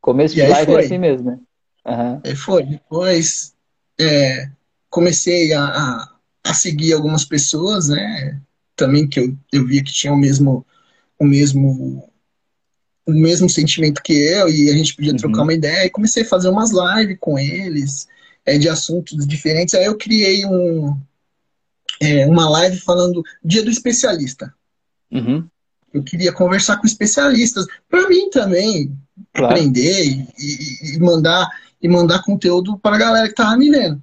Começo 0.00 0.34
de 0.34 0.42
live 0.42 0.62
é 0.62 0.64
foi. 0.64 0.82
é 0.82 0.84
assim 0.84 0.98
mesmo, 0.98 1.30
né? 1.30 1.38
Uhum. 1.86 2.20
Aí 2.24 2.36
foi. 2.36 2.64
Depois 2.64 3.54
é, 4.00 4.50
comecei 4.88 5.52
a, 5.52 5.64
a, 5.64 6.14
a, 6.44 6.54
seguir 6.54 6.92
algumas 6.92 7.24
pessoas, 7.24 7.88
né? 7.88 8.40
Também 8.74 9.06
que 9.06 9.20
eu, 9.20 9.36
eu 9.52 9.66
via 9.66 9.82
que 9.84 9.92
tinham 9.92 10.14
o 10.14 10.18
mesmo 10.18 10.64
o 11.20 11.24
mesmo 11.24 12.10
o 13.06 13.12
mesmo 13.12 13.48
sentimento 13.48 14.02
que 14.02 14.12
eu 14.12 14.48
e 14.48 14.70
a 14.70 14.74
gente 14.74 14.94
podia 14.94 15.12
uhum. 15.12 15.18
trocar 15.18 15.42
uma 15.42 15.54
ideia 15.54 15.86
e 15.86 15.90
comecei 15.90 16.22
a 16.22 16.28
fazer 16.28 16.48
umas 16.48 16.70
lives 16.70 17.16
com 17.20 17.38
eles 17.38 18.08
é, 18.44 18.58
de 18.58 18.68
assuntos 18.68 19.26
diferentes 19.26 19.74
aí 19.74 19.84
eu 19.84 19.96
criei 19.96 20.44
um 20.46 20.96
é, 22.00 22.26
uma 22.26 22.48
live 22.48 22.78
falando 22.78 23.22
dia 23.44 23.62
do 23.62 23.70
especialista. 23.70 24.52
Uhum. 25.12 25.46
Eu 25.92 26.02
queria 26.02 26.32
conversar 26.32 26.78
com 26.78 26.86
especialistas, 26.86 27.66
para 27.88 28.08
mim 28.08 28.30
também, 28.30 28.96
claro. 29.34 29.54
aprender 29.54 30.04
e, 30.04 30.28
e, 30.38 30.94
e, 30.94 30.98
mandar 30.98 31.48
e 31.82 31.88
mandar 31.88 32.22
conteúdo 32.22 32.78
para 32.78 32.96
a 32.96 32.98
galera 32.98 33.26
que 33.26 33.32
estava 33.32 33.56
me 33.56 33.70
vendo. 33.70 34.00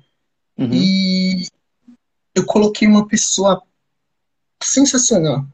Uhum. 0.57 0.73
E 0.73 1.47
eu 2.35 2.45
coloquei 2.45 2.87
uma 2.87 3.07
pessoa 3.07 3.61
sensacional, 4.61 5.45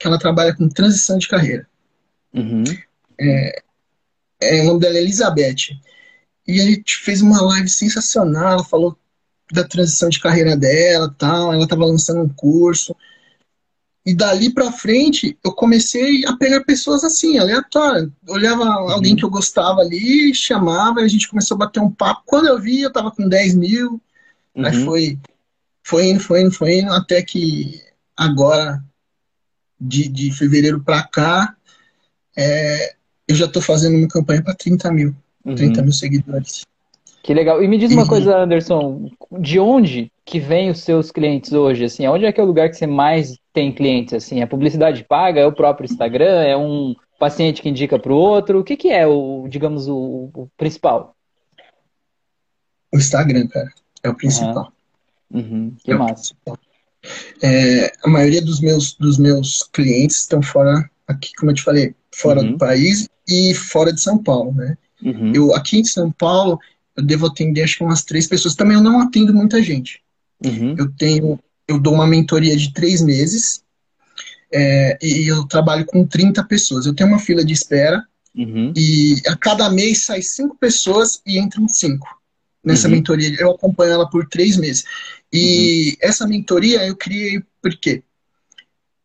que 0.00 0.06
ela 0.06 0.18
trabalha 0.18 0.56
com 0.56 0.66
transição 0.66 1.18
de 1.18 1.28
carreira. 1.28 1.68
Uhum. 2.32 2.64
É, 3.20 3.62
é, 4.40 4.62
o 4.62 4.64
nome 4.64 4.80
dela 4.80 4.96
é 4.96 5.02
Elizabeth. 5.02 5.78
E 6.48 6.58
a 6.58 6.64
gente 6.64 6.96
fez 6.96 7.20
uma 7.20 7.42
live 7.42 7.68
sensacional, 7.68 8.54
ela 8.54 8.64
falou 8.64 8.98
da 9.52 9.62
transição 9.62 10.08
de 10.08 10.18
carreira 10.18 10.56
dela, 10.56 11.14
tal, 11.18 11.52
ela 11.52 11.64
estava 11.64 11.84
lançando 11.84 12.22
um 12.22 12.28
curso. 12.28 12.96
E 14.06 14.14
dali 14.14 14.52
para 14.52 14.72
frente, 14.72 15.38
eu 15.44 15.52
comecei 15.52 16.24
a 16.24 16.34
pegar 16.34 16.64
pessoas 16.64 17.04
assim, 17.04 17.38
aleatórias. 17.38 18.08
Olhava 18.26 18.64
uhum. 18.64 18.90
alguém 18.90 19.14
que 19.14 19.24
eu 19.24 19.30
gostava 19.30 19.82
ali, 19.82 20.34
chamava, 20.34 21.02
e 21.02 21.04
a 21.04 21.08
gente 21.08 21.28
começou 21.28 21.56
a 21.56 21.58
bater 21.58 21.80
um 21.80 21.90
papo. 21.90 22.22
Quando 22.24 22.48
eu 22.48 22.58
vi, 22.58 22.80
eu 22.80 22.90
tava 22.90 23.10
com 23.10 23.28
10 23.28 23.54
mil. 23.54 24.00
Uhum. 24.54 24.64
Aí 24.64 24.84
foi, 24.84 25.18
foi 25.84 26.06
indo, 26.06 26.20
foi 26.20 26.40
indo, 26.40 26.52
foi 26.52 26.78
indo, 26.78 26.90
até 26.90 27.22
que 27.22 27.82
agora, 28.16 28.82
de, 29.80 30.08
de 30.08 30.32
fevereiro 30.32 30.80
para 30.80 31.02
cá, 31.02 31.54
é, 32.36 32.94
eu 33.26 33.34
já 33.34 33.48
tô 33.48 33.60
fazendo 33.60 33.96
uma 33.96 34.08
campanha 34.08 34.42
para 34.42 34.54
30 34.54 34.90
mil. 34.92 35.14
Uhum. 35.44 35.54
30 35.54 35.82
mil 35.82 35.92
seguidores. 35.92 36.66
Que 37.22 37.34
legal. 37.34 37.62
E 37.62 37.68
me 37.68 37.78
diz 37.78 37.92
uma 37.92 38.06
coisa, 38.06 38.36
Anderson, 38.36 39.10
de 39.38 39.58
onde 39.58 40.10
que 40.24 40.40
vem 40.40 40.70
os 40.70 40.80
seus 40.80 41.10
clientes 41.10 41.52
hoje? 41.52 41.84
Assim, 41.84 42.06
onde 42.06 42.24
é 42.24 42.32
que 42.32 42.40
é 42.40 42.42
o 42.42 42.46
lugar 42.46 42.68
que 42.68 42.76
você 42.76 42.86
mais 42.86 43.38
tem 43.52 43.72
clientes? 43.72 44.14
Assim, 44.14 44.40
é 44.40 44.46
publicidade 44.46 45.04
paga? 45.04 45.40
É 45.40 45.46
o 45.46 45.52
próprio 45.52 45.84
Instagram? 45.84 46.42
É 46.42 46.56
um 46.56 46.94
paciente 47.18 47.60
que 47.60 47.68
indica 47.68 47.98
para 47.98 48.12
o 48.12 48.16
outro? 48.16 48.60
O 48.60 48.64
que, 48.64 48.76
que 48.76 48.88
é 48.88 49.06
o, 49.06 49.46
digamos, 49.48 49.86
o, 49.86 50.30
o, 50.34 50.48
principal? 50.56 51.14
O 52.92 52.96
Instagram, 52.96 53.46
cara, 53.48 53.70
é 54.02 54.08
o 54.08 54.14
principal. 54.14 54.72
Uhum. 55.30 55.40
Uhum. 55.40 55.76
Que 55.84 55.92
é 55.92 55.94
massa. 55.94 56.34
É, 57.42 57.92
a 58.04 58.08
maioria 58.08 58.42
dos 58.42 58.60
meus, 58.60 58.94
dos 58.94 59.18
meus 59.18 59.62
clientes 59.72 60.18
estão 60.18 60.42
fora, 60.42 60.88
aqui, 61.06 61.32
como 61.38 61.50
eu 61.50 61.54
te 61.54 61.62
falei, 61.62 61.94
fora 62.14 62.40
uhum. 62.40 62.52
do 62.52 62.58
país 62.58 63.08
e 63.28 63.54
fora 63.54 63.92
de 63.92 64.00
São 64.00 64.18
Paulo, 64.18 64.52
né? 64.52 64.76
Uhum. 65.02 65.32
Eu, 65.34 65.54
aqui 65.54 65.78
em 65.78 65.84
São 65.84 66.10
Paulo, 66.10 66.58
eu 66.96 67.04
devo 67.04 67.26
atender 67.26 67.62
acho 67.62 67.78
que 67.78 67.84
umas 67.84 68.04
três 68.04 68.26
pessoas. 68.26 68.54
Também 68.54 68.76
eu 68.76 68.82
não 68.82 69.00
atendo 69.00 69.32
muita 69.32 69.62
gente. 69.62 70.02
Uhum. 70.44 70.74
Eu 70.78 70.90
tenho, 70.92 71.38
eu 71.66 71.78
dou 71.78 71.94
uma 71.94 72.06
mentoria 72.06 72.56
de 72.56 72.72
três 72.72 73.00
meses 73.00 73.62
é, 74.52 74.98
e 75.02 75.26
eu 75.26 75.46
trabalho 75.46 75.86
com 75.86 76.06
30 76.06 76.44
pessoas. 76.44 76.86
Eu 76.86 76.94
tenho 76.94 77.08
uma 77.08 77.18
fila 77.18 77.44
de 77.44 77.52
espera 77.52 78.04
uhum. 78.36 78.72
e 78.76 79.16
a 79.26 79.36
cada 79.36 79.70
mês 79.70 80.04
sai 80.04 80.22
cinco 80.22 80.56
pessoas 80.58 81.22
e 81.26 81.38
entram 81.38 81.68
cinco 81.68 82.08
nessa 82.64 82.88
uhum. 82.88 82.94
mentoria. 82.94 83.34
Eu 83.38 83.52
acompanho 83.52 83.92
ela 83.92 84.10
por 84.10 84.28
três 84.28 84.56
meses. 84.56 84.84
E 85.32 85.90
uhum. 85.90 85.96
essa 86.08 86.26
mentoria 86.26 86.86
eu 86.86 86.96
criei 86.96 87.42
por 87.62 87.76
quê? 87.76 88.02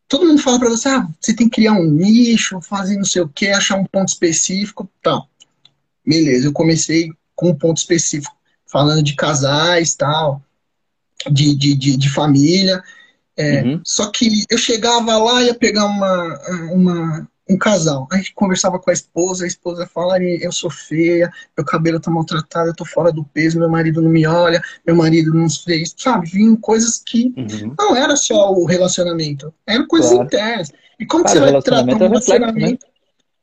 Todo 0.07 0.26
mundo 0.26 0.41
fala 0.41 0.59
para 0.59 0.69
você, 0.69 0.88
ah, 0.89 1.07
você 1.19 1.36
tem 1.36 1.49
que 1.49 1.55
criar 1.55 1.73
um 1.73 1.84
nicho, 1.84 2.61
fazer 2.61 2.95
não 2.95 3.05
sei 3.05 3.21
o 3.21 3.30
que, 3.30 3.47
achar 3.47 3.76
um 3.76 3.86
ponto 3.86 4.09
específico, 4.09 4.89
tal. 5.01 5.28
Beleza, 6.05 6.47
eu 6.47 6.53
comecei 6.53 7.11
com 7.36 7.49
um 7.49 7.55
ponto 7.55 7.78
específico, 7.78 8.36
falando 8.67 9.01
de 9.01 9.15
casais, 9.15 9.95
tal, 9.95 10.43
de, 11.30 11.55
de, 11.55 11.76
de, 11.76 11.97
de 11.97 12.09
família. 12.09 12.84
É, 13.36 13.63
uhum. 13.63 13.82
Só 13.84 14.11
que 14.11 14.45
eu 14.49 14.57
chegava 14.57 15.17
lá 15.17 15.41
e 15.41 15.47
ia 15.47 15.55
pegar 15.55 15.86
uma, 15.86 16.39
uma, 16.71 17.28
um 17.50 17.58
casal. 17.58 18.08
Aí 18.12 18.24
conversava 18.34 18.80
com 18.80 18.89
a 18.89 18.93
esposa, 18.93 19.46
a 19.46 19.48
esposa 19.48 19.88
fala, 19.88 20.22
eu 20.22 20.52
sou 20.52 20.70
feia, 20.70 21.32
meu 21.56 21.66
cabelo 21.66 22.00
tá 22.00 22.10
maltratado, 22.10 22.70
eu 22.70 22.76
tô 22.76 22.86
fora 22.86 23.12
do 23.12 23.24
peso, 23.24 23.60
meu 23.60 23.70
marido 23.70 24.02
não 24.02 24.10
me 24.10 24.26
olha, 24.26 24.62
meu 24.86 24.96
marido 24.96 25.34
não 25.34 25.50
fez, 25.50 25.93
sabe? 25.98 26.28
Vinham 26.30 26.56
coisas 26.56 27.02
que 27.06 27.34
uhum. 27.38 27.76
não 27.78 27.96
era 27.96 28.16
só 28.16 28.52
o 28.52 28.66
relacionamento, 28.66 29.54
eram 29.68 29.88
coisas 29.88 30.12
claro. 30.12 30.26
internas. 30.26 30.72
E 31.00 31.06
como 31.06 31.24
claro, 31.24 31.39
que 31.39 31.46
você 31.46 31.52
vai 31.52 31.62
tratar 31.62 31.84
um 31.84 31.89
é 31.89 32.08
relacionamento? 32.08 32.86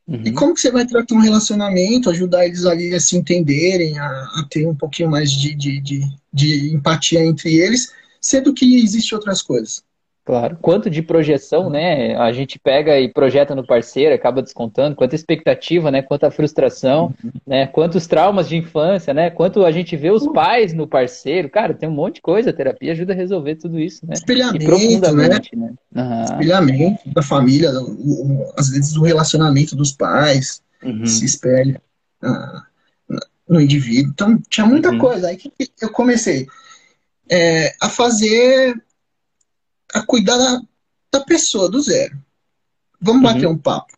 Uhum. 0.05 0.21
E 0.25 0.31
como 0.33 0.53
que 0.53 0.59
você 0.59 0.71
vai 0.71 0.85
tratar 0.85 1.15
um 1.15 1.19
relacionamento, 1.19 2.09
ajudar 2.09 2.45
eles 2.45 2.65
ali 2.65 2.93
a 2.93 2.99
se 2.99 3.15
entenderem, 3.15 3.97
a, 3.97 4.05
a 4.05 4.47
ter 4.49 4.67
um 4.67 4.75
pouquinho 4.75 5.09
mais 5.09 5.31
de, 5.31 5.55
de, 5.55 5.79
de, 5.79 6.01
de, 6.33 6.75
empatia 6.75 7.23
entre 7.23 7.53
eles, 7.57 7.93
sendo 8.19 8.53
que 8.53 8.83
existem 8.83 9.15
outras 9.15 9.41
coisas. 9.41 9.81
Claro. 10.25 10.57
Quanto 10.61 10.89
de 10.89 11.01
projeção, 11.01 11.69
né? 11.69 12.15
A 12.15 12.31
gente 12.31 12.57
pega 12.57 12.97
e 12.97 13.11
projeta 13.11 13.53
no 13.53 13.65
parceiro, 13.65 14.15
acaba 14.15 14.41
descontando, 14.41 14.95
quanta 14.95 15.15
expectativa, 15.15 15.91
né? 15.91 16.01
Quanta 16.01 16.31
frustração, 16.31 17.13
uhum. 17.21 17.31
né? 17.45 17.67
Quantos 17.67 18.07
traumas 18.07 18.47
de 18.47 18.55
infância, 18.55 19.13
né? 19.13 19.29
Quanto 19.29 19.65
a 19.65 19.71
gente 19.71 19.97
vê 19.97 20.11
os 20.11 20.25
pais 20.27 20.73
no 20.73 20.87
parceiro. 20.87 21.49
Cara, 21.49 21.73
tem 21.73 21.89
um 21.89 21.93
monte 21.93 22.15
de 22.15 22.21
coisa, 22.21 22.51
a 22.51 22.53
terapia 22.53 22.93
ajuda 22.93 23.11
a 23.11 23.15
resolver 23.15 23.55
tudo 23.55 23.77
isso, 23.77 24.05
né? 24.05 24.13
Espelhamento, 24.13 25.13
né? 25.13 25.27
né? 25.53 25.73
Uhum. 25.93 26.23
Espelhamento 26.23 27.09
da 27.13 27.21
família, 27.21 27.69
o, 27.71 27.83
o, 27.83 28.53
às 28.57 28.69
vezes 28.69 28.95
o 28.95 29.03
relacionamento 29.03 29.75
dos 29.75 29.91
pais 29.91 30.61
uhum. 30.81 31.05
se 31.05 31.25
espelha 31.25 31.81
ah, 32.21 32.63
no 33.49 33.59
indivíduo. 33.59 34.11
Então, 34.13 34.41
tinha 34.49 34.65
muita 34.65 34.89
uhum. 34.89 34.99
coisa. 34.99 35.27
Aí 35.27 35.35
que 35.35 35.51
eu 35.81 35.91
comecei 35.91 36.47
é, 37.29 37.73
a 37.81 37.89
fazer 37.89 38.73
a 39.93 40.01
cuidar 40.01 40.37
da, 40.37 40.61
da 41.11 41.19
pessoa, 41.21 41.69
do 41.69 41.81
zero. 41.81 42.17
Vamos 42.99 43.23
uhum. 43.23 43.33
bater 43.33 43.47
um 43.47 43.57
papo. 43.57 43.93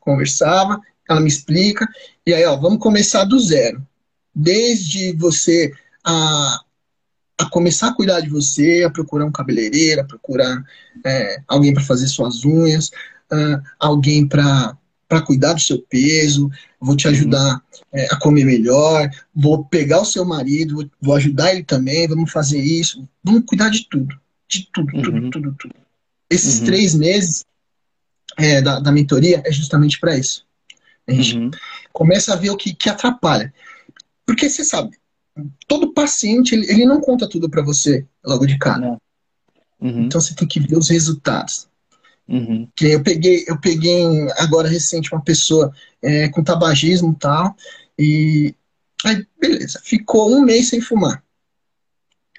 Conversava, 0.00 0.80
ela 1.08 1.20
me 1.20 1.28
explica, 1.28 1.86
e 2.26 2.32
aí, 2.32 2.44
ó, 2.46 2.56
vamos 2.56 2.78
começar 2.78 3.24
do 3.24 3.38
zero. 3.38 3.86
Desde 4.34 5.12
você 5.12 5.72
a, 6.04 6.60
a 7.38 7.50
começar 7.50 7.88
a 7.88 7.94
cuidar 7.94 8.20
de 8.20 8.28
você, 8.28 8.84
a 8.86 8.90
procurar 8.90 9.26
um 9.26 9.32
cabeleireiro, 9.32 10.00
a 10.00 10.04
procurar 10.04 10.64
é, 11.04 11.42
alguém 11.46 11.74
para 11.74 11.82
fazer 11.82 12.06
suas 12.06 12.44
unhas, 12.44 12.88
uh, 13.32 13.62
alguém 13.78 14.26
para 14.26 14.76
para 15.08 15.22
cuidar 15.22 15.54
do 15.54 15.60
seu 15.60 15.80
peso, 15.88 16.50
vou 16.78 16.94
te 16.94 17.08
ajudar 17.08 17.54
uhum. 17.54 17.60
é, 17.94 18.08
a 18.12 18.16
comer 18.18 18.44
melhor, 18.44 19.08
vou 19.34 19.64
pegar 19.64 20.02
o 20.02 20.04
seu 20.04 20.22
marido, 20.22 20.90
vou 21.00 21.14
ajudar 21.14 21.50
ele 21.50 21.64
também, 21.64 22.06
vamos 22.06 22.30
fazer 22.30 22.60
isso, 22.60 23.08
vamos 23.24 23.44
cuidar 23.46 23.70
de 23.70 23.88
tudo 23.88 24.14
de 24.48 24.68
tudo, 24.72 25.02
tudo, 25.02 25.18
uhum. 25.18 25.30
tudo, 25.30 25.54
tudo. 25.58 25.74
Esses 26.30 26.60
uhum. 26.60 26.66
três 26.66 26.94
meses 26.94 27.44
é, 28.36 28.62
da, 28.62 28.80
da 28.80 28.92
mentoria 28.92 29.42
é 29.44 29.52
justamente 29.52 29.98
para 29.98 30.16
isso. 30.16 30.46
A 31.06 31.12
gente 31.12 31.38
uhum. 31.38 31.50
começa 31.92 32.32
a 32.32 32.36
ver 32.36 32.50
o 32.50 32.56
que, 32.56 32.74
que 32.74 32.88
atrapalha. 32.88 33.52
Porque 34.26 34.48
você 34.48 34.64
sabe, 34.64 34.96
todo 35.66 35.92
paciente 35.92 36.54
ele, 36.54 36.70
ele 36.70 36.86
não 36.86 37.00
conta 37.00 37.28
tudo 37.28 37.48
para 37.48 37.62
você 37.62 38.06
logo 38.24 38.46
de 38.46 38.58
cara. 38.58 38.98
Uhum. 39.80 40.04
Então 40.04 40.20
você 40.20 40.34
tem 40.34 40.46
que 40.46 40.60
ver 40.60 40.76
os 40.76 40.88
resultados. 40.88 41.68
Uhum. 42.28 42.68
Que 42.76 42.86
eu 42.88 43.02
peguei, 43.02 43.44
eu 43.46 43.58
peguei 43.58 44.04
agora 44.38 44.68
recente 44.68 45.12
uma 45.12 45.22
pessoa 45.22 45.72
é, 46.02 46.28
com 46.28 46.44
tabagismo 46.44 47.12
e 47.12 47.18
tal, 47.18 47.56
e 47.98 48.54
aí 49.04 49.26
beleza, 49.40 49.80
ficou 49.82 50.30
um 50.30 50.42
mês 50.42 50.68
sem 50.68 50.80
fumar. 50.80 51.22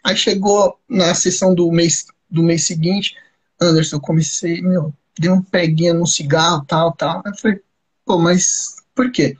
Aí 0.04 0.16
chegou 0.16 0.80
na 0.88 1.14
sessão 1.14 1.54
do 1.54 1.72
mês, 1.72 2.06
do 2.30 2.44
mês 2.44 2.66
seguinte, 2.66 3.16
Anderson, 3.60 3.98
eu 3.98 4.02
comecei, 4.02 4.62
meu, 4.62 4.94
dei 5.18 5.30
um 5.30 5.42
peguinha 5.42 5.94
no 5.94 6.08
cigarro, 6.08 6.64
tal, 6.66 6.94
tal. 6.94 7.22
Aí 7.26 7.32
eu 7.32 7.38
falei, 7.38 7.62
pô, 8.06 8.18
mas 8.18 8.76
por 8.96 9.12
quê? 9.12 9.38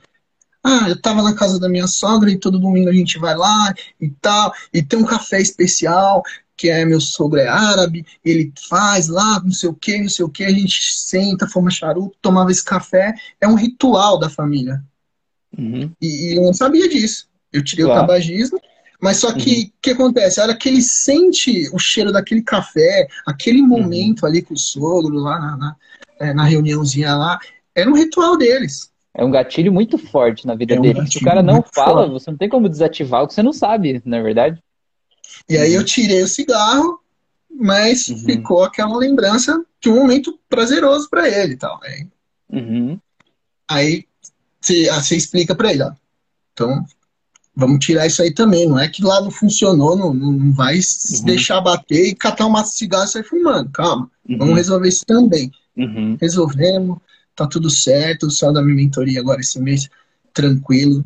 Ah, 0.62 0.88
eu 0.88 1.00
tava 1.00 1.22
na 1.22 1.34
casa 1.34 1.58
da 1.58 1.68
minha 1.68 1.86
sogra 1.86 2.30
e 2.30 2.38
todo 2.38 2.58
domingo 2.58 2.90
a 2.90 2.92
gente 2.92 3.18
vai 3.18 3.34
lá 3.34 3.72
e 3.98 4.10
tal, 4.10 4.52
e 4.74 4.82
tem 4.82 4.98
um 4.98 5.06
café 5.06 5.40
especial, 5.40 6.22
que 6.54 6.68
é 6.68 6.84
meu 6.84 7.00
sogro 7.00 7.40
é 7.40 7.48
árabe, 7.48 8.04
ele 8.22 8.52
faz 8.68 9.08
lá, 9.08 9.40
não 9.42 9.52
sei 9.52 9.70
o 9.70 9.74
que, 9.74 9.98
não 9.98 10.10
sei 10.10 10.22
o 10.26 10.28
que, 10.28 10.44
a 10.44 10.50
gente 10.50 10.92
senta, 10.92 11.48
fuma 11.48 11.70
charuto, 11.70 12.14
tomava 12.20 12.50
esse 12.50 12.62
café, 12.62 13.14
é 13.40 13.48
um 13.48 13.54
ritual 13.54 14.18
da 14.18 14.28
família. 14.28 14.84
Uhum. 15.56 15.90
E, 16.00 16.32
e, 16.32 16.36
eu 16.36 16.42
não 16.42 16.52
sabia 16.52 16.86
disso. 16.86 17.28
Eu 17.50 17.64
tirei 17.64 17.86
claro. 17.86 18.00
o 18.00 18.06
tabagismo 18.06 18.60
mas 19.00 19.16
só 19.16 19.32
que 19.32 19.50
o 19.50 19.58
uhum. 19.58 19.70
que 19.80 19.90
acontece? 19.90 20.40
A 20.40 20.44
hora 20.44 20.56
que 20.56 20.68
ele 20.68 20.82
sente 20.82 21.68
o 21.72 21.78
cheiro 21.78 22.12
daquele 22.12 22.42
café, 22.42 23.08
aquele 23.26 23.62
uhum. 23.62 23.68
momento 23.68 24.22
uhum. 24.22 24.28
ali 24.28 24.42
com 24.42 24.54
o 24.54 24.58
sogro, 24.58 25.14
lá 25.14 25.38
na, 25.38 25.56
na, 25.56 25.76
é, 26.18 26.34
na, 26.34 26.44
reuniãozinha 26.44 27.14
lá, 27.16 27.38
era 27.74 27.88
um 27.88 27.94
ritual 27.94 28.36
deles. 28.36 28.90
É 29.14 29.24
um 29.24 29.30
gatilho 29.30 29.72
muito 29.72 29.96
forte 29.96 30.46
na 30.46 30.54
vida 30.54 30.74
é 30.74 30.78
um 30.78 30.82
dele. 30.82 31.10
Se 31.10 31.18
o 31.18 31.22
cara 31.22 31.42
não 31.42 31.62
fala, 31.62 32.02
forte. 32.02 32.12
você 32.12 32.30
não 32.30 32.38
tem 32.38 32.48
como 32.48 32.68
desativar 32.68 33.22
o 33.22 33.26
que 33.26 33.34
você 33.34 33.42
não 33.42 33.52
sabe, 33.52 34.02
na 34.04 34.18
é 34.18 34.22
verdade. 34.22 34.62
E 35.48 35.56
aí 35.56 35.72
eu 35.72 35.84
tirei 35.84 36.22
o 36.22 36.28
cigarro, 36.28 37.00
mas 37.50 38.08
uhum. 38.08 38.18
ficou 38.18 38.62
aquela 38.62 38.96
lembrança 38.96 39.64
de 39.80 39.88
um 39.88 39.96
momento 39.96 40.38
prazeroso 40.48 41.08
para 41.08 41.28
ele 41.28 41.54
e 41.54 41.56
tal. 41.56 41.80
Aí, 41.82 42.06
uhum. 42.52 42.98
aí 43.68 44.04
você, 44.60 44.90
você 44.90 45.16
explica 45.16 45.54
para 45.54 45.72
ele, 45.72 45.82
ó. 45.82 45.92
Então, 46.52 46.84
vamos 47.60 47.84
tirar 47.84 48.06
isso 48.06 48.22
aí 48.22 48.32
também. 48.32 48.66
Não 48.66 48.78
é 48.78 48.88
que 48.88 49.04
lá 49.04 49.20
não 49.20 49.30
funcionou, 49.30 49.96
não, 49.96 50.12
não 50.14 50.52
vai 50.52 50.76
uhum. 50.76 50.82
se 50.82 51.24
deixar 51.24 51.60
bater 51.60 52.08
e 52.08 52.14
catar 52.14 52.46
um 52.46 52.50
maço 52.50 52.72
de 52.72 52.78
cigarro 52.78 53.04
e 53.04 53.08
sair 53.08 53.24
fumando. 53.24 53.70
Calma, 53.70 54.10
uhum. 54.28 54.38
vamos 54.38 54.56
resolver 54.56 54.88
isso 54.88 55.04
também. 55.06 55.52
Uhum. 55.76 56.16
Resolvemos, 56.20 56.98
tá 57.36 57.46
tudo 57.46 57.70
certo, 57.70 58.30
só 58.30 58.50
da 58.50 58.62
minha 58.62 58.74
mentoria 58.74 59.20
agora 59.20 59.40
esse 59.40 59.60
mês, 59.60 59.88
tranquilo. 60.32 61.04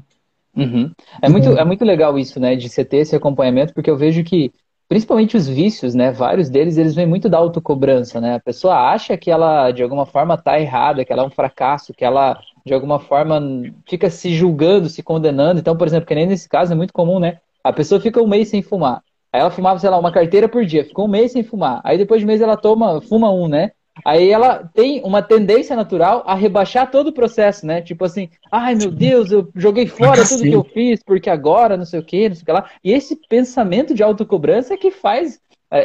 Uhum. 0.56 0.90
É, 1.20 1.28
muito, 1.28 1.48
é 1.50 1.64
muito 1.64 1.84
legal 1.84 2.16
isso, 2.16 2.38
né, 2.38 2.54
de 2.54 2.68
você 2.68 2.84
ter 2.84 2.98
esse 2.98 3.16
acompanhamento, 3.16 3.74
porque 3.74 3.90
eu 3.90 3.96
vejo 3.96 4.22
que, 4.22 4.52
principalmente 4.88 5.36
os 5.36 5.48
vícios, 5.48 5.96
né, 5.96 6.12
vários 6.12 6.48
deles, 6.48 6.76
eles 6.76 6.94
vêm 6.94 7.06
muito 7.06 7.28
da 7.28 7.38
autocobrança, 7.38 8.20
né, 8.20 8.36
a 8.36 8.40
pessoa 8.40 8.92
acha 8.92 9.16
que 9.16 9.32
ela, 9.32 9.72
de 9.72 9.82
alguma 9.82 10.06
forma, 10.06 10.38
tá 10.38 10.60
errada, 10.60 11.04
que 11.04 11.12
ela 11.12 11.24
é 11.24 11.26
um 11.26 11.30
fracasso, 11.30 11.92
que 11.92 12.04
ela, 12.04 12.38
de 12.64 12.72
alguma 12.72 12.98
forma, 12.98 13.40
fica 13.88 14.08
se 14.08 14.34
julgando, 14.34 14.88
se 14.88 15.02
condenando, 15.02 15.60
então, 15.60 15.76
por 15.76 15.86
exemplo, 15.86 16.06
que 16.06 16.14
nem 16.14 16.26
nesse 16.26 16.48
caso 16.48 16.72
é 16.72 16.76
muito 16.76 16.92
comum, 16.92 17.18
né, 17.18 17.38
a 17.62 17.72
pessoa 17.72 18.00
fica 18.00 18.22
um 18.22 18.28
mês 18.28 18.48
sem 18.48 18.62
fumar, 18.62 19.02
aí 19.32 19.40
ela 19.40 19.50
fumava, 19.50 19.78
sei 19.78 19.90
lá, 19.90 19.98
uma 19.98 20.12
carteira 20.12 20.48
por 20.48 20.64
dia, 20.64 20.84
ficou 20.84 21.06
um 21.06 21.10
mês 21.10 21.32
sem 21.32 21.42
fumar, 21.42 21.80
aí 21.84 21.98
depois 21.98 22.20
de 22.20 22.24
um 22.24 22.28
mês 22.28 22.40
ela 22.40 22.56
toma, 22.56 23.00
fuma 23.00 23.30
um, 23.32 23.48
né, 23.48 23.72
Aí 24.04 24.30
ela 24.30 24.68
tem 24.74 25.02
uma 25.04 25.22
tendência 25.22 25.76
natural 25.76 26.24
a 26.26 26.34
rebaixar 26.34 26.90
todo 26.90 27.08
o 27.08 27.12
processo, 27.12 27.64
né? 27.64 27.80
Tipo 27.80 28.04
assim, 28.04 28.28
ai 28.50 28.74
meu 28.74 28.90
Deus, 28.90 29.30
eu 29.30 29.48
joguei 29.54 29.86
fora 29.86 30.26
tudo 30.26 30.42
que 30.42 30.52
eu 30.52 30.64
fiz, 30.64 31.00
porque 31.04 31.30
agora 31.30 31.76
não 31.76 31.84
sei 31.84 32.00
o 32.00 32.04
que, 32.04 32.28
não 32.28 32.34
sei 32.34 32.42
o 32.42 32.46
que 32.46 32.52
lá. 32.52 32.70
E 32.82 32.92
esse 32.92 33.14
pensamento 33.28 33.94
de 33.94 34.02
autocobrança 34.02 34.74
é 34.74 34.76
que 34.76 34.90
faz, 34.90 35.40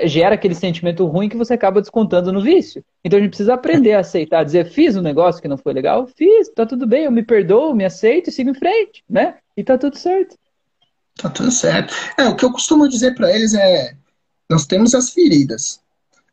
gera 0.06 0.36
aquele 0.36 0.56
sentimento 0.56 1.06
ruim 1.06 1.30
que 1.30 1.38
você 1.38 1.54
acaba 1.54 1.82
descontando 1.82 2.32
no 2.32 2.42
vício. 2.42 2.84
Então 3.04 3.18
a 3.18 3.22
gente 3.22 3.32
precisa 3.32 3.54
aprender 3.54 3.94
a 3.94 4.00
aceitar, 4.00 4.44
dizer, 4.44 4.70
fiz 4.70 4.96
um 4.96 5.02
negócio 5.02 5.42
que 5.42 5.48
não 5.48 5.58
foi 5.58 5.74
legal, 5.74 6.08
fiz, 6.08 6.50
tá 6.50 6.66
tudo 6.66 6.86
bem, 6.86 7.06
eu 7.06 7.12
me 7.12 7.24
perdoo, 7.24 7.76
me 7.76 7.86
aceito 7.86 8.30
e 8.30 8.32
sigo 8.32 8.50
em 8.50 8.56
frente, 8.56 9.04
né? 9.10 9.36
E 9.58 9.64
tá 9.64 9.78
tudo 9.78 9.98
certo. 9.98 10.36
Tá 11.18 11.30
tudo 11.30 11.52
certo. 11.52 11.94
É, 12.18 12.26
o 12.28 12.36
que 12.36 12.46
eu 12.46 12.52
costumo 12.52 12.88
dizer 12.88 13.16
para 13.16 13.34
eles 13.34 13.54
é, 13.54 13.94
nós 14.50 14.66
temos 14.66 14.94
as 14.94 15.12
feridas 15.12 15.82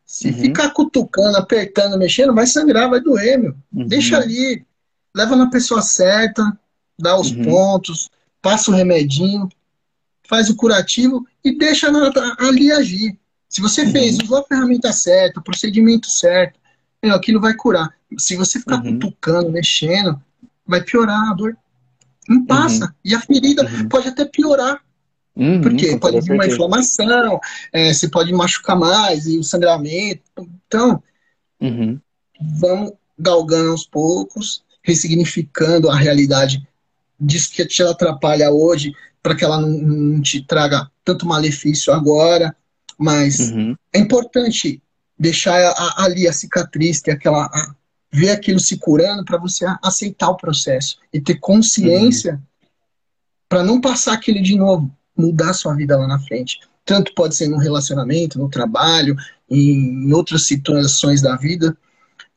se 0.06 0.28
uhum. 0.28 0.34
ficar 0.34 0.70
cutucando, 0.70 1.36
apertando, 1.36 1.98
mexendo, 1.98 2.32
vai 2.32 2.46
sangrar, 2.46 2.88
vai 2.88 3.00
doer, 3.00 3.38
meu. 3.38 3.54
Uhum. 3.74 3.88
Deixa 3.88 4.16
ali, 4.16 4.64
leva 5.14 5.34
na 5.34 5.50
pessoa 5.50 5.82
certa, 5.82 6.56
dá 6.96 7.18
os 7.18 7.32
uhum. 7.32 7.44
pontos, 7.44 8.08
passa 8.40 8.70
o 8.70 8.74
remedinho, 8.74 9.48
faz 10.28 10.48
o 10.48 10.54
curativo 10.54 11.26
e 11.44 11.58
deixa 11.58 11.88
ali 12.38 12.70
agir. 12.70 13.18
Se 13.56 13.62
você 13.62 13.84
uhum. 13.84 13.90
fez, 13.90 14.18
usou 14.18 14.36
a 14.36 14.44
ferramenta 14.44 14.92
certa, 14.92 15.40
o 15.40 15.42
procedimento 15.42 16.10
certo, 16.10 16.60
meu, 17.02 17.14
aquilo 17.14 17.40
vai 17.40 17.54
curar. 17.54 17.88
Se 18.18 18.36
você 18.36 18.58
ficar 18.58 18.84
uhum. 18.84 18.98
cutucando, 19.00 19.50
mexendo, 19.50 20.20
vai 20.66 20.82
piorar 20.82 21.30
a 21.30 21.32
dor. 21.32 21.56
Não 22.28 22.44
passa. 22.44 22.84
Uhum. 22.84 22.92
E 23.02 23.14
a 23.14 23.20
ferida 23.20 23.66
pode 23.88 24.08
até 24.08 24.26
piorar. 24.26 24.78
Uhum, 25.34 25.62
Porque 25.62 25.96
pode 25.96 26.20
vir 26.20 26.32
uma 26.32 26.46
inflamação, 26.46 27.40
é, 27.72 27.94
você 27.94 28.10
pode 28.10 28.30
machucar 28.30 28.78
mais, 28.78 29.26
e 29.26 29.38
o 29.38 29.42
sangramento. 29.42 30.22
Então, 30.66 31.02
uhum. 31.58 31.98
vamos 32.60 32.92
galgando 33.18 33.70
aos 33.70 33.86
poucos, 33.86 34.62
ressignificando 34.82 35.88
a 35.88 35.96
realidade 35.96 36.62
disso 37.18 37.50
que 37.52 37.64
te 37.64 37.82
atrapalha 37.82 38.50
hoje, 38.50 38.92
para 39.22 39.34
que 39.34 39.42
ela 39.42 39.58
não, 39.58 39.70
não, 39.70 40.20
te 40.20 40.42
traga 40.42 40.90
tanto 41.02 41.26
malefício 41.26 41.90
agora. 41.90 42.54
Mas 42.98 43.50
uhum. 43.50 43.76
é 43.92 43.98
importante 43.98 44.82
deixar 45.18 45.58
a, 45.76 46.04
ali 46.04 46.26
a 46.26 46.32
cicatriz, 46.32 47.00
ter 47.00 47.12
aquela. 47.12 47.46
A, 47.46 47.74
ver 48.12 48.30
aquilo 48.30 48.58
se 48.58 48.78
curando 48.78 49.24
para 49.24 49.36
você 49.36 49.66
aceitar 49.82 50.30
o 50.30 50.36
processo 50.36 50.96
e 51.12 51.20
ter 51.20 51.34
consciência 51.34 52.34
uhum. 52.34 52.68
para 53.48 53.62
não 53.62 53.80
passar 53.80 54.14
aquele 54.14 54.40
de 54.40 54.56
novo 54.56 54.90
mudar 55.16 55.52
sua 55.52 55.74
vida 55.74 55.98
lá 55.98 56.06
na 56.06 56.18
frente. 56.20 56.60
Tanto 56.84 57.12
pode 57.14 57.34
ser 57.34 57.48
no 57.48 57.58
relacionamento, 57.58 58.38
no 58.38 58.48
trabalho, 58.48 59.16
em 59.50 60.12
outras 60.12 60.46
situações 60.46 61.20
da 61.20 61.36
vida. 61.36 61.76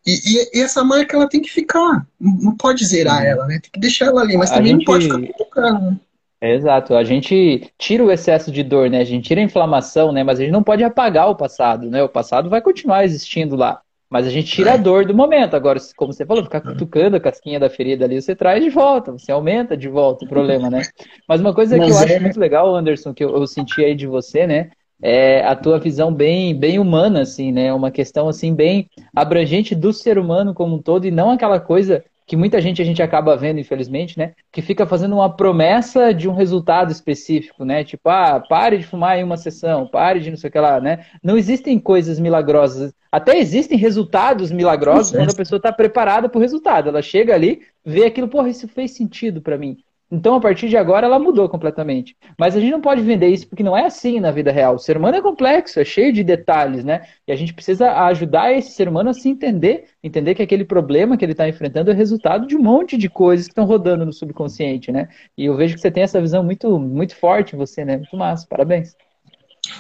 E, 0.05 0.12
e, 0.12 0.57
e 0.57 0.62
essa 0.62 0.84
marca 0.84 1.16
ela 1.16 1.30
tem 1.30 1.41
que 1.41 1.49
ficar, 1.49 2.05
não 2.20 2.55
pode 2.55 2.86
zerar 2.86 3.24
ela, 3.24 3.45
né? 3.45 3.60
Tem 3.60 3.70
que 3.72 3.80
deixar 3.80 4.05
ela 4.05 4.22
ali, 4.22 4.38
mas 4.38 4.49
a 4.51 4.55
também 4.55 4.72
gente... 4.72 4.80
não 4.80 4.86
pode 4.86 5.05
ficar 5.05 5.38
tocando, 5.38 5.91
né? 5.91 5.99
Exato, 6.41 6.95
a 6.95 7.03
gente 7.03 7.69
tira 7.77 8.03
o 8.03 8.11
excesso 8.11 8.49
de 8.49 8.63
dor, 8.63 8.89
né? 8.89 9.01
A 9.01 9.03
gente 9.03 9.27
tira 9.27 9.41
a 9.41 9.43
inflamação, 9.43 10.11
né? 10.11 10.23
Mas 10.23 10.39
a 10.39 10.43
gente 10.43 10.53
não 10.53 10.63
pode 10.63 10.83
apagar 10.83 11.29
o 11.29 11.35
passado, 11.35 11.89
né? 11.89 12.01
O 12.01 12.07
passado 12.07 12.49
vai 12.49 12.61
continuar 12.61 13.03
existindo 13.03 13.57
lá. 13.57 13.81
Mas 14.09 14.25
a 14.25 14.29
gente 14.29 14.49
tira 14.49 14.71
é. 14.71 14.73
a 14.73 14.77
dor 14.77 15.05
do 15.05 15.13
momento. 15.13 15.53
Agora, 15.53 15.79
como 15.95 16.11
você 16.11 16.25
falou, 16.25 16.43
ficar 16.43 16.59
é. 16.59 16.61
cutucando 16.61 17.17
a 17.17 17.19
casquinha 17.19 17.59
da 17.59 17.69
ferida 17.69 18.05
ali, 18.05 18.19
você 18.21 18.35
traz 18.35 18.63
de 18.63 18.69
volta, 18.69 19.11
você 19.11 19.31
aumenta 19.31 19.77
de 19.77 19.87
volta 19.87 20.25
o 20.25 20.29
problema, 20.29 20.69
né? 20.69 20.81
Mas 21.27 21.41
uma 21.41 21.53
coisa 21.53 21.77
Mas 21.77 21.85
que 21.85 21.91
eu 21.91 21.97
é... 21.97 22.03
acho 22.15 22.23
muito 22.23 22.39
legal, 22.39 22.73
Anderson, 22.73 23.13
que 23.13 23.23
eu, 23.23 23.35
eu, 23.35 23.45
senti 23.45 23.83
aí 23.83 23.93
de 23.93 24.07
você, 24.07 24.47
né? 24.47 24.71
É 25.01 25.45
a 25.45 25.55
tua 25.55 25.79
visão 25.79 26.11
bem, 26.11 26.57
bem 26.57 26.79
humana, 26.79 27.21
assim, 27.21 27.51
né? 27.51 27.71
Uma 27.71 27.91
questão, 27.91 28.27
assim, 28.27 28.53
bem 28.53 28.89
abrangente 29.15 29.75
do 29.75 29.93
ser 29.93 30.17
humano 30.17 30.53
como 30.53 30.75
um 30.75 30.81
todo 30.81 31.05
e 31.05 31.11
não 31.11 31.31
aquela 31.31 31.59
coisa 31.59 32.03
que 32.30 32.38
muita 32.38 32.61
gente 32.61 32.80
a 32.80 32.86
gente 32.86 33.01
acaba 33.01 33.36
vendo, 33.36 33.59
infelizmente, 33.59 34.15
né? 34.15 34.34
Que 34.51 34.61
fica 34.61 34.86
fazendo 34.86 35.15
uma 35.15 35.36
promessa 35.36 36.13
de 36.13 36.30
um 36.30 36.34
resultado 36.36 36.91
específico, 36.91 37.65
né? 37.65 37.84
Tipo, 37.84 38.07
ah, 38.07 38.39
pare 38.39 38.77
de 38.77 38.86
fumar 38.86 39.17
em 39.17 39.23
uma 39.23 39.36
sessão, 39.36 39.88
pare 39.88 40.19
de 40.19 40.30
não 40.30 40.38
sei 40.38 40.47
o 40.47 40.51
que 40.53 40.59
lá, 40.59 40.80
né? 40.80 41.07
Não 41.23 41.36
existem 41.36 41.80
coisas 41.80 42.19
milagrosas. 42.19 42.93
Até 43.11 43.39
existem 43.39 43.80
resultados 43.80 44.51
milagrosos 44.51 45.11
quando 45.11 45.32
a 45.32 45.36
pessoa 45.36 45.57
está 45.57 45.73
preparada 45.73 46.30
para 46.30 46.38
o 46.38 46.41
resultado. 46.41 46.89
Ela 46.89 47.01
chega 47.01 47.34
ali, 47.34 47.61
vê 47.84 48.05
aquilo, 48.05 48.27
porra, 48.27 48.49
isso 48.49 48.67
fez 48.67 48.91
sentido 48.91 49.41
para 49.41 49.57
mim. 49.57 49.80
Então, 50.12 50.34
a 50.34 50.41
partir 50.41 50.70
de 50.70 50.76
agora, 50.76 51.05
ela 51.05 51.20
mudou 51.20 51.47
completamente. 51.47 52.18
Mas 52.38 52.55
a 52.55 52.60
gente 52.60 52.72
não 52.72 52.82
pode 52.82 53.01
vender 53.01 53.28
isso 53.28 53.47
porque 53.47 53.62
não 53.62 53.78
é 53.78 53.86
assim 53.86 54.20
na 54.20 54.32
vida 54.32 54.51
real. 54.51 54.76
O 54.76 54.80
ser 54.80 54.97
humano 54.97 55.18
é 55.18 55.22
complexo, 55.22 55.80
é 55.80 55.86
cheio 55.86 56.12
de 56.12 56.24
detalhes, 56.24 56.84
né? 56.84 57.05
E 57.28 57.32
a 57.32 57.36
gente 57.36 57.53
precisa 57.53 57.91
ajudar 58.05 58.51
esse 58.51 58.72
ser 58.72 58.88
humano 58.88 59.12
a 59.12 59.14
se 59.14 59.30
entender, 59.30 59.86
entender 60.03 60.34
que 60.34 60.41
aquele 60.41 60.66
problema 60.66 61.16
que 61.16 61.24
ele 61.24 61.34
está 61.34 61.47
enfrentando 61.47 61.91
é 61.91 61.93
resultado 61.93 62.47
de 62.47 62.55
um 62.55 62.62
monte 62.62 62.97
de 62.97 63.07
coisas 63.07 63.45
que 63.45 63.51
estão 63.51 63.66
rodando 63.66 64.03
no 64.03 64.12
subconsciente, 64.12 64.91
né? 64.91 65.10
E 65.38 65.45
eu 65.45 65.55
vejo 65.55 65.76
que 65.76 65.82
você 65.82 65.91
tem 65.91 66.01
essa 66.01 66.20
visão 66.20 66.43
muito, 66.43 66.80
muito 66.80 67.16
forte 67.16 67.55
em 67.55 67.60
você, 67.60 67.86
né? 67.86 67.97
Muito 67.97 68.18
massa. 68.18 68.47
Parabéns. 68.47 68.95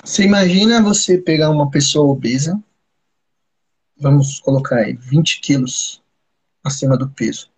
Você 0.03 0.23
imagina 0.23 0.83
você 0.83 1.17
pegar 1.17 1.49
uma 1.49 1.71
pessoa 1.71 2.11
obesa, 2.11 2.61
vamos 3.97 4.39
colocar 4.41 4.75
aí 4.75 4.93
20 4.93 5.41
quilos 5.41 6.03
acima 6.63 6.95
do 6.95 7.09
peso 7.09 7.49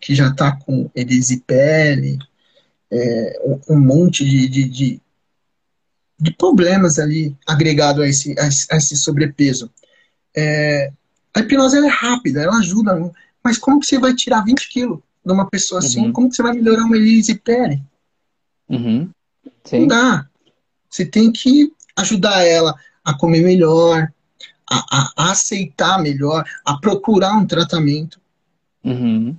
que 0.00 0.14
já 0.14 0.28
está 0.28 0.52
com 0.52 0.90
erisipele, 0.94 2.18
é, 2.90 3.40
um 3.68 3.78
monte 3.78 4.24
de, 4.24 4.48
de, 4.48 4.64
de, 4.64 5.00
de, 6.18 6.30
problemas 6.32 6.98
ali 6.98 7.36
agregado 7.46 8.02
a 8.02 8.08
esse, 8.08 8.34
a 8.38 8.76
esse 8.76 8.96
sobrepeso. 8.96 9.70
É, 10.34 10.92
a 11.34 11.40
hipnose 11.40 11.78
é 11.78 11.86
rápida, 11.86 12.42
ela 12.42 12.58
ajuda, 12.58 13.12
mas 13.42 13.58
como 13.58 13.80
que 13.80 13.86
você 13.86 13.98
vai 13.98 14.14
tirar 14.14 14.44
20 14.44 14.68
quilos 14.68 15.00
de 15.24 15.32
uma 15.32 15.48
pessoa 15.48 15.80
assim? 15.80 16.06
Uhum. 16.06 16.12
Como 16.12 16.28
que 16.30 16.36
você 16.36 16.42
vai 16.42 16.52
melhorar 16.52 16.84
uma 16.84 16.96
erisipele? 16.96 17.82
Uhum. 18.68 19.10
Não 19.72 19.86
dá. 19.86 20.26
Você 20.88 21.04
tem 21.04 21.30
que 21.30 21.72
ajudar 21.96 22.44
ela 22.46 22.74
a 23.04 23.14
comer 23.14 23.42
melhor, 23.42 24.10
a, 24.70 24.76
a, 24.76 25.12
a 25.16 25.32
aceitar 25.32 26.00
melhor, 26.00 26.44
a 26.64 26.78
procurar 26.78 27.36
um 27.36 27.46
tratamento. 27.46 28.20
Uhum. 28.84 29.36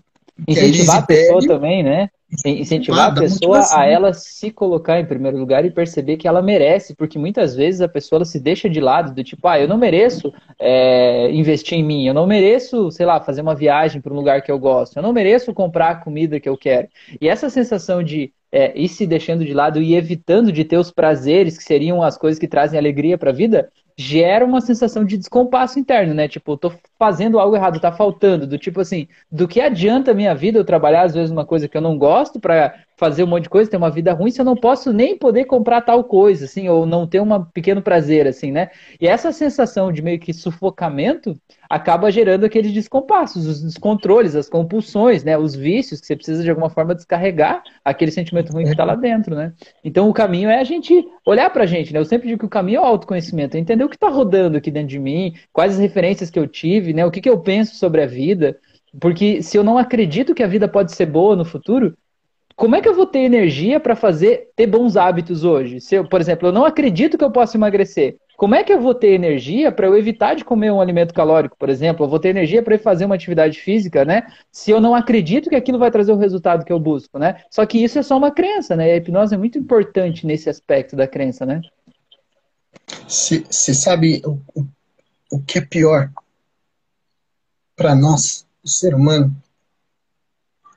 Incentivar 0.47 0.97
a 0.97 1.01
pessoa 1.01 1.47
também, 1.47 1.83
né? 1.83 2.09
Incentivar 2.45 3.09
a 3.09 3.13
pessoa 3.13 3.59
a 3.73 3.85
ela 3.87 4.13
se 4.13 4.51
colocar 4.51 4.99
em 4.99 5.05
primeiro 5.05 5.37
lugar 5.37 5.65
e 5.65 5.71
perceber 5.71 6.17
que 6.17 6.27
ela 6.27 6.41
merece, 6.41 6.95
porque 6.95 7.17
muitas 7.17 7.55
vezes 7.55 7.81
a 7.81 7.87
pessoa 7.87 8.23
se 8.23 8.39
deixa 8.39 8.69
de 8.69 8.79
lado, 8.79 9.15
do 9.15 9.23
tipo, 9.23 9.47
ah, 9.47 9.59
eu 9.59 9.67
não 9.67 9.77
mereço 9.77 10.31
é, 10.59 11.31
investir 11.31 11.77
em 11.77 11.83
mim, 11.83 12.05
eu 12.05 12.13
não 12.13 12.27
mereço, 12.27 12.91
sei 12.91 13.05
lá, 13.05 13.19
fazer 13.19 13.41
uma 13.41 13.55
viagem 13.55 13.99
para 13.99 14.13
um 14.13 14.15
lugar 14.15 14.43
que 14.43 14.51
eu 14.51 14.59
gosto, 14.59 14.97
eu 14.97 15.03
não 15.03 15.11
mereço 15.11 15.53
comprar 15.53 15.89
a 15.89 15.95
comida 15.95 16.39
que 16.39 16.47
eu 16.47 16.57
quero. 16.57 16.87
E 17.19 17.27
essa 17.27 17.49
sensação 17.49 18.03
de 18.03 18.31
é, 18.51 18.79
ir 18.79 18.89
se 18.89 19.05
deixando 19.05 19.45
de 19.45 19.53
lado 19.53 19.81
e 19.81 19.95
evitando 19.95 20.51
de 20.51 20.63
ter 20.63 20.77
os 20.77 20.91
prazeres, 20.91 21.57
que 21.57 21.63
seriam 21.63 22.01
as 22.03 22.17
coisas 22.17 22.39
que 22.39 22.47
trazem 22.47 22.79
alegria 22.79 23.17
para 23.17 23.31
a 23.31 23.33
vida, 23.33 23.69
gera 23.99 24.45
uma 24.45 24.61
sensação 24.61 25.03
de 25.03 25.17
descompasso 25.17 25.77
interno, 25.77 26.13
né? 26.13 26.25
Tipo, 26.25 26.53
eu 26.53 26.57
tô 26.57 26.73
fazendo 26.97 27.37
algo 27.37 27.53
errado, 27.57 27.81
tá 27.81 27.91
faltando. 27.91 28.47
Do 28.47 28.57
tipo 28.57 28.79
assim, 28.79 29.09
do 29.29 29.45
que 29.45 29.59
adianta 29.59 30.11
a 30.11 30.13
minha 30.13 30.33
vida 30.33 30.57
eu 30.57 30.63
trabalhar 30.63 31.01
às 31.03 31.13
vezes 31.13 31.29
uma 31.31 31.45
coisa 31.45 31.67
que 31.67 31.75
eu 31.75 31.81
não 31.81 31.97
gosto 31.97 32.39
para 32.39 32.73
fazer 32.99 33.23
um 33.23 33.27
monte 33.27 33.43
de 33.43 33.49
coisa, 33.49 33.71
ter 33.71 33.77
uma 33.77 33.89
vida 33.89 34.11
ruim, 34.11 34.29
se 34.29 34.41
eu 34.41 34.45
não 34.45 34.55
posso 34.55 34.91
nem 34.91 35.17
poder 35.17 35.45
comprar 35.45 35.79
tal 35.81 36.03
coisa, 36.03 36.43
assim, 36.43 36.67
ou 36.67 36.85
não 36.85 37.07
ter 37.07 37.21
um 37.21 37.45
pequeno 37.45 37.81
prazer, 37.81 38.27
assim, 38.27 38.51
né? 38.51 38.69
E 38.99 39.07
essa 39.07 39.31
sensação 39.31 39.89
de 39.89 40.01
meio 40.01 40.19
que 40.19 40.33
sufocamento 40.33 41.39
acaba 41.69 42.11
gerando 42.11 42.43
aqueles 42.43 42.73
descompassos, 42.73 43.47
os 43.47 43.63
descontroles, 43.63 44.35
as 44.35 44.49
compulsões, 44.49 45.23
né? 45.23 45.37
Os 45.37 45.55
vícios 45.55 46.01
que 46.01 46.07
você 46.07 46.15
precisa 46.15 46.43
de 46.43 46.49
alguma 46.49 46.69
forma 46.69 46.93
descarregar 46.93 47.63
aquele 47.85 48.11
sentimento 48.11 48.51
ruim 48.51 48.65
que 48.65 48.71
está 48.71 48.83
lá 48.83 48.95
dentro, 48.95 49.33
né? 49.33 49.53
Então 49.81 50.09
o 50.09 50.13
caminho 50.13 50.49
é 50.49 50.59
a 50.59 50.63
gente 50.65 51.07
olhar 51.25 51.49
pra 51.51 51.65
gente, 51.65 51.93
né? 51.93 51.99
Eu 51.99 52.05
sempre 52.05 52.27
digo 52.27 52.39
que 52.39 52.45
o 52.45 52.49
caminho 52.49 52.79
é 52.79 52.81
o 52.81 52.85
autoconhecimento, 52.85 53.55
é 53.55 53.61
entender 53.61 53.85
o 53.85 53.89
que 53.89 53.95
está 53.95 54.09
rodando 54.09 54.57
aqui 54.57 54.69
dentro 54.69 54.89
de 54.89 54.99
mim, 54.99 55.33
quais 55.53 55.73
as 55.75 55.79
referências 55.79 56.29
que 56.29 56.37
eu 56.37 56.47
tive, 56.47 56.91
né? 56.91 57.05
O 57.05 57.11
que, 57.11 57.21
que 57.21 57.29
eu 57.29 57.39
penso 57.39 57.75
sobre 57.75 58.01
a 58.01 58.05
vida. 58.05 58.59
Porque 58.99 59.41
se 59.41 59.57
eu 59.57 59.63
não 59.63 59.77
acredito 59.77 60.35
que 60.35 60.43
a 60.43 60.47
vida 60.47 60.67
pode 60.67 60.91
ser 60.91 61.05
boa 61.05 61.35
no 61.35 61.45
futuro, 61.45 61.95
como 62.59 62.75
é 62.75 62.81
que 62.81 62.89
eu 62.89 62.93
vou 62.93 63.05
ter 63.05 63.19
energia 63.19 63.79
para 63.79 63.95
fazer 63.95 64.49
ter 64.53 64.67
bons 64.67 64.97
hábitos 64.97 65.45
hoje? 65.45 65.79
Se 65.79 65.95
eu, 65.95 66.05
por 66.05 66.19
exemplo, 66.19 66.49
eu 66.49 66.51
não 66.51 66.65
acredito 66.65 67.17
que 67.17 67.23
eu 67.23 67.31
possa 67.31 67.55
emagrecer. 67.55 68.17
Como 68.35 68.53
é 68.53 68.65
que 68.65 68.73
eu 68.73 68.81
vou 68.81 68.93
ter 68.93 69.13
energia 69.13 69.71
para 69.71 69.87
eu 69.87 69.97
evitar 69.97 70.35
de 70.35 70.43
comer 70.43 70.69
um 70.69 70.81
alimento 70.81 71.13
calórico, 71.13 71.55
por 71.57 71.69
exemplo? 71.69 72.03
Eu 72.03 72.09
vou 72.09 72.19
ter 72.19 72.27
energia 72.27 72.61
para 72.61 72.77
fazer 72.77 73.05
uma 73.05 73.15
atividade 73.15 73.61
física, 73.61 74.03
né? 74.03 74.27
Se 74.51 74.71
eu 74.71 74.81
não 74.81 74.93
acredito 74.93 75.49
que 75.49 75.55
aquilo 75.55 75.79
vai 75.79 75.89
trazer 75.89 76.11
o 76.11 76.17
resultado 76.17 76.65
que 76.65 76.73
eu 76.73 76.79
busco, 76.81 77.17
né? 77.17 77.41
Só 77.49 77.65
que 77.65 77.81
isso 77.81 77.97
é 77.97 78.03
só 78.03 78.17
uma 78.17 78.29
crença, 78.29 78.75
né? 78.75 78.89
E 78.89 78.91
a 78.91 78.97
hipnose 78.97 79.33
é 79.33 79.37
muito 79.37 79.57
importante 79.57 80.27
nesse 80.27 80.49
aspecto 80.49 80.97
da 80.97 81.07
crença, 81.07 81.45
né? 81.45 81.61
Você 83.07 83.73
sabe 83.73 84.21
o, 84.25 84.37
o 85.31 85.39
que 85.39 85.59
é 85.59 85.61
pior 85.61 86.11
para 87.73 87.95
nós, 87.95 88.45
o 88.61 88.67
ser 88.67 88.93
humano? 88.93 89.33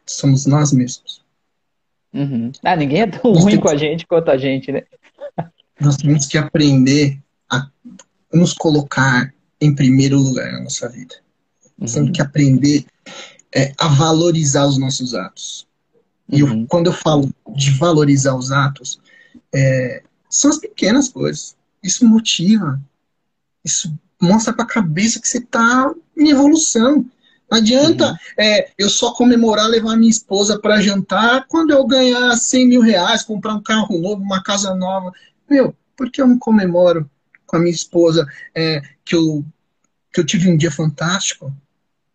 Somos 0.07 0.47
nós 0.47 0.73
mesmos. 0.73 1.22
Uhum. 2.13 2.53
Ah, 2.63 2.77
ninguém 2.77 3.03
é 3.03 3.07
tão 3.07 3.33
nós 3.33 3.43
ruim 3.43 3.59
com 3.59 3.69
a 3.69 3.77
gente 3.77 4.07
quanto 4.07 4.31
a 4.31 4.37
gente, 4.37 4.71
né? 4.71 4.83
Nós 5.81 5.97
temos 5.97 6.27
que 6.27 6.37
aprender 6.37 7.19
a 7.51 7.67
nos 8.33 8.53
colocar 8.53 9.33
em 9.61 9.75
primeiro 9.75 10.19
lugar 10.19 10.53
na 10.53 10.61
nossa 10.61 10.89
vida. 10.89 11.15
Uhum. 11.79 11.87
Temos 11.87 12.11
que 12.11 12.23
aprender 12.23 12.85
é, 13.55 13.73
a 13.79 13.89
valorizar 13.89 14.67
os 14.67 14.79
nossos 14.79 15.15
atos. 15.15 15.67
E 16.29 16.41
eu, 16.41 16.47
uhum. 16.47 16.67
quando 16.67 16.87
eu 16.87 16.93
falo 16.93 17.31
de 17.55 17.71
valorizar 17.73 18.35
os 18.35 18.51
atos, 18.51 19.01
é, 19.55 20.03
são 20.29 20.51
as 20.51 20.59
pequenas 20.59 21.09
coisas. 21.09 21.57
Isso 21.83 22.07
motiva. 22.07 22.81
Isso 23.65 23.93
mostra 24.21 24.53
para 24.53 24.65
a 24.65 24.69
cabeça 24.69 25.21
que 25.21 25.29
você 25.29 25.39
está 25.39 25.93
em 26.17 26.31
evolução. 26.31 27.05
Não 27.53 27.59
adianta 27.59 28.13
uhum. 28.13 28.17
é, 28.39 28.71
eu 28.79 28.89
só 28.89 29.13
comemorar, 29.13 29.69
levar 29.69 29.95
minha 29.95 30.11
esposa 30.11 30.59
para 30.59 30.81
jantar 30.81 31.45
quando 31.47 31.71
eu 31.71 31.87
ganhar 31.87 32.35
100 32.35 32.67
mil 32.67 32.81
reais, 32.81 33.23
comprar 33.23 33.55
um 33.55 33.63
carro 33.63 33.99
novo, 33.99 34.23
uma 34.23 34.43
casa 34.43 34.75
nova. 34.75 35.13
Meu, 35.51 35.77
por 35.95 36.11
que 36.11 36.23
eu 36.23 36.27
não 36.27 36.39
comemoro 36.39 37.11
com 37.47 37.57
a 37.57 37.59
minha 37.59 37.75
esposa 37.75 38.27
é, 38.55 38.81
que, 39.05 39.15
eu, 39.15 39.45
que 40.11 40.21
eu 40.21 40.25
tive 40.25 40.51
um 40.51 40.57
dia 40.57 40.71
fantástico. 40.71 41.55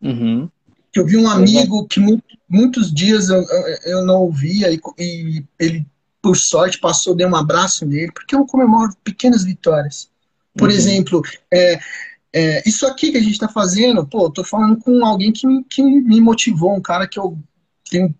Uhum. 0.01 0.49
Que 0.91 0.99
eu 0.99 1.05
vi 1.05 1.17
um 1.17 1.29
amigo 1.29 1.87
que 1.87 1.99
mu 1.99 2.19
muitos 2.49 2.91
dias 2.91 3.29
eu, 3.29 3.45
eu 3.85 4.05
não 4.05 4.21
ouvia 4.21 4.71
e, 4.71 4.81
e, 4.97 5.45
ele, 5.59 5.85
por 6.19 6.35
sorte, 6.35 6.79
passou, 6.79 7.13
dei 7.13 7.27
um 7.27 7.35
abraço 7.35 7.85
nele, 7.85 8.11
porque 8.11 8.33
eu 8.33 8.43
comemoro 8.47 8.91
pequenas 9.03 9.43
vitórias. 9.43 10.09
Por 10.55 10.69
uhum. 10.69 10.75
exemplo, 10.75 11.21
é, 11.53 11.79
é, 12.37 12.63
isso 12.67 12.85
aqui 12.85 13.11
que 13.11 13.17
a 13.17 13.21
gente 13.21 13.33
está 13.33 13.47
fazendo, 13.47 14.05
pô, 14.05 14.29
tô 14.29 14.43
falando 14.43 14.77
com 14.77 15.03
alguém 15.05 15.31
que, 15.31 15.45
que 15.69 15.81
me 15.81 16.21
motivou, 16.21 16.75
um 16.75 16.81
cara 16.81 17.07
que 17.07 17.17
eu 17.17 17.37
tenho 17.89 18.13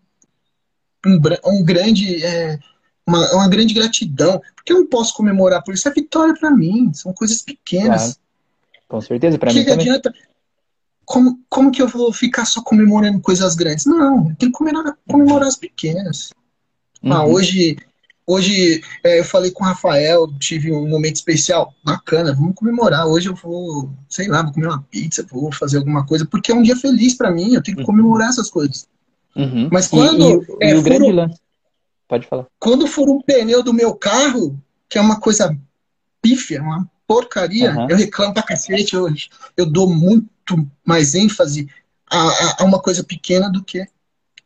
um, 1.06 1.20
um 1.46 1.64
grande. 1.64 2.24
É, 2.24 2.60
uma, 3.08 3.32
uma 3.34 3.48
grande 3.48 3.74
gratidão. 3.74 4.42
Porque 4.54 4.74
eu 4.74 4.80
não 4.80 4.88
posso 4.88 5.14
comemorar 5.14 5.64
por 5.64 5.74
isso. 5.74 5.88
É 5.88 5.94
vitória 5.94 6.34
para 6.38 6.52
mim. 6.52 6.92
São 6.94 7.14
coisas 7.14 7.42
pequenas. 7.42 8.02
Claro. 8.02 8.18
Com 8.90 9.02
certeza, 9.02 9.40
para 9.40 9.54
mim. 9.54 9.64
Que 9.64 9.72
adianta? 9.72 10.14
Como, 11.06 11.40
como 11.48 11.72
que 11.72 11.82
eu 11.82 11.88
vou 11.88 12.12
ficar 12.12 12.46
só 12.46 12.62
comemorando 12.62 13.22
coisas 13.22 13.56
grandes? 13.56 13.86
Não, 13.86 14.36
tem 14.36 14.52
que 14.52 14.58
comemorar, 14.58 14.98
comemorar 15.08 15.48
as 15.48 15.56
pequenas. 15.56 16.34
Ah, 17.02 17.08
uhum. 17.08 17.14
Ah, 17.14 17.26
hoje, 17.26 17.78
hoje 18.28 18.84
é, 19.04 19.20
eu 19.20 19.24
falei 19.24 19.50
com 19.50 19.64
o 19.64 19.68
Rafael, 19.68 20.28
tive 20.38 20.72
um 20.72 20.88
momento 20.88 21.16
especial. 21.16 21.74
Bacana, 21.84 22.36
vamos 22.36 22.54
comemorar. 22.54 23.08
Hoje 23.08 23.30
eu 23.30 23.36
vou, 23.36 23.90
sei 24.10 24.28
lá, 24.28 24.44
vou 24.44 24.54
comer 24.54 24.68
uma 24.68 24.84
pizza, 24.92 25.26
vou 25.32 25.52
fazer 25.52 25.78
alguma 25.78 26.06
coisa, 26.06 26.26
porque 26.26 26.52
é 26.52 26.56
um 26.56 26.62
dia 26.62 26.76
feliz 26.76 27.14
para 27.14 27.32
mim. 27.32 27.54
Eu 27.54 27.64
tenho 27.64 27.78
que 27.78 27.84
uhum. 27.84 27.88
comemorar 27.88 28.30
essas 28.30 28.50
coisas. 28.52 28.88
Uhum. 29.36 29.70
Mas 29.72 29.88
quando. 29.88 30.44
E, 30.62 30.66
e, 30.66 30.68
é, 30.68 30.72
e 30.72 30.76
o 30.76 30.82
grande 30.82 31.12
lance 31.12 31.40
Pode 32.08 32.26
falar. 32.26 32.48
Quando 32.60 32.88
for 32.88 33.10
um 33.10 33.22
pneu 33.22 33.62
do 33.62 33.74
meu 33.74 33.94
carro, 33.94 34.58
que 34.88 34.98
é 34.98 35.02
uma 35.02 35.20
coisa 35.20 35.56
pífia, 36.22 36.62
uma 36.62 36.90
porcaria, 37.06 37.76
uhum. 37.76 37.90
eu 37.90 37.98
reclamo 37.98 38.34
pra 38.34 38.44
cacete 38.44 38.96
hoje. 38.96 39.30
Eu 39.56 39.66
dou 39.66 39.90
muito 39.90 40.68
mais 40.86 41.16
ênfase 41.16 41.70
a, 42.10 42.18
a, 42.18 42.56
a 42.60 42.64
uma 42.64 42.80
coisa 42.80 43.04
pequena 43.04 43.50
do 43.50 43.64
que 43.64 43.82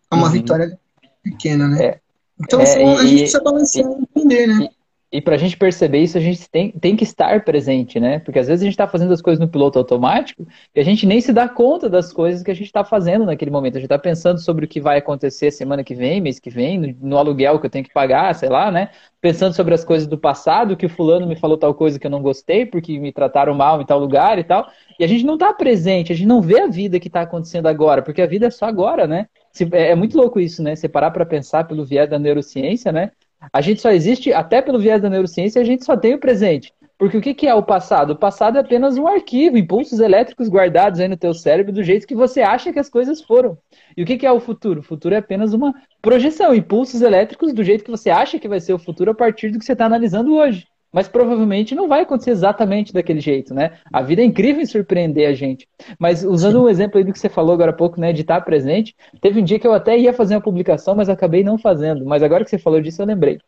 a 0.10 0.16
uma 0.16 0.28
uhum. 0.28 0.34
vitória 0.34 0.80
pequena, 1.22 1.68
né? 1.68 1.86
É. 1.86 2.01
Então 2.44 2.60
é, 2.60 2.64
a 2.64 3.04
gente 3.06 3.18
precisa 3.20 3.44
balancear 3.44 3.90
e 3.92 4.20
entender, 4.20 4.48
né? 4.48 4.70
E 5.14 5.20
para 5.20 5.36
a 5.36 5.38
gente 5.38 5.58
perceber 5.58 6.00
isso, 6.00 6.18
a 6.18 6.22
gente 6.22 6.50
tem, 6.50 6.72
tem 6.72 6.96
que 6.96 7.04
estar 7.04 7.44
presente, 7.44 8.00
né? 8.00 8.20
Porque 8.20 8.40
às 8.40 8.48
vezes 8.48 8.62
a 8.62 8.66
gente 8.66 8.74
está 8.74 8.88
fazendo 8.88 9.12
as 9.12 9.22
coisas 9.22 9.42
no 9.42 9.52
piloto 9.52 9.78
automático 9.78 10.48
e 10.74 10.80
a 10.80 10.84
gente 10.86 11.06
nem 11.06 11.20
se 11.20 11.34
dá 11.34 11.50
conta 11.50 11.90
das 11.90 12.14
coisas 12.14 12.42
que 12.42 12.50
a 12.50 12.54
gente 12.54 12.68
está 12.68 12.82
fazendo 12.86 13.26
naquele 13.26 13.52
momento. 13.52 13.76
A 13.76 13.80
gente 13.80 13.88
está 13.88 14.00
pensando 14.00 14.40
sobre 14.40 14.64
o 14.64 14.68
que 14.70 14.80
vai 14.80 15.00
acontecer 15.00 15.52
semana 15.52 15.84
que 15.84 15.94
vem, 15.94 16.22
mês 16.22 16.40
que 16.40 16.50
vem, 16.50 16.80
no, 16.80 17.10
no, 17.10 17.18
aluguel 17.18 17.60
que 17.60 17.66
eu 17.66 17.70
tenho 17.70 17.84
que 17.84 17.94
pagar, 17.94 18.34
sei 18.36 18.48
lá, 18.48 18.72
né? 18.72 18.90
Pensando 19.20 19.54
sobre 19.54 19.74
as 19.74 19.84
coisas 19.84 20.08
do 20.08 20.18
passado, 20.18 20.78
que 20.78 20.86
o 20.86 20.90
fulano 20.90 21.28
me 21.28 21.36
falou 21.36 21.58
tal 21.58 21.74
coisa 21.76 22.00
que 22.00 22.08
eu 22.08 22.12
não 22.12 22.22
gostei, 22.22 22.66
porque 22.66 22.98
me 22.98 23.12
trataram 23.12 23.54
mal 23.54 23.82
em 23.82 23.86
tal 23.86 24.00
lugar 24.00 24.40
e 24.40 24.46
tal. 24.46 24.72
E 24.98 25.04
a 25.04 25.08
gente 25.08 25.26
não 25.26 25.34
está 25.34 25.54
presente, 25.54 26.14
a 26.14 26.16
gente 26.16 26.28
não 26.28 26.42
vê 26.42 26.62
a 26.62 26.68
vida 26.68 27.02
que 27.02 27.08
está 27.10 27.22
acontecendo 27.22 27.68
agora, 27.68 28.02
porque 28.02 28.22
a 28.22 28.28
vida 28.28 28.48
é 28.48 28.50
só 28.50 28.66
agora, 28.66 29.06
né? 29.06 29.28
É, 29.72 29.92
é 29.92 29.96
muito 29.96 30.18
louco 30.18 30.40
isso, 30.40 30.62
né? 30.64 30.76
Você 30.76 30.88
parar 30.88 31.12
para 31.12 31.26
pensar 31.26 31.66
pelo 31.66 31.86
viés 31.86 32.10
da 32.10 32.20
neurociência, 32.20 32.92
né? 32.92 33.12
A 33.52 33.62
gente 33.62 33.82
só 33.82 33.90
existe, 33.92 34.32
até 34.32 34.62
pelo 34.62 34.80
viés 34.80 35.02
da 35.02 35.10
neurociência, 35.10 35.62
a 35.62 35.66
gente 35.66 35.84
só 35.84 35.98
tem 35.98 36.14
o 36.14 36.20
presente. 36.20 36.74
Porque 36.98 37.18
o 37.18 37.22
que 37.22 37.48
é 37.48 37.56
o 37.56 37.64
passado? 37.64 38.12
O 38.12 38.16
passado 38.16 38.58
é 38.58 38.62
apenas 38.62 38.96
um 38.96 39.08
arquivo, 39.08 39.58
impulsos 39.58 40.00
elétricos 40.00 40.48
guardados 40.48 41.00
aí 41.00 41.08
no 41.08 41.18
teu 41.18 41.34
cérebro 41.34 41.74
do 41.74 41.82
jeito 41.82 42.06
que 42.06 42.14
você 42.14 42.42
acha 42.42 42.72
que 42.72 42.78
as 42.78 42.90
coisas 42.90 43.20
foram. 43.20 43.58
E 43.98 44.04
o 44.04 44.06
que 44.06 44.24
é 44.24 44.32
o 44.32 44.40
futuro? 44.40 44.82
O 44.82 44.84
futuro 44.84 45.16
é 45.16 45.18
apenas 45.18 45.52
uma 45.52 45.74
projeção, 46.00 46.54
impulsos 46.54 47.02
elétricos 47.02 47.54
do 47.54 47.64
jeito 47.64 47.84
que 47.84 47.90
você 47.90 48.12
acha 48.12 48.38
que 48.38 48.48
vai 48.48 48.60
ser 48.60 48.74
o 48.74 48.80
futuro 48.80 49.10
a 49.10 49.16
partir 49.16 49.50
do 49.50 49.58
que 49.58 49.66
você 49.66 49.74
está 49.74 49.88
analisando 49.88 50.36
hoje 50.36 50.68
mas 50.92 51.08
provavelmente 51.08 51.74
não 51.74 51.88
vai 51.88 52.02
acontecer 52.02 52.32
exatamente 52.32 52.94
daquele 52.94 53.20
jeito, 53.20 53.54
né? 53.54 53.78
A 53.92 54.02
vida 54.02 54.22
é 54.22 54.26
incrível 54.26 54.62
em 54.62 54.66
surpreender 54.66 55.28
a 55.28 55.34
gente. 55.34 55.68
Mas 55.98 56.24
usando 56.24 56.56
o 56.58 56.66
um 56.66 56.70
exemplo 56.70 56.98
aí 56.98 57.04
do 57.04 57.14
que 57.14 57.20
você 57.20 57.30
falou 57.30 57.54
agora 57.54 57.72
há 57.72 57.74
pouco, 57.74 58.00
né, 58.00 58.12
de 58.12 58.22
estar 58.22 58.42
presente, 58.42 58.96
teve 59.22 59.40
um 59.40 59.44
dia 59.44 59.58
que 59.58 59.66
eu 59.66 59.74
até 59.74 59.98
ia 59.98 60.14
fazer 60.14 60.36
uma 60.36 60.42
publicação, 60.42 60.96
mas 60.96 61.10
acabei 61.10 61.44
não 61.44 61.58
fazendo. 61.58 62.06
Mas 62.06 62.22
agora 62.22 62.44
que 62.44 62.50
você 62.50 62.58
falou 62.58 62.82
disso, 62.82 63.02
eu 63.02 63.06
lembrei. 63.06 63.40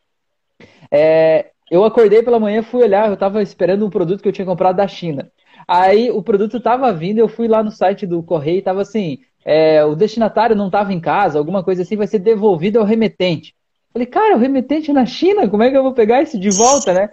É, 0.90 1.52
eu 1.70 1.84
acordei 1.84 2.24
pela 2.24 2.40
manhã, 2.40 2.62
fui 2.64 2.84
olhar, 2.84 3.08
eu 3.08 3.16
estava 3.16 3.42
esperando 3.42 3.86
um 3.86 3.90
produto 3.90 4.22
que 4.22 4.28
eu 4.28 4.34
tinha 4.34 4.46
comprado 4.46 4.78
da 4.78 4.88
China. 4.88 5.32
Aí 5.68 6.12
o 6.12 6.22
produto 6.22 6.58
estava 6.58 6.92
vindo, 6.94 7.20
eu 7.20 7.28
fui 7.28 7.48
lá 7.48 7.64
no 7.64 7.72
site 7.72 8.06
do 8.06 8.22
correio 8.22 8.58
e 8.58 8.60
estava 8.60 8.82
assim, 8.82 9.20
é, 9.46 9.84
o 9.84 9.96
destinatário 9.96 10.56
não 10.56 10.68
estava 10.68 10.94
em 10.94 11.00
casa, 11.00 11.40
alguma 11.40 11.64
coisa 11.64 11.82
assim, 11.82 11.96
vai 11.96 12.08
ser 12.08 12.20
devolvido 12.20 12.80
ao 12.80 12.86
remetente. 12.86 13.56
Falei, 13.94 14.08
cara, 14.08 14.36
o 14.36 14.40
remetente 14.40 14.92
na 14.92 15.06
China, 15.06 15.48
como 15.48 15.62
é 15.62 15.70
que 15.70 15.78
eu 15.78 15.84
vou 15.84 15.94
pegar 15.94 16.24
isso 16.24 16.40
de 16.40 16.50
volta, 16.50 16.92
né? 16.92 17.10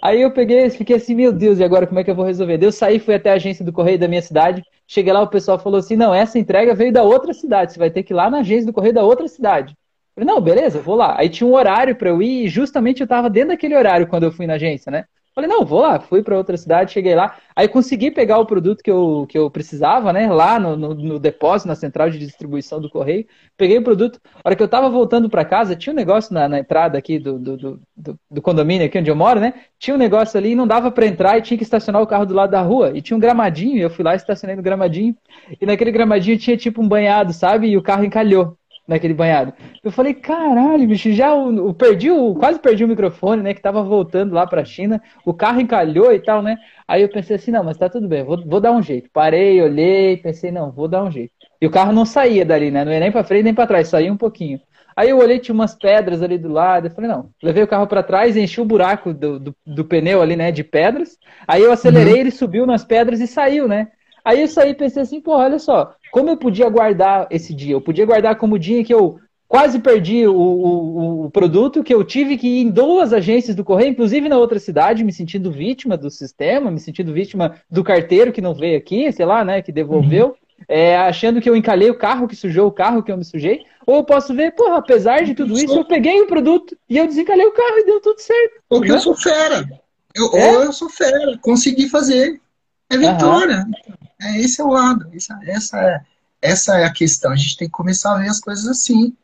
Aí 0.00 0.22
eu 0.22 0.30
peguei, 0.30 0.70
fiquei 0.70 0.94
assim, 0.94 1.14
meu 1.14 1.32
Deus, 1.32 1.58
e 1.58 1.64
agora 1.64 1.88
como 1.88 1.98
é 1.98 2.04
que 2.04 2.10
eu 2.10 2.14
vou 2.14 2.24
resolver? 2.24 2.56
Daí 2.56 2.68
eu 2.68 2.72
saí, 2.72 3.00
fui 3.00 3.14
até 3.14 3.30
a 3.30 3.34
agência 3.34 3.64
do 3.64 3.72
correio 3.72 3.98
da 3.98 4.06
minha 4.06 4.22
cidade. 4.22 4.62
Cheguei 4.86 5.12
lá, 5.12 5.22
o 5.22 5.28
pessoal 5.28 5.58
falou 5.58 5.80
assim: 5.80 5.96
não, 5.96 6.14
essa 6.14 6.38
entrega 6.38 6.74
veio 6.74 6.92
da 6.92 7.02
outra 7.02 7.34
cidade, 7.34 7.72
você 7.72 7.78
vai 7.78 7.90
ter 7.90 8.04
que 8.04 8.12
ir 8.12 8.16
lá 8.16 8.30
na 8.30 8.38
agência 8.38 8.66
do 8.66 8.72
correio 8.72 8.94
da 8.94 9.02
outra 9.02 9.26
cidade. 9.26 9.76
Falei, 10.14 10.26
não, 10.26 10.40
beleza, 10.40 10.80
vou 10.80 10.94
lá. 10.94 11.16
Aí 11.18 11.28
tinha 11.28 11.46
um 11.46 11.54
horário 11.54 11.96
para 11.96 12.08
eu 12.08 12.22
ir, 12.22 12.44
e 12.44 12.48
justamente 12.48 13.00
eu 13.00 13.04
estava 13.04 13.28
dentro 13.28 13.50
daquele 13.50 13.76
horário 13.76 14.06
quando 14.06 14.22
eu 14.22 14.32
fui 14.32 14.46
na 14.46 14.54
agência, 14.54 14.90
né? 14.90 15.04
Falei, 15.32 15.48
não, 15.48 15.64
vou 15.64 15.80
lá, 15.80 16.00
fui 16.00 16.24
para 16.24 16.36
outra 16.36 16.56
cidade, 16.56 16.92
cheguei 16.92 17.14
lá, 17.14 17.36
aí 17.54 17.68
consegui 17.68 18.10
pegar 18.10 18.38
o 18.38 18.46
produto 18.46 18.82
que 18.82 18.90
eu, 18.90 19.26
que 19.28 19.38
eu 19.38 19.48
precisava, 19.48 20.12
né, 20.12 20.28
lá 20.28 20.58
no, 20.58 20.76
no, 20.76 20.92
no 20.92 21.18
depósito, 21.20 21.68
na 21.68 21.76
central 21.76 22.10
de 22.10 22.18
distribuição 22.18 22.80
do 22.80 22.90
correio, 22.90 23.24
peguei 23.56 23.78
o 23.78 23.82
produto, 23.84 24.20
a 24.34 24.48
hora 24.48 24.56
que 24.56 24.62
eu 24.62 24.66
tava 24.68 24.90
voltando 24.90 25.30
para 25.30 25.44
casa, 25.44 25.76
tinha 25.76 25.92
um 25.92 25.96
negócio 25.96 26.34
na, 26.34 26.48
na 26.48 26.58
entrada 26.58 26.98
aqui 26.98 27.16
do, 27.16 27.38
do, 27.38 27.56
do, 27.56 27.80
do, 28.28 28.42
condomínio, 28.42 28.86
aqui 28.86 28.98
onde 28.98 29.08
eu 29.08 29.14
moro, 29.14 29.38
né, 29.38 29.54
tinha 29.78 29.94
um 29.94 29.98
negócio 29.98 30.36
ali 30.36 30.50
e 30.50 30.56
não 30.56 30.66
dava 30.66 30.90
para 30.90 31.06
entrar 31.06 31.38
e 31.38 31.42
tinha 31.42 31.56
que 31.56 31.64
estacionar 31.64 32.02
o 32.02 32.06
carro 32.08 32.26
do 32.26 32.34
lado 32.34 32.50
da 32.50 32.60
rua, 32.60 32.90
e 32.92 33.00
tinha 33.00 33.16
um 33.16 33.20
gramadinho, 33.20 33.76
e 33.76 33.80
eu 33.80 33.90
fui 33.90 34.04
lá 34.04 34.14
e 34.14 34.16
estacionei 34.16 34.56
no 34.56 34.62
gramadinho, 34.62 35.16
e 35.60 35.64
naquele 35.64 35.92
gramadinho 35.92 36.38
tinha 36.38 36.56
tipo 36.56 36.82
um 36.82 36.88
banhado, 36.88 37.32
sabe, 37.32 37.68
e 37.68 37.76
o 37.76 37.82
carro 37.82 38.04
encalhou 38.04 38.58
naquele 38.90 39.14
banhado. 39.14 39.54
Eu 39.84 39.92
falei, 39.92 40.12
caralho, 40.12 40.86
bicho, 40.88 41.12
já 41.12 41.32
o, 41.32 41.68
o 41.68 41.72
perdi 41.72 42.10
o, 42.10 42.34
quase 42.34 42.58
perdi 42.58 42.84
o 42.84 42.88
microfone, 42.88 43.40
né? 43.40 43.54
Que 43.54 43.62
tava 43.62 43.84
voltando 43.84 44.34
lá 44.34 44.44
pra 44.48 44.64
China, 44.64 45.00
o 45.24 45.32
carro 45.32 45.60
encalhou 45.60 46.12
e 46.12 46.18
tal, 46.18 46.42
né? 46.42 46.58
Aí 46.88 47.00
eu 47.02 47.08
pensei 47.08 47.36
assim, 47.36 47.52
não, 47.52 47.62
mas 47.62 47.78
tá 47.78 47.88
tudo 47.88 48.08
bem, 48.08 48.24
vou, 48.24 48.44
vou 48.44 48.60
dar 48.60 48.72
um 48.72 48.82
jeito. 48.82 49.08
Parei, 49.12 49.62
olhei, 49.62 50.16
pensei, 50.16 50.50
não, 50.50 50.72
vou 50.72 50.88
dar 50.88 51.04
um 51.04 51.10
jeito. 51.10 51.32
E 51.60 51.66
o 51.66 51.70
carro 51.70 51.92
não 51.92 52.04
saía 52.04 52.44
dali, 52.44 52.68
né? 52.72 52.84
Não 52.84 52.92
ia 52.92 52.98
nem 52.98 53.12
pra 53.12 53.22
frente 53.22 53.44
nem 53.44 53.54
pra 53.54 53.66
trás, 53.66 53.86
saía 53.86 54.12
um 54.12 54.16
pouquinho. 54.16 54.60
Aí 54.96 55.08
eu 55.08 55.18
olhei, 55.18 55.38
tinha 55.38 55.54
umas 55.54 55.76
pedras 55.76 56.20
ali 56.20 56.36
do 56.36 56.48
lado, 56.48 56.88
eu 56.88 56.90
falei, 56.90 57.08
não, 57.08 57.30
levei 57.40 57.62
o 57.62 57.68
carro 57.68 57.86
para 57.86 58.02
trás, 58.02 58.36
enchi 58.36 58.60
o 58.60 58.64
buraco 58.64 59.14
do, 59.14 59.38
do, 59.38 59.56
do, 59.64 59.84
pneu 59.84 60.20
ali, 60.20 60.34
né, 60.34 60.50
de 60.50 60.64
pedras. 60.64 61.16
Aí 61.46 61.62
eu 61.62 61.70
acelerei, 61.70 62.14
uhum. 62.14 62.20
ele 62.20 62.30
subiu 62.32 62.66
nas 62.66 62.84
pedras 62.84 63.20
e 63.20 63.26
saiu, 63.28 63.68
né? 63.68 63.92
Aí 64.24 64.42
eu 64.42 64.48
saí 64.48 64.70
e 64.70 64.74
pensei 64.74 65.02
assim, 65.02 65.20
pô, 65.20 65.32
olha 65.32 65.58
só, 65.58 65.94
como 66.10 66.30
eu 66.30 66.36
podia 66.36 66.68
guardar 66.68 67.26
esse 67.30 67.54
dia? 67.54 67.74
Eu 67.74 67.80
podia 67.80 68.06
guardar 68.06 68.36
como 68.36 68.58
dia 68.58 68.84
que 68.84 68.92
eu 68.92 69.18
quase 69.50 69.80
perdi 69.80 70.28
o, 70.28 70.32
o, 70.32 71.24
o, 71.24 71.30
produto, 71.30 71.82
que 71.82 71.92
eu 71.92 72.04
tive 72.04 72.38
que 72.38 72.46
ir 72.46 72.60
em 72.60 72.70
duas 72.70 73.12
agências 73.12 73.56
do 73.56 73.64
correio, 73.64 73.90
inclusive 73.90 74.28
na 74.28 74.38
outra 74.38 74.60
cidade, 74.60 75.02
me 75.02 75.12
sentindo 75.12 75.50
vítima 75.50 75.96
do 75.96 76.08
sistema, 76.08 76.70
me 76.70 76.78
sentindo 76.78 77.12
vítima 77.12 77.56
do 77.68 77.82
carteiro 77.82 78.30
que 78.30 78.40
não 78.40 78.54
veio 78.54 78.78
aqui, 78.78 79.10
sei 79.10 79.26
lá, 79.26 79.44
né, 79.44 79.60
que 79.60 79.72
devolveu. 79.72 80.28
Uhum. 80.28 80.64
é, 80.68 80.96
achando 80.96 81.40
que 81.40 81.50
eu 81.50 81.56
encalhei 81.56 81.90
o 81.90 81.98
carro 81.98 82.28
que 82.28 82.36
sujou 82.36 82.68
o 82.68 82.72
carro 82.72 83.02
que 83.02 83.10
eu 83.10 83.16
me 83.16 83.24
sujei, 83.24 83.64
ou 83.84 83.96
eu 83.96 84.04
posso 84.04 84.32
ver, 84.32 84.54
porra, 84.54 84.78
apesar 84.78 85.24
de 85.24 85.34
tudo 85.34 85.54
isso, 85.54 85.74
eu 85.74 85.84
peguei 85.84 86.20
o 86.20 86.28
produto 86.28 86.76
e 86.88 86.96
eu 86.96 87.08
desencalhei 87.08 87.46
o 87.46 87.52
carro 87.52 87.78
e 87.78 87.86
deu 87.86 88.00
tudo 88.00 88.20
certo. 88.20 88.60
Porque 88.68 88.88
né? 88.88 88.94
eu 88.94 89.00
sou 89.00 89.16
fera. 89.16 89.68
Eu, 90.14 90.30
é? 90.32 90.56
Ou 90.58 90.62
eu 90.62 90.72
sou 90.72 90.88
fera, 90.88 91.36
consegui 91.42 91.88
fazer. 91.88 92.40
É 92.88 92.96
vitória. 92.96 93.66
Uhum. 93.66 94.09
É, 94.20 94.40
esse 94.40 94.60
é 94.60 94.64
o 94.64 94.68
lado. 94.68 95.08
Essa, 95.12 95.38
essa, 95.44 95.80
é, 95.80 96.00
essa 96.42 96.78
é 96.78 96.84
a 96.84 96.92
questão. 96.92 97.32
A 97.32 97.36
gente 97.36 97.56
tem 97.56 97.68
que 97.68 97.72
começar 97.72 98.14
a 98.14 98.18
ver 98.18 98.28
as 98.28 98.40
coisas 98.40 98.66
assim. 98.66 99.14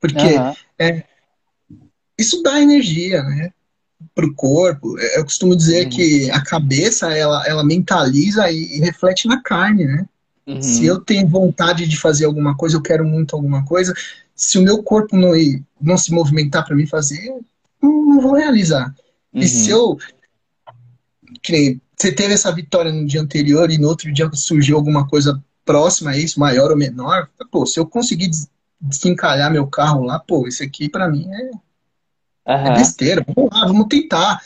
Porque 0.00 0.38
uhum. 0.38 0.54
é, 0.78 1.04
isso 2.18 2.42
dá 2.42 2.60
energia, 2.60 3.22
né? 3.22 3.52
Para 4.14 4.26
o 4.26 4.34
corpo. 4.34 4.98
Eu 4.98 5.24
costumo 5.24 5.56
dizer 5.56 5.84
uhum. 5.84 5.90
que 5.90 6.30
a 6.30 6.42
cabeça 6.42 7.12
ela, 7.16 7.46
ela 7.46 7.64
mentaliza 7.64 8.50
e, 8.50 8.76
e 8.76 8.80
reflete 8.80 9.26
na 9.26 9.42
carne, 9.42 9.84
né? 9.84 10.06
Uhum. 10.46 10.62
Se 10.62 10.86
eu 10.86 11.00
tenho 11.00 11.26
vontade 11.26 11.88
de 11.88 11.98
fazer 11.98 12.24
alguma 12.24 12.56
coisa, 12.56 12.76
eu 12.76 12.82
quero 12.82 13.04
muito 13.04 13.34
alguma 13.34 13.64
coisa. 13.64 13.94
Se 14.34 14.58
o 14.58 14.62
meu 14.62 14.82
corpo 14.82 15.16
não, 15.16 15.32
não 15.80 15.96
se 15.96 16.12
movimentar 16.12 16.64
para 16.64 16.76
mim 16.76 16.86
fazer, 16.86 17.34
não, 17.82 18.04
não 18.04 18.20
vou 18.20 18.34
realizar. 18.34 18.94
E 19.34 19.40
uhum. 19.40 19.46
se 19.46 19.70
eu 19.70 19.98
que 21.42 21.80
você 21.96 22.12
teve 22.12 22.34
essa 22.34 22.52
vitória 22.52 22.92
no 22.92 23.06
dia 23.06 23.20
anterior 23.20 23.70
e 23.70 23.78
no 23.78 23.88
outro 23.88 24.12
dia 24.12 24.30
surgiu 24.34 24.76
alguma 24.76 25.08
coisa 25.08 25.42
próxima 25.64 26.10
a 26.12 26.16
isso, 26.16 26.38
maior 26.38 26.70
ou 26.70 26.76
menor, 26.76 27.28
pô, 27.50 27.66
se 27.66 27.80
eu 27.80 27.86
conseguir 27.86 28.30
desencalhar 28.80 29.50
meu 29.50 29.66
carro 29.66 30.04
lá, 30.04 30.18
pô, 30.18 30.46
isso 30.46 30.62
aqui 30.62 30.88
para 30.88 31.08
mim 31.08 31.26
é, 31.28 32.52
uhum. 32.54 32.66
é, 32.66 32.74
besteira. 32.74 33.24
Vamos 33.34 33.50
lá, 33.52 33.66
vamos 33.66 33.86
tentar. 33.88 34.40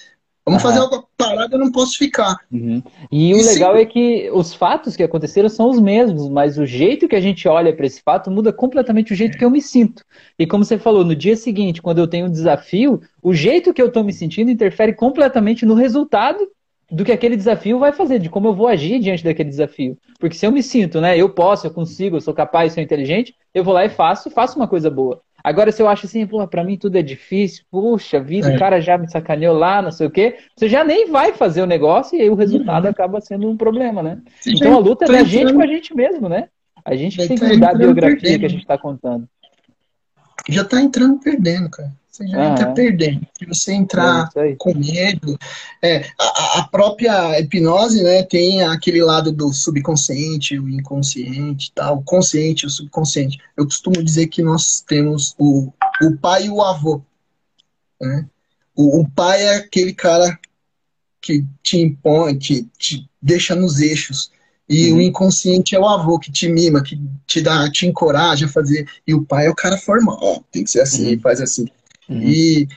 Vamos 0.47 0.63
uhum. 0.63 0.71
fazer 0.71 0.81
alguma 0.81 1.05
parada, 1.19 1.55
eu 1.55 1.59
não 1.59 1.71
posso 1.71 1.99
ficar. 1.99 2.39
Uhum. 2.51 2.83
E, 3.11 3.31
e, 3.31 3.35
o 3.35 3.45
legal 3.45 3.77
é 3.77 3.85
que 3.85 4.31
os 4.33 4.55
fatos 4.55 4.97
que 4.97 5.03
aconteceram 5.03 5.49
são 5.49 5.69
os 5.69 5.79
mesmos, 5.79 6.29
mas 6.29 6.57
o 6.57 6.65
jeito 6.65 7.07
que 7.07 7.15
a 7.15 7.21
gente 7.21 7.47
olha 7.47 7.77
para 7.77 7.85
esse 7.85 8.01
fato 8.01 8.31
muda 8.31 8.53
completamente 8.53 9.13
o 9.13 9.17
jeito 9.17 9.35
é. 9.35 9.39
que 9.39 9.45
eu 9.45 9.51
me 9.51 9.61
sinto. 9.61 10.03
E 10.39 10.47
como 10.47 10.65
você 10.65 10.79
falou, 10.79 11.05
no 11.05 11.15
dia 11.15 11.37
seguinte, 11.37 11.83
quando 11.83 11.99
eu 11.99 12.09
tenho 12.09 12.27
um 12.27 12.33
desafio, 12.33 13.03
o 13.23 13.35
jeito 13.35 13.75
que 13.75 13.83
eu 13.83 13.89
estou 13.89 14.03
me 14.03 14.13
sentindo 14.13 14.51
interfere 14.51 14.95
completamente 14.95 15.67
no 15.67 15.75
resultado 15.75 16.49
do 16.91 17.05
que 17.05 17.13
aquele 17.13 17.37
desafio 17.37 17.79
vai 17.79 17.93
fazer, 17.93 18.19
de 18.19 18.29
como 18.29 18.49
eu 18.49 18.55
vou 18.55 18.67
agir 18.67 18.99
diante 18.99 19.23
daquele 19.23 19.49
desafio. 19.49 19.97
Porque 20.19 20.37
se 20.37 20.47
eu 20.47 20.53
me 20.53 20.63
sinto, 20.63 21.01
né, 21.01 21.17
eu 21.17 21.29
posso, 21.31 21.67
eu 21.67 21.71
consigo, 21.71 22.17
eu 22.17 22.21
sou 22.21 22.35
capaz, 22.35 22.73
sou 22.73 22.83
inteligente, 22.83 23.35
eu 23.55 23.63
vou 23.63 23.75
lá 23.75 23.85
e 23.85 23.89
faço, 23.89 24.31
faço 24.31 24.57
uma 24.57 24.67
coisa 24.67 24.91
boa. 24.91 25.21
Agora, 25.43 25.73
se 25.73 25.81
eu 25.81 25.89
acho 25.89 26.07
assim, 26.07 26.27
porra, 26.27 26.47
pra 26.47 26.63
mim 26.63 26.77
tudo 26.77 26.97
é 26.97 27.03
difícil, 27.03 27.65
puxa 27.71 28.21
vida, 28.21 28.51
é. 28.53 28.57
o 28.57 28.59
cara 28.59 28.81
já 28.81 28.99
me 28.99 29.11
sacaneou 29.11 29.57
lá, 29.57 29.81
não 29.81 29.91
sei 29.91 30.07
o 30.07 30.11
quê, 30.11 30.37
você 30.55 30.69
já 30.69 30.85
nem 30.85 31.11
vai 31.11 31.33
fazer 31.33 31.63
o 31.63 31.67
negócio 31.67 32.19
e 32.19 32.23
aí 32.23 32.29
o 32.29 32.35
resultado 32.35 32.85
uhum. 32.85 32.91
acaba 32.91 33.21
sendo 33.21 33.49
um 33.49 33.57
problema, 33.57 34.03
né? 34.03 34.19
Então 34.47 34.75
a 34.75 34.79
luta 34.79 35.07
é 35.07 35.09
da 35.09 35.23
gente 35.23 35.55
com 35.55 35.63
a 35.63 35.67
gente 35.67 35.95
mesmo, 35.95 36.29
né? 36.29 36.49
A 36.85 36.95
gente 36.95 37.17
tem 37.17 37.37
que 37.37 37.45
mudar 37.45 37.71
a 37.71 37.75
biografia 37.75 38.21
perdendo. 38.21 38.41
que 38.41 38.47
a 38.47 38.49
gente 38.49 38.67
tá 38.67 38.77
contando. 38.77 39.29
Já 40.49 40.65
tá 40.65 40.81
entrando 40.81 41.21
perdendo, 41.21 41.71
cara. 41.71 41.93
Você 42.11 42.27
já 42.27 42.43
ah, 42.43 42.53
entra 42.53 42.69
é. 42.69 42.75
perdendo. 42.75 43.27
Se 43.39 43.47
você 43.47 43.73
entrar 43.73 44.29
é 44.37 44.55
com 44.59 44.75
medo. 44.75 45.39
É, 45.81 46.05
a, 46.19 46.59
a, 46.59 46.69
própria 46.69 47.39
hipnose 47.39 48.03
né, 48.03 48.25
tem 48.25 48.63
aquele 48.63 49.03
lado 49.03 49.31
do 49.31 49.53
subconsciente, 49.53 50.59
o 50.59 50.69
inconsciente, 50.69 51.71
tal, 51.73 51.99
o 51.99 52.03
consciente, 52.03 52.67
o 52.67 52.71
subconsciente. 52.71 53.39
Eu 53.57 53.65
costumo 53.65 54.03
dizer 54.03 54.27
que 54.27 54.43
nós 54.43 54.81
temos 54.81 55.37
o, 55.39 55.73
o 56.03 56.17
pai 56.17 56.47
e 56.47 56.51
o 56.51 56.61
avô. 56.61 57.01
Né? 58.01 58.27
O, 58.75 59.01
o 59.03 59.09
pai 59.09 59.43
é 59.43 59.57
aquele 59.57 59.95
cara 59.95 60.37
que 61.23 61.45
te 61.63 61.79
impõe, 61.79 62.37
te, 62.37 62.69
te 62.77 63.09
deixa 63.23 63.55
nos 63.55 63.79
eixos. 63.79 64.33
E 64.69 64.91
uhum. 64.91 64.99
o 64.99 65.01
inconsciente 65.01 65.77
é 65.77 65.79
o 65.79 65.87
avô 65.87 66.19
que 66.19 66.31
te 66.31 66.49
mima, 66.49 66.83
que 66.83 67.01
te 67.27 67.41
dá, 67.41 67.71
te 67.71 67.87
encoraja 67.87 68.47
a 68.47 68.49
fazer. 68.49 68.89
E 69.07 69.15
o 69.15 69.25
pai 69.25 69.47
é 69.47 69.51
o 69.51 69.55
cara 69.55 69.77
formal, 69.77 70.19
ó, 70.21 70.41
tem 70.51 70.65
que 70.65 70.71
ser 70.71 70.81
assim, 70.81 71.15
uhum. 71.15 71.21
faz 71.21 71.41
assim. 71.41 71.67
Uhum. 72.11 72.23
E, 72.23 72.69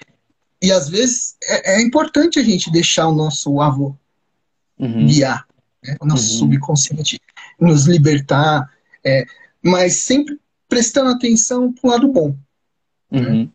e 0.62 0.72
às 0.72 0.88
vezes 0.88 1.36
é, 1.44 1.76
é, 1.76 1.82
importante 1.82 2.40
a 2.40 2.44
gente 2.44 2.72
deixar 2.72 3.08
o 3.08 3.16
nosso 3.16 3.60
avô 3.60 3.96
uhum. 4.80 5.08
guiar, 5.08 5.48
né? 5.84 5.98
o 6.00 6.06
nosso 6.06 6.34
uhum. 6.34 6.40
subconsciente 6.40 7.20
nos 7.60 7.88
libertar, 7.88 8.72
é, 9.04 9.26
mas 9.62 9.96
sempre 9.96 10.40
prestando 10.70 11.10
atenção 11.10 11.74
para 11.74 11.88
o 11.88 11.92
lado 11.92 12.08
bom. 12.12 12.38
Né? 13.10 13.22
Uhum. 13.22 13.52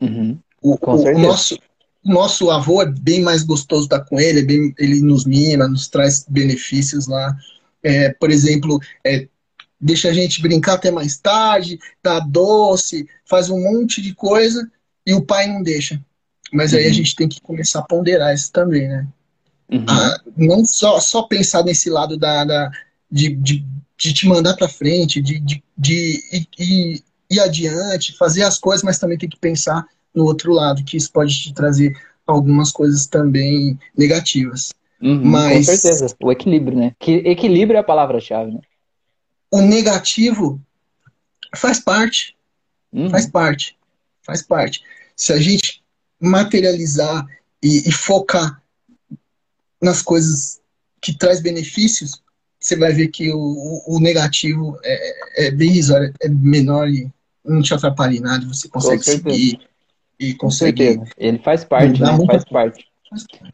Uhum. 0.00 0.38
O, 0.62 0.74
o, 0.74 1.14
o, 1.14 1.18
nosso, 1.18 1.58
o 2.04 2.12
nosso 2.12 2.50
avô 2.50 2.80
é 2.80 2.86
bem 2.86 3.20
mais 3.20 3.42
gostoso 3.42 3.84
estar 3.84 4.00
com 4.00 4.20
ele, 4.20 4.40
é 4.40 4.44
bem, 4.44 4.74
ele 4.78 5.00
nos 5.00 5.24
mima, 5.24 5.66
nos 5.66 5.88
traz 5.88 6.24
benefícios 6.28 7.08
lá. 7.08 7.36
É, 7.82 8.10
por 8.10 8.30
exemplo, 8.30 8.80
é, 9.04 9.28
deixa 9.80 10.08
a 10.08 10.12
gente 10.12 10.40
brincar 10.40 10.74
até 10.74 10.90
mais 10.90 11.18
tarde, 11.18 11.78
dá 12.02 12.20
doce, 12.20 13.08
faz 13.24 13.50
um 13.50 13.60
monte 13.60 14.00
de 14.00 14.14
coisa 14.14 14.70
e 15.06 15.14
o 15.14 15.22
pai 15.22 15.46
não 15.46 15.62
deixa. 15.62 16.00
Mas 16.52 16.72
uhum. 16.72 16.78
aí 16.78 16.84
a 16.84 16.88
uhum. 16.88 16.94
gente 16.94 17.16
tem 17.16 17.28
que 17.28 17.40
começar 17.40 17.80
a 17.80 17.84
ponderar 17.84 18.34
isso 18.34 18.50
também, 18.52 18.88
né? 18.88 19.06
Uhum. 19.70 19.84
Ah, 19.88 20.20
não 20.36 20.64
só, 20.64 21.00
só 21.00 21.22
pensar 21.22 21.64
nesse 21.64 21.90
lado 21.90 22.16
da, 22.16 22.44
da 22.44 22.70
de, 23.10 23.34
de, 23.34 23.64
de, 23.96 24.12
te 24.12 24.26
mandar 24.26 24.54
para 24.54 24.68
frente, 24.68 25.20
de, 25.20 25.40
de, 25.40 25.62
de 25.76 26.22
ir, 26.58 27.02
ir 27.30 27.40
adiante, 27.40 28.16
fazer 28.16 28.42
as 28.42 28.58
coisas, 28.58 28.84
mas 28.84 28.98
também 28.98 29.18
tem 29.18 29.28
que 29.28 29.38
pensar 29.38 29.84
no 30.14 30.24
outro 30.24 30.52
lado, 30.52 30.84
que 30.84 30.96
isso 30.96 31.12
pode 31.12 31.34
te 31.34 31.52
trazer 31.52 31.96
algumas 32.26 32.72
coisas 32.72 33.06
também 33.06 33.78
negativas. 33.96 34.72
Uhum, 35.00 35.20
mas, 35.24 35.66
com 35.66 35.76
certeza, 35.76 36.16
o 36.22 36.32
equilíbrio, 36.32 36.78
né? 36.78 36.94
Que 36.98 37.12
equilíbrio 37.16 37.76
é 37.76 37.80
a 37.80 37.84
palavra-chave, 37.84 38.52
né? 38.52 38.60
O 39.50 39.60
negativo 39.60 40.60
faz 41.54 41.78
parte, 41.80 42.34
uhum. 42.92 43.10
faz 43.10 43.26
parte, 43.26 43.75
faz 44.26 44.42
parte 44.42 44.82
se 45.16 45.32
a 45.32 45.38
gente 45.38 45.82
materializar 46.20 47.26
e, 47.62 47.88
e 47.88 47.92
focar 47.92 48.62
nas 49.82 50.02
coisas 50.02 50.60
que 51.00 51.16
traz 51.16 51.40
benefícios, 51.40 52.22
você 52.60 52.76
vai 52.76 52.92
ver 52.92 53.08
que 53.08 53.32
o, 53.32 53.82
o 53.86 53.98
negativo 53.98 54.78
é, 54.84 55.46
é, 55.46 55.50
bem 55.50 55.70
risório, 55.70 56.12
é 56.20 56.28
menor 56.28 56.88
e 56.88 57.08
não 57.44 57.62
te 57.62 57.72
atrapalha 57.72 58.16
em 58.16 58.20
nada, 58.20 58.46
você 58.46 58.68
consegue 58.68 59.02
seguir 59.02 59.60
e 60.18 60.34
consegue. 60.34 61.00
Ele 61.16 61.38
faz 61.38 61.64
parte, 61.64 62.00
né? 62.00 62.16
Faz 62.26 62.44
parte. 62.44 62.86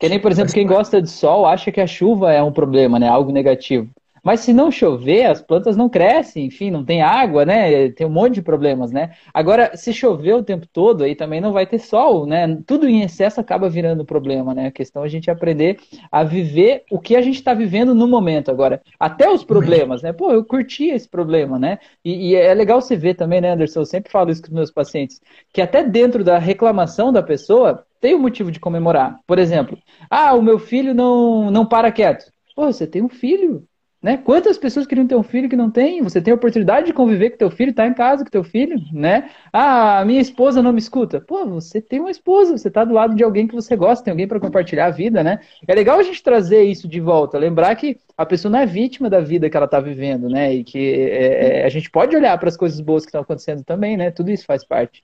Que 0.01 0.09
nem, 0.09 0.19
por 0.19 0.33
exemplo, 0.33 0.53
quem 0.53 0.67
gosta 0.67 1.03
de 1.03 1.11
sol 1.11 1.47
acha 1.47 1.71
que 1.71 1.81
a 1.81 1.87
chuva 1.87 2.33
é 2.33 2.43
um 2.43 2.53
problema, 2.53 2.99
né? 2.99 3.07
Algo 3.07 3.31
negativo. 3.31 3.91
Mas 4.23 4.41
se 4.41 4.53
não 4.53 4.71
chover, 4.71 5.27
as 5.27 5.43
plantas 5.43 5.77
não 5.77 5.89
crescem, 5.89 6.47
enfim, 6.47 6.71
não 6.71 6.85
tem 6.85 7.03
água, 7.03 7.45
né? 7.45 7.91
Tem 7.91 8.07
um 8.07 8.11
monte 8.11 8.35
de 8.35 8.43
problemas, 8.43 8.93
né? 8.93 9.11
Agora, 9.35 9.77
se 9.77 9.93
chover 9.93 10.35
o 10.35 10.45
tempo 10.45 10.67
todo, 10.73 11.03
aí 11.03 11.17
também 11.17 11.41
não 11.41 11.53
vai 11.53 11.67
ter 11.67 11.79
sol, 11.79 12.25
né? 12.25 12.59
Tudo 12.67 12.89
em 12.89 13.03
excesso 13.03 13.41
acaba 13.41 13.69
virando 13.69 14.05
problema, 14.05 14.55
né? 14.55 14.67
A 14.69 14.71
questão 14.73 15.03
é 15.03 15.07
a 15.07 15.09
gente 15.09 15.31
aprender 15.31 15.79
a 16.11 16.23
viver 16.23 16.85
o 16.91 17.01
que 17.01 17.17
a 17.17 17.23
gente 17.23 17.37
está 17.37 17.53
vivendo 17.53 17.95
no 17.95 18.07
momento 18.07 18.51
agora. 18.51 18.81
Até 18.99 19.29
os 19.29 19.43
problemas, 19.45 20.03
né? 20.03 20.13
Pô, 20.13 20.31
eu 20.33 20.45
curti 20.45 20.91
esse 20.91 21.09
problema, 21.09 21.59
né? 21.59 21.79
E, 22.05 22.31
e, 22.31 22.35
é 22.37 22.55
legal 22.55 22.81
você 22.81 22.97
ver 22.97 23.15
também, 23.15 23.41
né, 23.41 23.51
Anderson? 23.53 23.81
Eu 23.81 23.87
sempre 23.87 24.13
falo 24.13 24.31
isso 24.31 24.43
com 24.43 24.49
os 24.49 24.55
meus 24.55 24.71
pacientes, 24.71 25.21
que 25.53 25.61
até 25.61 25.83
dentro 25.83 26.23
da 26.23 26.39
reclamação 26.39 27.13
da 27.13 27.23
pessoa 27.23 27.85
tem 28.01 28.15
um 28.15 28.21
motivo 28.21 28.51
de 28.51 28.61
comemorar. 28.61 29.19
Por 29.27 29.39
exemplo, 29.39 29.79
ah, 30.11 30.35
o 30.35 30.43
meu 30.43 30.59
filho 30.59 30.95
não, 30.95 31.51
não 31.51 31.67
para 31.67 31.93
quieto. 31.93 32.31
Pô, 32.55 32.67
você 32.67 32.87
tem 32.87 33.03
um 33.03 33.09
filho, 33.09 33.67
né? 34.03 34.17
Quantas 34.17 34.59
pessoas 34.59 34.85
queriam 34.85 35.07
ter 35.07 35.15
um 35.15 35.23
filho 35.23 35.49
que 35.49 35.55
não 35.55 35.71
tem? 35.71 36.03
Você 36.03 36.21
tem 36.21 36.33
a 36.33 36.35
oportunidade 36.35 36.87
de 36.87 36.93
conviver 36.93 37.31
com 37.31 37.37
teu 37.37 37.51
filho, 37.51 37.73
tá 37.73 37.87
em 37.87 37.95
casa 37.95 38.25
com 38.25 38.31
teu 38.31 38.43
filho, 38.43 38.77
né? 38.93 39.31
Ah, 39.53 40.05
minha 40.05 40.21
esposa 40.21 40.61
não 40.61 40.73
me 40.73 40.81
escuta. 40.81 41.21
Pô, 41.21 41.47
você 41.47 41.81
tem 41.81 42.01
uma 42.01 42.11
esposa, 42.11 42.59
você 42.59 42.67
está 42.67 42.85
do 42.85 42.93
lado 42.93 43.15
de 43.15 43.23
alguém 43.23 43.47
que 43.47 43.55
você 43.55 43.77
gosta, 43.77 44.05
tem 44.05 44.11
alguém 44.11 44.27
para 44.27 44.41
compartilhar 44.41 44.87
a 44.87 44.91
vida, 44.91 45.23
né? 45.23 45.39
É 45.69 45.75
legal 45.75 46.01
a 46.01 46.03
gente 46.03 46.21
trazer 46.21 46.65
isso 46.65 46.89
de 46.89 46.99
volta, 46.99 47.39
lembrar 47.39 47.77
que 47.77 47.97
a 48.19 48.27
pessoa 48.27 48.51
não 48.51 48.59
é 48.59 48.67
vítima 48.67 49.09
da 49.09 49.21
vida 49.21 49.49
que 49.49 49.57
ela 49.57 49.67
está 49.67 49.79
vivendo, 49.79 50.29
né? 50.29 50.53
E 50.53 50.65
que 50.65 50.95
é, 50.95 51.61
é, 51.61 51.65
a 51.65 51.69
gente 51.69 51.89
pode 51.89 52.17
olhar 52.17 52.37
para 52.39 52.49
as 52.49 52.57
coisas 52.57 52.81
boas 52.81 53.05
que 53.05 53.09
estão 53.09 53.21
acontecendo 53.21 53.63
também, 53.63 53.97
né? 53.97 54.11
Tudo 54.11 54.33
isso 54.33 54.45
faz 54.45 54.65
parte. 54.65 55.01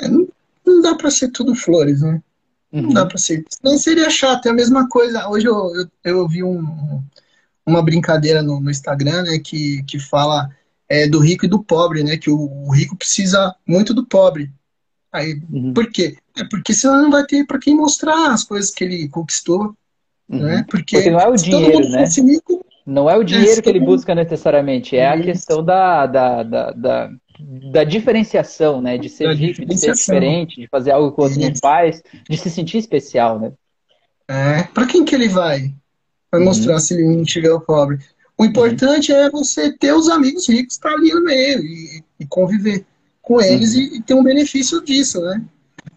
É, 0.00 0.08
não 0.08 0.80
dá 0.80 0.94
para 0.94 1.10
ser 1.10 1.28
tudo 1.28 1.54
flores, 1.54 2.00
né? 2.00 2.22
Não 2.72 2.88
dá 2.88 3.02
uhum. 3.02 3.08
para 3.08 3.18
ser. 3.18 3.44
Não 3.62 3.76
seria 3.76 4.08
chato, 4.08 4.46
é 4.46 4.50
a 4.50 4.54
mesma 4.54 4.88
coisa. 4.88 5.28
Hoje 5.28 5.46
eu, 5.46 5.54
eu, 5.76 5.86
eu 6.04 6.28
vi 6.28 6.42
um 6.42 7.04
uma 7.66 7.82
brincadeira 7.82 8.42
no, 8.42 8.60
no 8.60 8.70
Instagram, 8.70 9.22
né, 9.22 9.38
que, 9.38 9.82
que 9.84 9.98
fala 9.98 10.48
é, 10.88 11.08
do 11.08 11.18
rico 11.18 11.46
e 11.46 11.48
do 11.48 11.62
pobre, 11.62 12.02
né, 12.02 12.16
que 12.16 12.30
o, 12.30 12.38
o 12.38 12.70
rico 12.72 12.96
precisa 12.96 13.54
muito 13.66 13.94
do 13.94 14.06
pobre. 14.06 14.50
Aí, 15.12 15.40
uhum. 15.50 15.72
por 15.72 15.90
quê? 15.90 16.16
É 16.36 16.44
porque 16.50 16.74
senão 16.74 17.02
não 17.02 17.10
vai 17.10 17.24
ter 17.24 17.46
para 17.46 17.60
quem 17.60 17.76
mostrar 17.76 18.32
as 18.32 18.42
coisas 18.42 18.72
que 18.72 18.82
ele 18.82 19.08
conquistou, 19.08 19.74
uhum. 20.28 20.40
né? 20.40 20.66
Porque, 20.68 20.96
porque, 20.96 21.10
não 21.10 21.20
é 21.20 21.28
o 21.28 21.36
dinheiro, 21.36 21.88
né? 21.88 22.04
Rico, 22.04 22.66
não 22.84 23.08
é 23.08 23.16
o 23.16 23.22
dinheiro 23.22 23.60
é, 23.60 23.62
que 23.62 23.68
ele 23.68 23.78
busca 23.78 24.12
necessariamente, 24.12 24.96
é 24.96 25.08
a 25.08 25.22
questão 25.22 25.64
da, 25.64 26.06
da, 26.06 26.42
da, 26.42 26.70
da, 26.72 27.10
da 27.70 27.84
diferenciação, 27.84 28.82
né? 28.82 28.98
De 28.98 29.08
ser 29.08 29.32
rico, 29.34 29.64
de 29.64 29.78
ser 29.78 29.92
diferente, 29.92 30.60
de 30.60 30.66
fazer 30.66 30.90
algo 30.90 31.12
que 31.12 31.20
o 31.20 31.24
outro 31.24 31.40
não 31.40 31.54
faz, 31.62 32.02
de 32.28 32.36
se 32.36 32.50
sentir 32.50 32.78
especial, 32.78 33.38
né? 33.38 33.52
É, 34.26 34.64
para 34.64 34.86
quem 34.86 35.04
que 35.04 35.14
ele 35.14 35.28
vai? 35.28 35.72
Vai 36.34 36.40
uhum. 36.40 36.46
mostrar 36.46 36.80
se 36.80 36.94
ele 36.94 37.04
não 37.04 37.22
tiver 37.22 37.52
o 37.52 37.60
pobre. 37.60 38.00
O 38.36 38.44
importante 38.44 39.12
uhum. 39.12 39.18
é 39.18 39.30
você 39.30 39.70
ter 39.70 39.92
os 39.92 40.08
amigos 40.08 40.48
ricos 40.48 40.76
tá 40.76 40.90
ali 40.90 41.14
no 41.14 41.22
meio 41.22 41.60
e, 41.60 42.02
e 42.18 42.26
conviver 42.26 42.84
com 43.22 43.40
eles 43.40 43.74
uhum. 43.74 43.80
e, 43.80 43.96
e, 43.98 44.02
ter 44.02 44.14
um 44.14 44.24
benefício 44.24 44.84
disso, 44.84 45.20
né? 45.20 45.40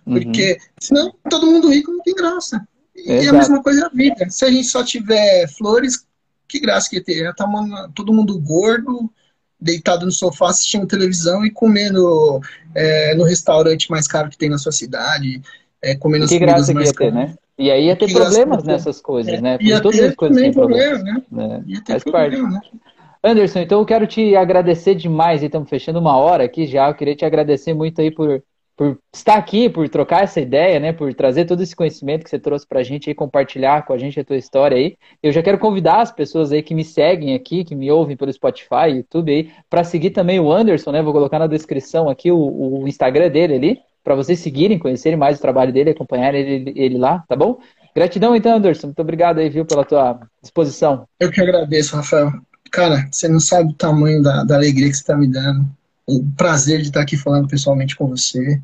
Porque 0.06 0.52
uhum. 0.52 0.58
senão 0.80 1.14
todo 1.28 1.48
mundo 1.48 1.70
rico 1.70 1.92
não 1.92 2.04
tem 2.04 2.14
graça. 2.14 2.68
E 2.96 3.12
Exato. 3.12 3.26
é 3.26 3.30
a 3.30 3.34
mesma 3.34 3.64
coisa 3.64 3.88
a 3.88 3.90
vida. 3.90 4.30
Se 4.30 4.46
a 4.46 4.52
gente 4.52 4.68
só 4.68 4.84
tiver 4.84 5.48
flores, 5.58 6.06
que 6.48 6.60
graça 6.60 6.88
que 6.88 7.02
ter? 7.02 7.34
Tá 7.34 7.46
uma, 7.46 7.90
todo 7.96 8.14
mundo 8.14 8.40
gordo, 8.40 9.12
deitado 9.60 10.06
no 10.06 10.12
sofá 10.12 10.50
assistindo 10.50 10.86
televisão 10.86 11.44
e 11.44 11.50
comendo 11.50 12.40
é, 12.76 13.16
no 13.16 13.24
restaurante 13.24 13.90
mais 13.90 14.08
caro 14.08 14.30
que 14.30 14.38
tem 14.38 14.50
na 14.50 14.60
sua 14.60 14.72
cidade, 14.72 15.42
é, 15.82 15.96
comendo 15.96 16.28
que 16.28 16.36
as 16.36 16.40
comidas 16.40 16.70
mais 16.70 16.92
caras. 16.92 17.14
Né? 17.16 17.36
E 17.58 17.72
aí 17.72 17.86
ia 17.86 17.96
ter 17.96 18.12
problemas 18.12 18.64
nessas 18.64 19.02
coisas, 19.02 19.34
é, 19.34 19.42
né? 19.42 19.58
Ia 19.60 19.82
todas 19.82 20.00
as 20.00 20.16
coisas 20.16 20.38
também 20.38 20.54
problema, 20.54 21.04
né? 21.04 21.24
É, 21.38 21.72
ia 21.72 21.82
ter 21.84 21.94
Faz 21.94 22.04
problema, 22.04 22.52
parte. 22.52 22.72
né? 22.74 22.80
Anderson, 23.24 23.60
então 23.60 23.80
eu 23.80 23.86
quero 23.86 24.06
te 24.06 24.36
agradecer 24.36 24.94
demais, 24.96 25.42
e 25.42 25.48
estamos 25.48 25.70
fechando 25.70 26.00
uma 26.00 26.16
hora 26.16 26.44
aqui 26.44 26.68
já, 26.68 26.88
eu 26.88 26.94
queria 26.94 27.16
te 27.16 27.26
agradecer 27.26 27.74
muito 27.74 28.00
aí 28.00 28.12
por 28.12 28.44
por 28.78 29.00
estar 29.12 29.36
aqui, 29.36 29.68
por 29.68 29.90
trocar 29.90 30.24
essa 30.24 30.40
ideia, 30.40 30.80
né, 30.80 30.94
por 30.94 31.12
trazer 31.12 31.46
todo 31.46 31.64
esse 31.64 31.76
conhecimento 31.76 32.24
que 32.24 32.30
você 32.30 32.38
trouxe 32.38 32.66
para 32.66 32.80
a 32.80 32.84
gente 32.84 33.10
e 33.10 33.16
compartilhar 33.16 33.84
com 33.84 33.92
a 33.92 33.98
gente 33.98 34.20
a 34.20 34.24
tua 34.24 34.38
história 34.38 34.78
aí. 34.78 34.96
Eu 35.22 35.32
já 35.32 35.42
quero 35.42 35.58
convidar 35.58 36.02
as 36.02 36.12
pessoas 36.12 36.52
aí 36.52 36.62
que 36.62 36.76
me 36.76 36.86
seguem 36.86 37.34
aqui, 37.34 37.64
que 37.64 37.74
me 37.74 37.90
ouvem 37.90 38.16
pelo 38.16 38.32
Spotify, 38.32 38.92
YouTube 38.96 39.32
aí, 39.32 39.52
para 39.68 39.84
seguir 39.84 40.12
também 40.12 40.40
o 40.40 40.52
Anderson, 40.52 40.92
né? 40.92 41.02
Vou 41.02 41.12
colocar 41.12 41.40
na 41.40 41.48
descrição 41.48 42.08
aqui 42.08 42.32
o, 42.32 42.38
o 42.38 42.88
Instagram 42.88 43.32
dele 43.32 43.56
ali, 43.56 43.80
para 44.08 44.16
vocês 44.16 44.40
seguirem, 44.40 44.80
conhecerem 44.80 45.20
mais 45.20 45.38
o 45.38 45.42
trabalho 45.42 45.74
dele, 45.74 45.90
acompanharem 45.90 46.40
ele, 46.40 46.74
ele 46.78 46.98
lá, 46.98 47.26
tá 47.28 47.36
bom? 47.36 47.60
Gratidão 47.94 48.34
então, 48.34 48.56
Anderson. 48.56 48.88
Muito 48.88 49.02
obrigado 49.02 49.40
aí, 49.40 49.50
viu, 49.50 49.66
pela 49.66 49.84
tua 49.84 50.18
disposição. 50.42 51.06
Eu 51.20 51.30
que 51.30 51.42
agradeço, 51.42 51.94
Rafael. 51.94 52.32
Cara, 52.72 53.06
você 53.12 53.28
não 53.28 53.42
sabe 53.42 53.72
o 53.72 53.74
tamanho 53.74 54.24
da, 54.24 54.46
da 54.46 54.56
alegria 54.56 54.88
que 54.88 54.94
você 54.94 55.02
está 55.02 55.18
me 55.18 55.28
dando 55.28 55.70
o 56.08 56.24
prazer 56.38 56.80
de 56.80 56.88
estar 56.88 57.02
aqui 57.02 57.18
falando 57.18 57.50
pessoalmente 57.50 57.98
com 57.98 58.08
você. 58.08 58.62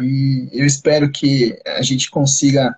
E 0.00 0.48
eu 0.52 0.64
espero 0.64 1.10
que 1.10 1.58
a 1.66 1.82
gente 1.82 2.08
consiga 2.08 2.76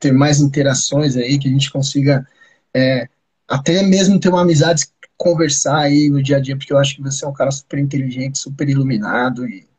ter 0.00 0.12
mais 0.12 0.40
interações 0.40 1.14
aí, 1.14 1.38
que 1.38 1.48
a 1.48 1.52
gente 1.52 1.70
consiga 1.70 2.26
é, 2.74 3.06
até 3.46 3.82
mesmo 3.82 4.18
ter 4.18 4.30
uma 4.30 4.40
amizade, 4.40 4.86
conversar 5.14 5.76
aí 5.76 6.08
no 6.08 6.22
dia 6.22 6.38
a 6.38 6.40
dia, 6.40 6.56
porque 6.56 6.72
eu 6.72 6.78
acho 6.78 6.96
que 6.96 7.02
você 7.02 7.22
é 7.22 7.28
um 7.28 7.34
cara 7.34 7.50
super 7.50 7.78
inteligente, 7.78 8.38
super 8.38 8.66
iluminado 8.66 9.46
e 9.46 9.73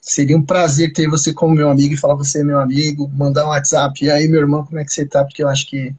seria 0.00 0.36
um 0.36 0.42
prazer 0.42 0.92
ter 0.92 1.08
você 1.08 1.32
como 1.32 1.54
meu 1.54 1.70
amigo 1.70 1.94
e 1.94 1.96
falar 1.96 2.14
você 2.14 2.40
é 2.40 2.44
meu 2.44 2.60
amigo, 2.60 3.10
mandar 3.14 3.44
um 3.44 3.50
WhatsApp, 3.50 4.04
e 4.04 4.10
aí 4.10 4.28
meu 4.28 4.40
irmão, 4.40 4.64
como 4.64 4.78
é 4.78 4.84
que 4.84 4.92
você 4.92 5.06
tá? 5.06 5.24
Porque 5.24 5.42
eu 5.42 5.48
acho 5.48 5.68
que 5.68 5.94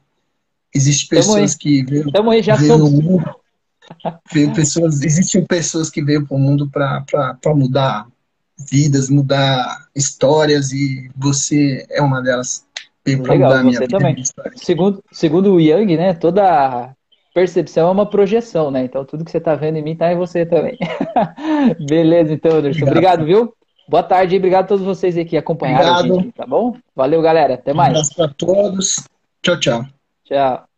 existe 0.73 1.07
pessoas 1.07 1.55
que 1.55 1.83
veem, 1.83 2.05
aí, 2.31 2.41
já 2.41 2.57
no 2.57 2.89
mundo 2.89 3.23
Veio 4.31 4.53
pessoas, 4.53 5.01
existem 5.01 5.45
pessoas 5.45 5.89
que 5.89 6.03
veio 6.03 6.25
para 6.25 6.35
o 6.35 6.39
mundo 6.39 6.69
para 6.69 7.35
mudar 7.55 8.07
vidas, 8.69 9.09
mudar 9.09 9.87
histórias 9.95 10.71
e 10.71 11.09
você 11.15 11.85
é 11.89 12.01
uma 12.01 12.21
delas. 12.21 12.65
Veio 13.05 13.21
para 13.21 13.35
mudar 13.35 13.59
a 13.59 13.63
minha 13.63 13.79
vida. 13.79 13.97
Também. 13.97 14.23
Segundo, 14.55 15.03
segundo 15.11 15.53
o 15.53 15.59
Yang, 15.59 15.97
né, 15.97 16.13
toda 16.13 16.95
percepção 17.33 17.89
é 17.89 17.91
uma 17.91 18.05
projeção, 18.05 18.71
né? 18.71 18.83
Então 18.83 19.03
tudo 19.03 19.25
que 19.25 19.31
você 19.31 19.39
está 19.39 19.55
vendo 19.55 19.77
em 19.77 19.83
mim 19.83 19.93
está 19.93 20.11
em 20.11 20.17
você 20.17 20.45
também. 20.45 20.77
Beleza, 21.87 22.33
então, 22.33 22.57
Anderson. 22.57 22.85
Obrigado, 22.85 23.21
Obrigado 23.21 23.25
viu? 23.25 23.53
Boa 23.87 24.03
tarde 24.03 24.35
e 24.35 24.37
obrigado 24.37 24.65
a 24.65 24.67
todos 24.67 24.85
vocês 24.85 25.17
aqui 25.17 25.31
que 25.31 25.37
acompanharam 25.37 25.99
Obrigado. 25.99 26.19
a 26.19 26.23
gente, 26.23 26.33
tá 26.33 26.45
bom? 26.45 26.75
Valeu, 26.95 27.21
galera. 27.21 27.55
Até 27.55 27.73
mais. 27.73 27.89
Um 27.89 27.95
abraço 27.95 28.15
para 28.15 28.27
todos. 28.29 29.07
Tchau, 29.41 29.59
tchau. 29.59 29.85
Tchau. 30.23 30.72